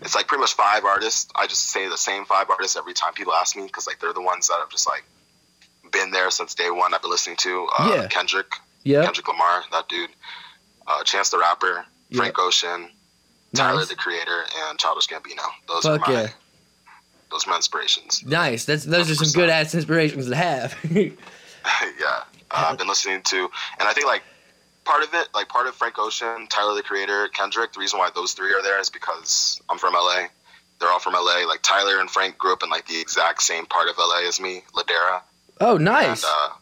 it's 0.00 0.14
like 0.14 0.26
pretty 0.26 0.40
much 0.40 0.54
five 0.54 0.84
artists. 0.84 1.30
I 1.34 1.46
just 1.46 1.68
say 1.68 1.88
the 1.88 1.98
same 1.98 2.24
five 2.24 2.48
artists 2.48 2.76
every 2.76 2.94
time 2.94 3.12
people 3.12 3.34
ask 3.34 3.56
me 3.56 3.66
because 3.66 3.86
like 3.86 4.00
they're 4.00 4.12
the 4.14 4.22
ones 4.22 4.48
that 4.48 4.54
I've 4.62 4.70
just 4.70 4.86
like 4.88 5.04
been 5.92 6.10
there 6.10 6.30
since 6.30 6.54
day 6.54 6.70
one. 6.70 6.94
I've 6.94 7.02
been 7.02 7.10
listening 7.10 7.36
to 7.36 7.68
uh, 7.78 7.92
Yeah. 7.94 8.06
Kendrick, 8.08 8.50
Yeah, 8.84 9.04
Kendrick 9.04 9.28
Lamar, 9.28 9.64
that 9.70 9.88
dude, 9.88 10.10
uh, 10.86 11.02
Chance 11.04 11.30
the 11.30 11.38
Rapper, 11.38 11.84
Frank 12.14 12.38
Ocean, 12.38 12.88
Tyler 13.54 13.80
nice, 13.80 13.88
the 13.88 13.96
Creator, 13.96 14.44
and 14.68 14.78
Childish 14.78 15.08
Gambino. 15.08 15.44
Those 15.68 15.82
Fuck 15.82 16.08
are 16.08 16.12
my 16.12 16.20
yeah. 16.22 16.28
those 17.30 17.46
are 17.46 17.50
my 17.50 17.56
inspirations. 17.56 18.24
nice. 18.24 18.64
That's 18.64 18.84
those 18.84 19.10
are 19.10 19.14
some 19.14 19.38
good 19.38 19.50
ass 19.50 19.74
inspirations 19.74 20.28
to 20.28 20.36
have. 20.36 20.74
yeah, 20.90 21.12
uh, 22.50 22.66
I've 22.70 22.78
been 22.78 22.88
listening 22.88 23.20
to, 23.24 23.50
and 23.78 23.86
I 23.88 23.92
think 23.92 24.06
like 24.06 24.22
part 24.86 25.02
of 25.02 25.12
it, 25.12 25.28
like 25.34 25.48
part 25.48 25.66
of 25.66 25.74
Frank 25.74 25.98
Ocean, 25.98 26.46
Tyler 26.48 26.74
the 26.74 26.82
Creator, 26.82 27.28
Kendrick. 27.34 27.72
The 27.74 27.80
reason 27.80 27.98
why 27.98 28.10
those 28.14 28.32
three 28.32 28.52
are 28.54 28.62
there 28.62 28.80
is 28.80 28.88
because 28.88 29.60
I'm 29.68 29.78
from 29.78 29.92
LA. 29.94 30.26
They're 30.80 30.88
all 30.88 30.98
from 31.00 31.14
LA. 31.14 31.44
Like 31.46 31.60
Tyler 31.62 32.00
and 32.00 32.10
Frank 32.10 32.38
grew 32.38 32.52
up 32.52 32.62
in 32.62 32.70
like 32.70 32.86
the 32.86 32.98
exact 33.00 33.42
same 33.42 33.66
part 33.66 33.88
of 33.88 33.96
LA 33.98 34.26
as 34.28 34.40
me, 34.40 34.62
Ladera. 34.74 35.20
oh, 35.60 35.76
nice. 35.76 36.24
And 36.24 36.32
uh, 36.50 36.54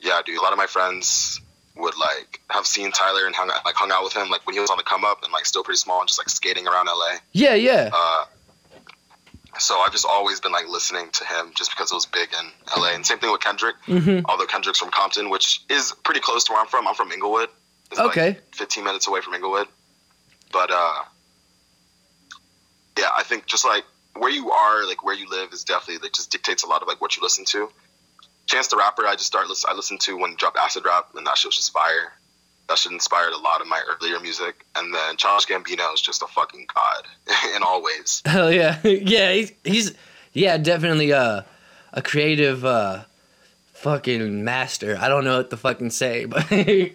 yeah, 0.00 0.20
dude, 0.24 0.38
a 0.38 0.42
lot 0.42 0.52
of 0.52 0.58
my 0.58 0.66
friends 0.66 1.40
would 1.76 1.96
like 1.96 2.40
have 2.50 2.66
seen 2.66 2.90
Tyler 2.90 3.26
and 3.26 3.34
hung 3.36 3.48
like 3.64 3.74
hung 3.76 3.90
out 3.92 4.02
with 4.02 4.12
him 4.12 4.28
like 4.30 4.44
when 4.46 4.54
he 4.54 4.60
was 4.60 4.68
on 4.70 4.76
the 4.76 4.82
come 4.82 5.04
up 5.04 5.22
and 5.22 5.32
like 5.32 5.46
still 5.46 5.62
pretty 5.62 5.78
small 5.78 6.00
and 6.00 6.08
just 6.08 6.18
like 6.18 6.28
skating 6.28 6.66
around 6.66 6.86
LA. 6.86 7.18
yeah, 7.32 7.54
yeah. 7.54 7.90
Uh, 7.92 8.24
so 9.58 9.78
I've 9.80 9.92
just 9.92 10.06
always 10.08 10.40
been 10.40 10.52
like 10.52 10.68
listening 10.68 11.08
to 11.12 11.24
him 11.24 11.52
just 11.56 11.70
because 11.70 11.90
it 11.92 11.94
was 11.94 12.06
big 12.06 12.28
in 12.32 12.50
LA. 12.80 12.90
And 12.94 13.04
same 13.04 13.18
thing 13.18 13.30
with 13.32 13.40
Kendrick. 13.40 13.76
hmm 13.86 14.20
Although 14.26 14.46
Kendrick's 14.46 14.78
from 14.78 14.90
Compton, 14.90 15.30
which 15.30 15.60
is 15.68 15.92
pretty 16.04 16.20
close 16.20 16.44
to 16.44 16.52
where 16.52 16.60
I'm 16.60 16.68
from. 16.68 16.86
I'm 16.88 16.94
from 16.94 17.12
Inglewood. 17.12 17.48
It's 17.90 18.00
Okay. 18.00 18.28
Like 18.28 18.54
15 18.54 18.84
minutes 18.84 19.06
away 19.08 19.20
from 19.20 19.34
Inglewood. 19.34 19.66
But 20.52 20.70
uh, 20.70 21.02
yeah, 22.98 23.08
I 23.16 23.22
think 23.22 23.46
just 23.46 23.64
like 23.64 23.84
where 24.16 24.30
you 24.30 24.50
are, 24.50 24.86
like 24.86 25.04
where 25.04 25.14
you 25.14 25.28
live, 25.28 25.52
is 25.52 25.64
definitely 25.64 26.02
like 26.04 26.12
just 26.12 26.30
dictates 26.30 26.62
a 26.64 26.66
lot 26.66 26.82
of 26.82 26.88
like 26.88 27.00
what 27.00 27.16
you 27.16 27.22
listen 27.22 27.44
to. 27.46 27.70
Chance 28.46 28.68
the 28.68 28.76
Rapper, 28.76 29.06
I 29.06 29.12
just 29.14 29.26
started. 29.26 29.48
Listen, 29.48 29.70
I 29.70 29.74
listened 29.74 30.00
to 30.02 30.16
when 30.16 30.30
he 30.30 30.36
dropped 30.36 30.56
Acid 30.56 30.84
Rap, 30.86 31.08
and 31.14 31.26
that 31.26 31.36
shit 31.36 31.48
was 31.48 31.56
just 31.56 31.72
fire. 31.72 32.12
That 32.68 32.78
shit 32.78 32.92
inspired 32.92 33.32
a 33.32 33.38
lot 33.38 33.60
of 33.60 33.66
my 33.66 33.82
earlier 33.88 34.20
music. 34.20 34.64
And 34.76 34.92
then 34.94 35.16
Childish 35.16 35.46
Gambino 35.46 35.92
is 35.94 36.00
just 36.02 36.22
a 36.22 36.26
fucking 36.26 36.66
god 36.74 37.06
in 37.56 37.62
all 37.62 37.82
ways. 37.82 38.22
Hell 38.26 38.52
yeah, 38.52 38.78
yeah. 38.84 39.32
He's 39.32 39.52
he's 39.64 39.94
yeah, 40.34 40.56
definitely 40.58 41.12
uh, 41.12 41.42
a 41.92 42.02
creative 42.02 42.64
uh, 42.64 43.04
fucking 43.74 44.44
master. 44.44 44.96
I 45.00 45.08
don't 45.08 45.24
know 45.24 45.38
what 45.38 45.50
to 45.50 45.56
fucking 45.56 45.90
say, 45.90 46.24
but 46.26 46.50
Yeah, 46.50 46.88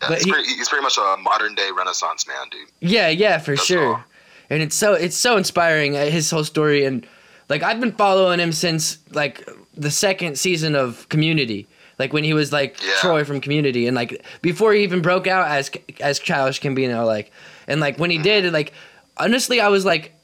But 0.00 0.18
he's, 0.18 0.24
he- 0.24 0.30
pretty, 0.30 0.48
he's 0.54 0.68
pretty 0.68 0.82
much 0.82 0.98
a 0.98 1.16
modern 1.20 1.54
day 1.54 1.70
Renaissance 1.76 2.26
man, 2.26 2.48
dude. 2.50 2.68
yeah, 2.80 3.08
yeah, 3.08 3.38
for 3.38 3.52
That's 3.56 3.66
sure. 3.66 3.94
all. 3.96 4.04
And 4.50 4.62
it's 4.62 4.76
so 4.76 4.94
it's 4.94 5.16
so 5.16 5.36
inspiring 5.36 5.96
uh, 5.96 6.06
his 6.06 6.30
whole 6.30 6.44
story 6.44 6.84
and 6.84 7.06
like 7.50 7.62
I've 7.62 7.80
been 7.80 7.92
following 7.92 8.38
him 8.40 8.52
since 8.52 8.98
like 9.10 9.46
the 9.76 9.90
second 9.90 10.38
season 10.38 10.74
of 10.74 11.08
Community. 11.08 11.66
Like 11.98 12.12
when 12.12 12.24
he 12.24 12.34
was 12.34 12.52
like 12.52 12.80
Yeah. 12.82 12.94
Troy 13.00 13.24
from 13.24 13.40
Community 13.40 13.86
and 13.86 13.94
like 13.94 14.24
before 14.42 14.72
he 14.72 14.82
even 14.82 15.02
broke 15.02 15.26
out 15.26 15.48
as 15.48 15.70
as 16.00 16.18
Childish 16.18 16.60
Gambino 16.60 17.06
like 17.06 17.32
and 17.66 17.80
like 17.80 17.98
when 17.98 18.10
he 18.10 18.16
mm-hmm. 18.16 18.24
did 18.24 18.52
like 18.52 18.72
honestly 19.16 19.60
I 19.60 19.68
was 19.68 19.84
like 19.84 20.14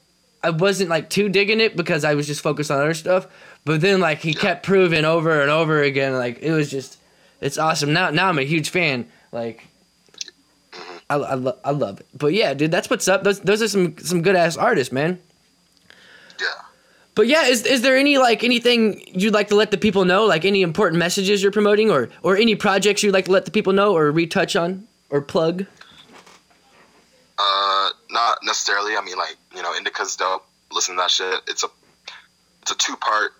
I 0.43 0.51
wasn't 0.51 0.89
like 0.89 1.09
too 1.09 1.29
digging 1.29 1.59
it 1.59 1.75
because 1.75 2.03
I 2.03 2.13
was 2.13 2.27
just 2.27 2.41
focused 2.41 2.69
on 2.71 2.79
other 2.79 2.93
stuff. 2.93 3.27
But 3.65 3.81
then 3.81 3.99
like 3.99 4.19
he 4.19 4.33
kept 4.33 4.63
proving 4.63 5.05
over 5.05 5.41
and 5.41 5.49
over 5.49 5.81
again 5.81 6.13
like 6.13 6.39
it 6.41 6.51
was 6.51 6.69
just 6.69 6.97
it's 7.41 7.57
awesome. 7.57 7.93
Now 7.93 8.09
now 8.09 8.29
I'm 8.29 8.39
a 8.39 8.43
huge 8.43 8.69
fan. 8.69 9.07
Like 9.31 9.67
mm-hmm. 10.71 10.97
I, 11.09 11.15
I, 11.15 11.33
lo- 11.33 11.57
I 11.63 11.71
love 11.71 11.99
it. 11.99 12.07
But 12.13 12.33
yeah, 12.33 12.53
dude, 12.53 12.71
that's 12.71 12.89
what's 12.89 13.07
up. 13.07 13.23
Those 13.23 13.41
those 13.41 13.61
are 13.61 13.67
some 13.67 13.97
some 13.97 14.21
good 14.21 14.35
ass 14.35 14.55
artists, 14.55 14.93
man. 14.93 15.19
Yeah. 16.39 16.47
But 17.15 17.27
yeah, 17.27 17.45
is 17.45 17.65
is 17.65 17.81
there 17.81 17.95
any 17.95 18.17
like 18.17 18.43
anything 18.43 19.01
you'd 19.07 19.33
like 19.33 19.47
to 19.47 19.55
let 19.55 19.71
the 19.71 19.77
people 19.77 20.03
know, 20.03 20.25
like 20.25 20.43
any 20.43 20.61
important 20.61 20.99
messages 20.99 21.41
you're 21.41 21.51
promoting, 21.51 21.89
or 21.89 22.09
or 22.23 22.35
any 22.35 22.55
projects 22.55 23.03
you'd 23.03 23.13
like 23.13 23.25
to 23.25 23.31
let 23.31 23.45
the 23.45 23.51
people 23.51 23.71
know, 23.71 23.95
or 23.95 24.11
retouch 24.11 24.55
on, 24.57 24.85
or 25.09 25.21
plug? 25.21 25.65
Uh, 27.37 27.89
not 28.09 28.39
necessarily. 28.43 28.97
I 28.97 29.01
mean, 29.01 29.17
like 29.17 29.37
you 29.55 29.61
know, 29.61 29.73
Indica's 29.75 30.15
dope. 30.17 30.45
Listen 30.71 30.95
to 30.95 31.01
that 31.01 31.11
shit. 31.11 31.41
It's 31.47 31.63
a 31.63 31.67
it's 32.61 32.71
a 32.71 32.75
two 32.75 32.97
part 32.97 33.31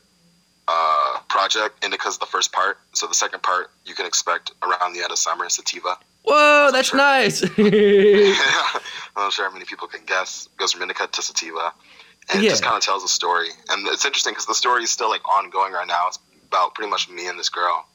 uh 0.70 1.20
project. 1.28 1.84
Indica's 1.84 2.18
the 2.18 2.26
first 2.26 2.54
part, 2.54 2.78
so 2.94 3.08
the 3.08 3.14
second 3.14 3.44
part 3.44 3.72
you 3.86 3.94
can 3.94 4.06
expect 4.06 4.52
around 4.64 4.94
the 4.94 5.02
end 5.02 5.12
of 5.12 5.18
summer. 5.18 5.44
In 5.44 5.50
Sativa. 5.50 5.98
Whoa, 6.24 6.70
that's 6.72 6.94
nice. 6.94 7.44
I'm 7.58 7.64
not 9.16 9.32
sure 9.34 9.46
how 9.46 9.54
many 9.54 9.66
people 9.66 9.88
can 9.88 10.02
guess. 10.06 10.48
It 10.52 10.58
goes 10.58 10.72
from 10.72 10.82
Indica 10.82 11.08
to 11.08 11.22
Sativa, 11.22 11.72
and 12.34 12.44
it 12.44 12.50
just 12.50 12.64
kind 12.64 12.76
of 12.76 12.82
tells 12.82 13.04
a 13.04 13.08
story. 13.08 13.50
And 13.70 13.88
it's 13.88 14.06
interesting 14.06 14.34
because 14.34 14.46
the 14.46 14.56
story 14.56 14.84
is 14.84 14.92
still 14.92 15.10
like 15.10 15.28
ongoing 15.28 15.74
right 15.74 15.88
now. 15.88 16.08
It's 16.08 16.20
about 16.48 16.74
pretty 16.76 16.90
much 16.90 17.10
me 17.10 17.28
and 17.28 17.38
this 17.38 17.50
girl, 17.50 17.86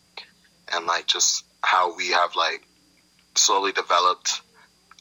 and 0.72 0.86
like 0.86 1.06
just 1.06 1.44
how 1.62 1.96
we 1.96 2.10
have 2.10 2.36
like 2.36 2.66
slowly 3.34 3.72
developed, 3.72 4.40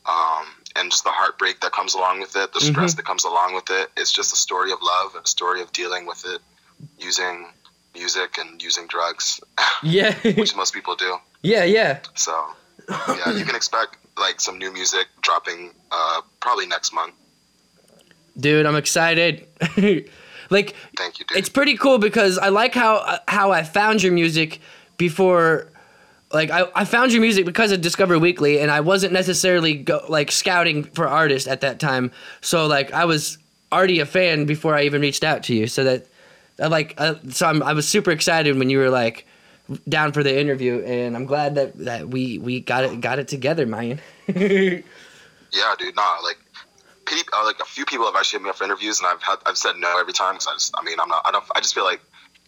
um, 0.05 0.45
and 0.75 0.91
just 0.91 1.03
the 1.03 1.11
heartbreak 1.11 1.59
that 1.61 1.71
comes 1.71 1.93
along 1.93 2.19
with 2.21 2.35
it, 2.35 2.53
the 2.53 2.59
stress 2.61 2.93
that 2.95 3.05
comes 3.05 3.23
along 3.23 3.53
with 3.55 3.69
it. 3.69 3.89
It's 3.97 4.11
just 4.11 4.33
a 4.33 4.37
story 4.37 4.71
of 4.71 4.79
love, 4.81 5.15
and 5.15 5.25
a 5.25 5.27
story 5.27 5.61
of 5.61 5.71
dealing 5.71 6.05
with 6.05 6.25
it, 6.25 6.41
using 6.99 7.47
music 7.95 8.37
and 8.37 8.61
using 8.61 8.87
drugs, 8.87 9.39
yeah, 9.83 10.13
which 10.21 10.55
most 10.55 10.73
people 10.73 10.95
do. 10.95 11.17
yeah, 11.41 11.63
yeah. 11.63 11.99
So, 12.15 12.45
yeah, 12.89 13.31
you 13.37 13.45
can 13.45 13.55
expect 13.55 13.97
like 14.17 14.39
some 14.41 14.57
new 14.57 14.71
music 14.71 15.07
dropping 15.21 15.71
uh, 15.91 16.21
probably 16.39 16.67
next 16.67 16.93
month. 16.93 17.13
Dude, 18.37 18.65
I'm 18.65 18.75
excited. 18.75 19.47
like 20.49 20.75
Thank 20.97 21.19
you, 21.19 21.25
dude. 21.25 21.37
it's 21.37 21.49
pretty 21.49 21.77
cool 21.77 21.97
because 21.97 22.37
I 22.37 22.49
like 22.49 22.73
how 22.73 23.19
how 23.27 23.51
I 23.51 23.63
found 23.63 24.01
your 24.03 24.13
music 24.13 24.59
before 24.97 25.67
like 26.31 26.51
I, 26.51 26.65
I 26.75 26.85
found 26.85 27.11
your 27.11 27.21
music 27.21 27.45
because 27.45 27.71
of 27.71 27.81
Discover 27.81 28.19
Weekly 28.19 28.59
and 28.59 28.69
I 28.69 28.81
wasn't 28.81 29.13
necessarily 29.13 29.75
go, 29.75 30.03
like 30.09 30.31
scouting 30.31 30.83
for 30.83 31.07
artists 31.07 31.47
at 31.47 31.61
that 31.61 31.79
time. 31.79 32.11
So 32.41 32.67
like 32.67 32.93
I 32.93 33.05
was 33.05 33.37
already 33.71 33.99
a 33.99 34.05
fan 34.05 34.45
before 34.45 34.75
I 34.75 34.83
even 34.83 35.01
reached 35.01 35.23
out 35.23 35.43
to 35.43 35.55
you. 35.55 35.67
So 35.67 35.83
that 35.83 36.07
I 36.61 36.67
like 36.67 36.93
uh, 36.97 37.15
so 37.29 37.47
I'm, 37.47 37.63
I 37.63 37.73
was 37.73 37.87
super 37.87 38.11
excited 38.11 38.57
when 38.57 38.69
you 38.69 38.79
were 38.79 38.89
like 38.89 39.25
down 39.87 40.11
for 40.11 40.23
the 40.23 40.39
interview 40.39 40.83
and 40.83 41.15
I'm 41.15 41.25
glad 41.25 41.55
that, 41.55 41.77
that 41.79 42.09
we 42.09 42.37
we 42.39 42.59
got 42.59 42.83
it 42.83 43.01
got 43.01 43.19
it 43.19 43.27
together, 43.27 43.65
man. 43.65 43.99
yeah, 44.27 44.81
dude. 45.77 45.95
Nah, 45.95 46.19
like. 46.23 46.37
People, 47.09 47.33
uh, 47.33 47.43
like 47.43 47.59
a 47.59 47.65
few 47.65 47.85
people 47.85 48.05
have 48.05 48.15
actually 48.15 48.39
hit 48.39 48.43
me 48.43 48.49
up 48.51 48.57
for 48.57 48.63
interviews, 48.63 48.99
and 48.99 49.07
I've 49.07 49.21
had 49.23 49.37
I've 49.45 49.57
said 49.57 49.77
no 49.77 49.99
every 49.99 50.13
time 50.13 50.35
because 50.35 50.47
I 50.47 50.53
just 50.53 50.73
I 50.77 50.83
mean 50.83 50.99
I'm 50.99 51.09
not 51.09 51.23
I 51.25 51.31
don't 51.31 51.43
I 51.55 51.59
just 51.59 51.73
feel 51.73 51.83
like 51.83 52.01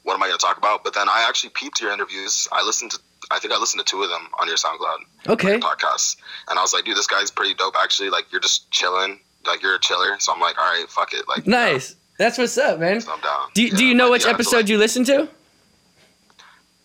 what 0.04 0.13
am 0.15 0.24
I 0.24 0.28
going 0.28 0.38
to 0.38 0.45
talk 0.45 0.58
about? 0.58 0.84
But 0.84 0.93
then 0.93 1.10
I 1.10 1.26
actually 1.28 1.50
peeped 1.52 1.82
your 1.82 1.91
interviews. 1.91 2.47
I 2.52 2.63
listened 2.63 2.91
to 2.91 3.00
I 3.32 3.39
think 3.39 3.54
I 3.54 3.58
listened 3.58 3.86
to 3.86 3.89
two 3.89 4.02
of 4.04 4.10
them 4.10 4.28
on 4.39 4.47
your 4.47 4.58
SoundCloud 4.58 5.34
okay. 5.34 5.60
podcasts, 5.60 6.17
and 6.47 6.60
I 6.60 6.62
was 6.62 6.74
like, 6.74 6.86
dude, 6.86 6.97
this 6.97 7.08
guy's 7.08 7.32
pretty 7.32 7.54
dope. 7.54 7.76
Actually, 7.82 8.10
like 8.10 8.32
you're 8.32 8.41
just 8.41 8.69
chilling, 8.71 9.19
like 9.45 9.62
you're 9.63 9.76
a 9.76 9.80
chiller. 9.80 10.15
So 10.19 10.34
I'm 10.34 10.39
like, 10.39 10.58
all 10.58 10.63
right, 10.65 10.88
fuck 10.89 11.13
it, 11.13 11.28
like 11.28 11.47
Nice. 11.47 11.95
That's 12.17 12.38
what's 12.38 12.58
up, 12.58 12.80
man. 12.80 13.02
so 13.02 13.13
I'm 13.13 13.21
down. 13.21 13.50
Do, 13.56 13.67
do 13.69 13.84
you 13.84 13.95
know 13.95 14.06
like, 14.06 14.12
which 14.12 14.26
yeah, 14.26 14.32
episode 14.32 14.58
like- 14.58 14.69
you 14.69 14.78
listened 14.78 15.08
to? 15.08 15.28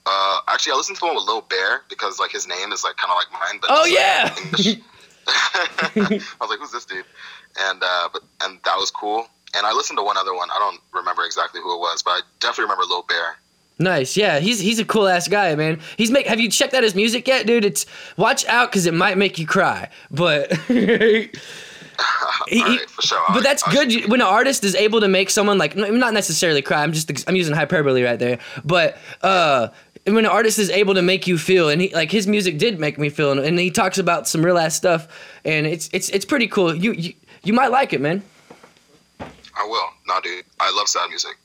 Uh, 0.06 0.40
actually, 0.48 0.72
I 0.72 0.76
listened 0.76 0.98
to 0.98 1.04
one 1.04 1.16
with 1.16 1.24
Lil 1.24 1.40
Bear 1.42 1.82
because 1.88 2.20
like 2.20 2.30
his 2.30 2.46
name 2.46 2.70
is 2.72 2.84
like 2.84 2.96
kind 2.96 3.10
of 3.10 3.16
like 3.16 3.32
mine, 3.32 3.58
but 3.60 3.70
Oh 3.72 3.86
just, 3.86 4.66
like, 4.66 4.66
yeah. 4.66 4.82
I 5.26 6.20
was 6.40 6.50
like, 6.50 6.60
who's 6.60 6.70
this 6.70 6.84
dude? 6.84 7.04
And 7.58 7.82
uh, 7.82 8.08
but 8.12 8.22
and 8.42 8.58
that 8.64 8.76
was 8.76 8.90
cool. 8.90 9.26
And 9.54 9.66
I 9.66 9.72
listened 9.72 9.98
to 9.98 10.02
one 10.02 10.16
other 10.16 10.34
one. 10.34 10.48
I 10.50 10.58
don't 10.58 10.80
remember 10.92 11.24
exactly 11.24 11.60
who 11.60 11.74
it 11.74 11.78
was, 11.78 12.02
but 12.02 12.10
I 12.10 12.20
definitely 12.40 12.64
remember 12.64 12.84
Lil 12.84 13.02
Bear. 13.02 13.36
Nice, 13.78 14.16
yeah. 14.16 14.38
He's 14.38 14.58
he's 14.58 14.78
a 14.78 14.84
cool 14.84 15.06
ass 15.06 15.28
guy, 15.28 15.54
man. 15.54 15.80
He's 15.96 16.10
make. 16.10 16.26
Have 16.26 16.40
you 16.40 16.50
checked 16.50 16.74
out 16.74 16.82
his 16.82 16.94
music 16.94 17.28
yet, 17.28 17.46
dude? 17.46 17.64
It's 17.64 17.86
watch 18.16 18.46
out 18.46 18.70
because 18.70 18.86
it 18.86 18.94
might 18.94 19.18
make 19.18 19.38
you 19.38 19.46
cry, 19.46 19.90
but. 20.10 20.52
he- 22.48 22.62
right, 22.62 22.78
sure. 23.00 23.22
But 23.32 23.42
that's 23.42 23.62
I'll 23.66 23.72
good 23.72 24.08
when 24.10 24.20
an 24.20 24.26
artist 24.26 24.64
is 24.64 24.74
able 24.74 25.00
to 25.00 25.08
make 25.08 25.30
someone 25.30 25.58
like 25.58 25.76
not 25.76 26.14
necessarily 26.14 26.62
cry. 26.62 26.82
I'm 26.82 26.92
just 26.92 27.28
I'm 27.28 27.36
using 27.36 27.54
hyperbole 27.54 28.02
right 28.02 28.18
there, 28.18 28.38
but 28.64 28.98
uh, 29.22 29.68
when 30.06 30.18
an 30.18 30.26
artist 30.26 30.58
is 30.58 30.70
able 30.70 30.94
to 30.94 31.02
make 31.02 31.26
you 31.26 31.36
feel, 31.36 31.68
and 31.68 31.80
he 31.80 31.94
like 31.94 32.10
his 32.10 32.26
music 32.26 32.58
did 32.58 32.78
make 32.78 32.98
me 32.98 33.08
feel, 33.08 33.32
and, 33.32 33.40
and 33.40 33.58
he 33.58 33.70
talks 33.70 33.98
about 33.98 34.28
some 34.28 34.44
real 34.44 34.58
ass 34.58 34.74
stuff, 34.74 35.08
and 35.44 35.66
it's 35.66 35.90
it's 35.92 36.08
it's 36.10 36.24
pretty 36.24 36.46
cool. 36.46 36.74
You 36.74 36.92
you 36.92 37.14
you 37.46 37.52
might 37.52 37.70
like 37.70 37.92
it, 37.92 38.00
man. 38.00 38.22
I 39.20 39.64
will. 39.66 39.88
No, 40.06 40.20
dude. 40.20 40.44
I 40.60 40.70
love 40.76 40.88
sad 40.88 41.08
music. 41.08 41.36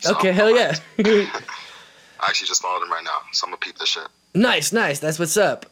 So, 0.00 0.12
Okay, 0.14 0.32
hell 0.32 0.50
yeah. 0.50 0.74
I 0.98 2.26
actually 2.28 2.48
just 2.48 2.62
followed 2.62 2.82
him 2.82 2.90
right 2.90 3.04
now, 3.04 3.18
so 3.32 3.46
I'm 3.46 3.50
gonna 3.50 3.58
peep 3.58 3.78
this 3.78 3.88
shit. 3.90 4.08
Nice, 4.34 4.72
nice. 4.72 4.98
That's 4.98 5.18
what's 5.18 5.36
up. 5.36 5.66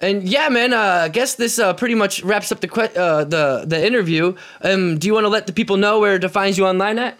And 0.00 0.22
yeah, 0.28 0.48
man. 0.48 0.72
Uh, 0.74 1.02
I 1.04 1.08
guess 1.08 1.36
this 1.36 1.58
uh, 1.58 1.72
pretty 1.74 1.94
much 1.94 2.22
wraps 2.22 2.50
up 2.52 2.60
the 2.60 2.68
que- 2.68 2.94
uh, 2.96 3.24
the 3.24 3.64
the 3.66 3.86
interview. 3.86 4.34
Um, 4.62 4.98
do 4.98 5.06
you 5.06 5.14
want 5.14 5.24
to 5.24 5.28
let 5.28 5.46
the 5.46 5.52
people 5.52 5.76
know 5.76 6.00
where 6.00 6.18
to 6.18 6.28
find 6.28 6.56
you 6.56 6.66
online 6.66 6.98
at? 6.98 7.16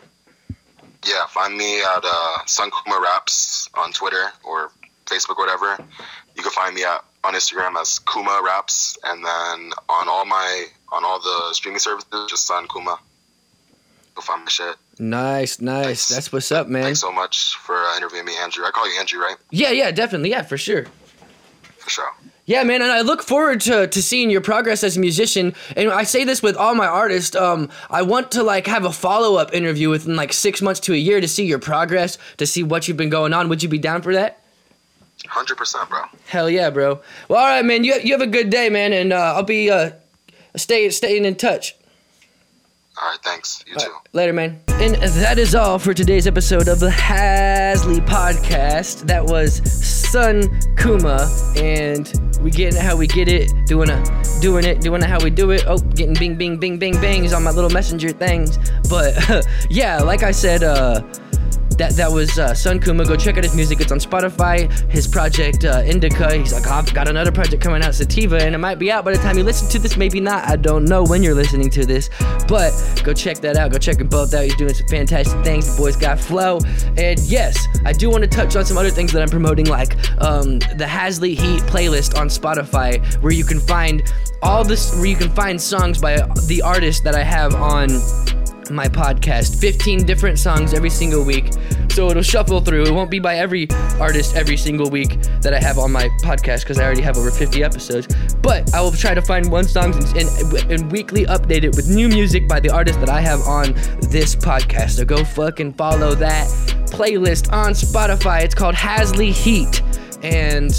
Yeah, 1.06 1.26
find 1.28 1.56
me 1.56 1.80
at 1.82 2.02
uh, 2.04 2.38
Son 2.46 2.70
Kuma 2.70 3.00
Raps 3.00 3.68
on 3.74 3.92
Twitter 3.92 4.32
or 4.42 4.70
Facebook, 5.06 5.36
or 5.38 5.46
whatever. 5.46 5.76
You 6.34 6.42
can 6.42 6.50
find 6.52 6.74
me 6.74 6.82
at 6.84 7.04
on 7.24 7.34
Instagram 7.34 7.80
as 7.80 7.98
Kuma 8.00 8.40
Raps, 8.44 8.98
and 9.04 9.24
then 9.24 9.72
on 9.88 10.08
all 10.08 10.24
my 10.24 10.66
on 10.92 11.04
all 11.04 11.20
the 11.20 11.54
streaming 11.54 11.80
services, 11.80 12.08
just 12.28 12.46
Son 12.46 12.66
Kuma. 12.68 12.98
Go 14.14 14.22
find 14.22 14.44
my 14.44 14.50
shit. 14.50 14.76
Nice, 14.98 15.60
nice. 15.60 15.84
Thanks. 15.84 16.08
That's 16.08 16.32
what's 16.32 16.52
up, 16.52 16.68
man. 16.68 16.84
Thanks 16.84 17.00
so 17.00 17.10
much 17.10 17.56
for 17.56 17.74
uh, 17.74 17.96
interviewing 17.96 18.26
me, 18.26 18.36
Andrew. 18.36 18.64
I 18.64 18.70
call 18.70 18.92
you 18.92 18.98
Andrew, 19.00 19.20
right? 19.20 19.36
Yeah, 19.50 19.70
yeah, 19.70 19.90
definitely. 19.90 20.30
Yeah, 20.30 20.42
for 20.42 20.56
sure. 20.56 20.86
For 21.78 21.90
sure. 21.90 22.10
Yeah, 22.46 22.62
man, 22.62 22.82
and 22.82 22.92
I 22.92 23.00
look 23.00 23.22
forward 23.22 23.62
to, 23.62 23.86
to 23.86 24.02
seeing 24.02 24.28
your 24.28 24.42
progress 24.42 24.84
as 24.84 24.98
a 24.98 25.00
musician. 25.00 25.54
And 25.76 25.90
I 25.90 26.02
say 26.02 26.24
this 26.24 26.42
with 26.42 26.56
all 26.56 26.74
my 26.74 26.86
artists. 26.86 27.34
Um, 27.34 27.70
I 27.88 28.02
want 28.02 28.30
to 28.32 28.42
like 28.42 28.66
have 28.66 28.84
a 28.84 28.92
follow 28.92 29.36
up 29.36 29.54
interview 29.54 29.88
within 29.88 30.14
like 30.14 30.32
six 30.32 30.60
months 30.60 30.78
to 30.80 30.92
a 30.92 30.96
year 30.96 31.22
to 31.22 31.28
see 31.28 31.46
your 31.46 31.58
progress, 31.58 32.18
to 32.36 32.46
see 32.46 32.62
what 32.62 32.86
you've 32.86 32.98
been 32.98 33.08
going 33.08 33.32
on. 33.32 33.48
Would 33.48 33.62
you 33.62 33.68
be 33.70 33.78
down 33.78 34.02
for 34.02 34.12
that? 34.12 34.43
Hundred 35.26 35.56
percent, 35.56 35.88
bro. 35.88 36.02
Hell 36.26 36.50
yeah, 36.50 36.70
bro. 36.70 37.00
Well, 37.28 37.40
all 37.40 37.46
right, 37.46 37.64
man. 37.64 37.82
You 37.84 37.98
you 38.02 38.12
have 38.12 38.20
a 38.20 38.26
good 38.26 38.50
day, 38.50 38.68
man, 38.68 38.92
and 38.92 39.12
uh, 39.12 39.34
I'll 39.36 39.42
be 39.42 39.70
uh, 39.70 39.92
stay 40.56 40.90
staying 40.90 41.24
in 41.24 41.36
touch. 41.36 41.76
All 43.00 43.10
right, 43.10 43.18
thanks. 43.22 43.64
You 43.66 43.76
too. 43.76 43.92
Later, 44.12 44.32
man. 44.32 44.60
And 44.68 44.94
that 44.94 45.36
is 45.38 45.54
all 45.54 45.80
for 45.80 45.94
today's 45.94 46.28
episode 46.28 46.68
of 46.68 46.78
the 46.78 46.90
Hazzlee 46.90 48.06
podcast. 48.06 49.06
That 49.08 49.24
was 49.24 49.62
Son 49.68 50.48
Kuma, 50.76 51.28
and 51.56 52.12
we 52.40 52.52
getting 52.52 52.78
it 52.78 52.82
how 52.82 52.94
we 52.94 53.08
get 53.08 53.26
it, 53.26 53.50
doing 53.66 53.90
a, 53.90 54.22
doing 54.40 54.64
it, 54.64 54.80
doing 54.80 55.02
it 55.02 55.08
how 55.08 55.18
we 55.24 55.30
do 55.30 55.50
it. 55.50 55.64
Oh, 55.66 55.78
getting 55.78 56.14
bing, 56.14 56.36
bing, 56.36 56.56
bing, 56.58 56.78
bing, 56.78 57.00
bangs 57.00 57.32
on 57.32 57.42
my 57.42 57.50
little 57.50 57.70
messenger 57.70 58.10
things. 58.10 58.58
But 58.88 59.44
yeah, 59.70 60.00
like 60.00 60.22
I 60.22 60.30
said, 60.30 60.62
uh, 60.62 61.02
that 61.78 61.92
that 61.92 62.10
was 62.10 62.38
uh, 62.38 62.54
Son 62.54 62.80
Kuma. 62.80 63.04
Go 63.04 63.16
check 63.16 63.36
out 63.36 63.44
his 63.44 63.54
music. 63.54 63.80
It's 63.80 63.92
on 63.92 63.98
Spotify. 63.98 64.70
His 64.90 65.06
project 65.06 65.64
uh, 65.64 65.82
Indica. 65.84 66.36
He's 66.36 66.52
like, 66.52 66.66
I've 66.66 66.92
got 66.94 67.08
another 67.08 67.32
project 67.32 67.62
coming 67.62 67.82
out, 67.82 67.94
Sativa, 67.94 68.36
and 68.42 68.54
it 68.54 68.58
might 68.58 68.78
be 68.78 68.90
out 68.90 69.04
by 69.04 69.12
the 69.12 69.18
time 69.18 69.36
you 69.38 69.44
listen 69.44 69.68
to 69.70 69.78
this. 69.78 69.96
Maybe 69.96 70.20
not. 70.20 70.48
I 70.48 70.56
don't 70.56 70.84
know 70.84 71.04
when 71.04 71.22
you're 71.22 71.34
listening 71.34 71.70
to 71.70 71.84
this, 71.84 72.10
but 72.48 72.72
go 73.04 73.12
check 73.12 73.38
that 73.38 73.56
out. 73.56 73.72
Go 73.72 73.78
check 73.78 73.98
them 73.98 74.08
both 74.08 74.34
out. 74.34 74.44
He's 74.44 74.56
doing 74.56 74.74
some 74.74 74.88
fantastic 74.88 75.42
things. 75.44 75.74
The 75.74 75.80
boy's 75.80 75.96
got 75.96 76.18
flow. 76.18 76.60
And 76.96 77.18
yes, 77.20 77.66
I 77.84 77.92
do 77.92 78.10
want 78.10 78.22
to 78.24 78.30
touch 78.30 78.56
on 78.56 78.64
some 78.64 78.76
other 78.76 78.90
things 78.90 79.12
that 79.12 79.22
I'm 79.22 79.28
promoting, 79.28 79.66
like 79.66 79.96
um, 80.20 80.58
the 80.58 80.86
Hazzlee 80.88 81.38
Heat 81.38 81.62
playlist 81.62 82.18
on 82.18 82.28
Spotify, 82.28 83.02
where 83.22 83.32
you 83.32 83.44
can 83.44 83.60
find 83.60 84.12
all 84.42 84.64
this, 84.64 84.94
where 84.96 85.06
you 85.06 85.16
can 85.16 85.30
find 85.30 85.60
songs 85.60 86.00
by 86.00 86.16
the 86.46 86.62
artist 86.62 87.04
that 87.04 87.14
I 87.14 87.22
have 87.22 87.54
on 87.54 87.88
my 88.70 88.88
podcast. 88.88 89.60
15 89.60 90.04
different 90.04 90.38
songs 90.38 90.74
every 90.74 90.90
single 90.90 91.24
week. 91.24 91.52
So 91.90 92.10
it'll 92.10 92.22
shuffle 92.22 92.60
through. 92.60 92.84
It 92.84 92.92
won't 92.92 93.10
be 93.10 93.18
by 93.18 93.36
every 93.36 93.68
artist 94.00 94.34
every 94.34 94.56
single 94.56 94.90
week 94.90 95.20
that 95.42 95.54
i 95.54 95.60
have 95.60 95.78
on 95.78 95.92
my 95.92 96.08
podcast 96.22 96.62
because 96.62 96.78
i 96.78 96.84
already 96.84 97.02
have 97.02 97.16
over 97.16 97.30
50 97.30 97.62
episodes. 97.62 98.08
But 98.42 98.74
i 98.74 98.80
will 98.80 98.92
try 98.92 99.14
to 99.14 99.22
find 99.22 99.50
one 99.50 99.64
song 99.64 99.94
and, 99.94 100.04
and, 100.16 100.72
and 100.72 100.92
weekly 100.92 101.24
update 101.26 101.62
it 101.62 101.76
with 101.76 101.88
new 101.88 102.08
music 102.08 102.48
by 102.48 102.60
the 102.60 102.70
artist 102.70 102.98
that 103.00 103.08
i 103.08 103.20
have 103.20 103.40
on 103.42 103.74
this 104.10 104.34
podcast. 104.34 104.90
So 104.90 105.04
go 105.04 105.24
fucking 105.24 105.74
follow 105.74 106.14
that 106.16 106.48
playlist 106.90 107.52
on 107.52 107.72
spotify. 107.72 108.42
It's 108.42 108.54
called 108.54 108.74
Hazzlee 108.74 109.32
heat. 109.32 109.82
And 110.22 110.72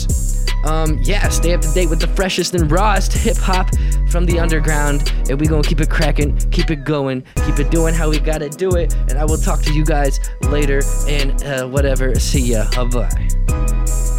um, 0.66 1.00
yeah, 1.02 1.30
stay 1.30 1.54
up 1.54 1.62
to 1.62 1.72
date 1.74 1.90
with 1.90 2.00
the 2.00 2.08
freshest 2.08 2.54
and 2.56 2.72
rawest 2.72 3.14
hip 3.14 3.38
hop 3.38 3.70
from 4.10 4.26
the 4.26 4.40
underground, 4.40 5.12
and 5.30 5.40
we 5.40 5.48
gonna 5.48 5.64
keep 5.64 5.82
it 5.82 5.90
cracking, 5.90 6.38
keep 6.52 6.72
it 6.72 6.84
going, 6.84 7.24
keep 7.46 7.60
it 7.60 7.70
doing 7.72 7.94
how 7.94 8.10
we 8.10 8.20
gotta 8.20 8.50
do 8.50 8.76
it. 8.76 8.94
And 9.10 9.18
I 9.18 9.26
will 9.26 9.38
talk 9.38 9.62
to 9.64 9.74
you 9.74 9.86
guys 9.86 10.20
later, 10.42 10.82
and 11.08 11.44
uh, 11.44 11.68
whatever. 11.68 12.16
See 12.16 12.42
ya. 12.42 12.70
Bye 12.76 12.86
bye. 12.86 14.15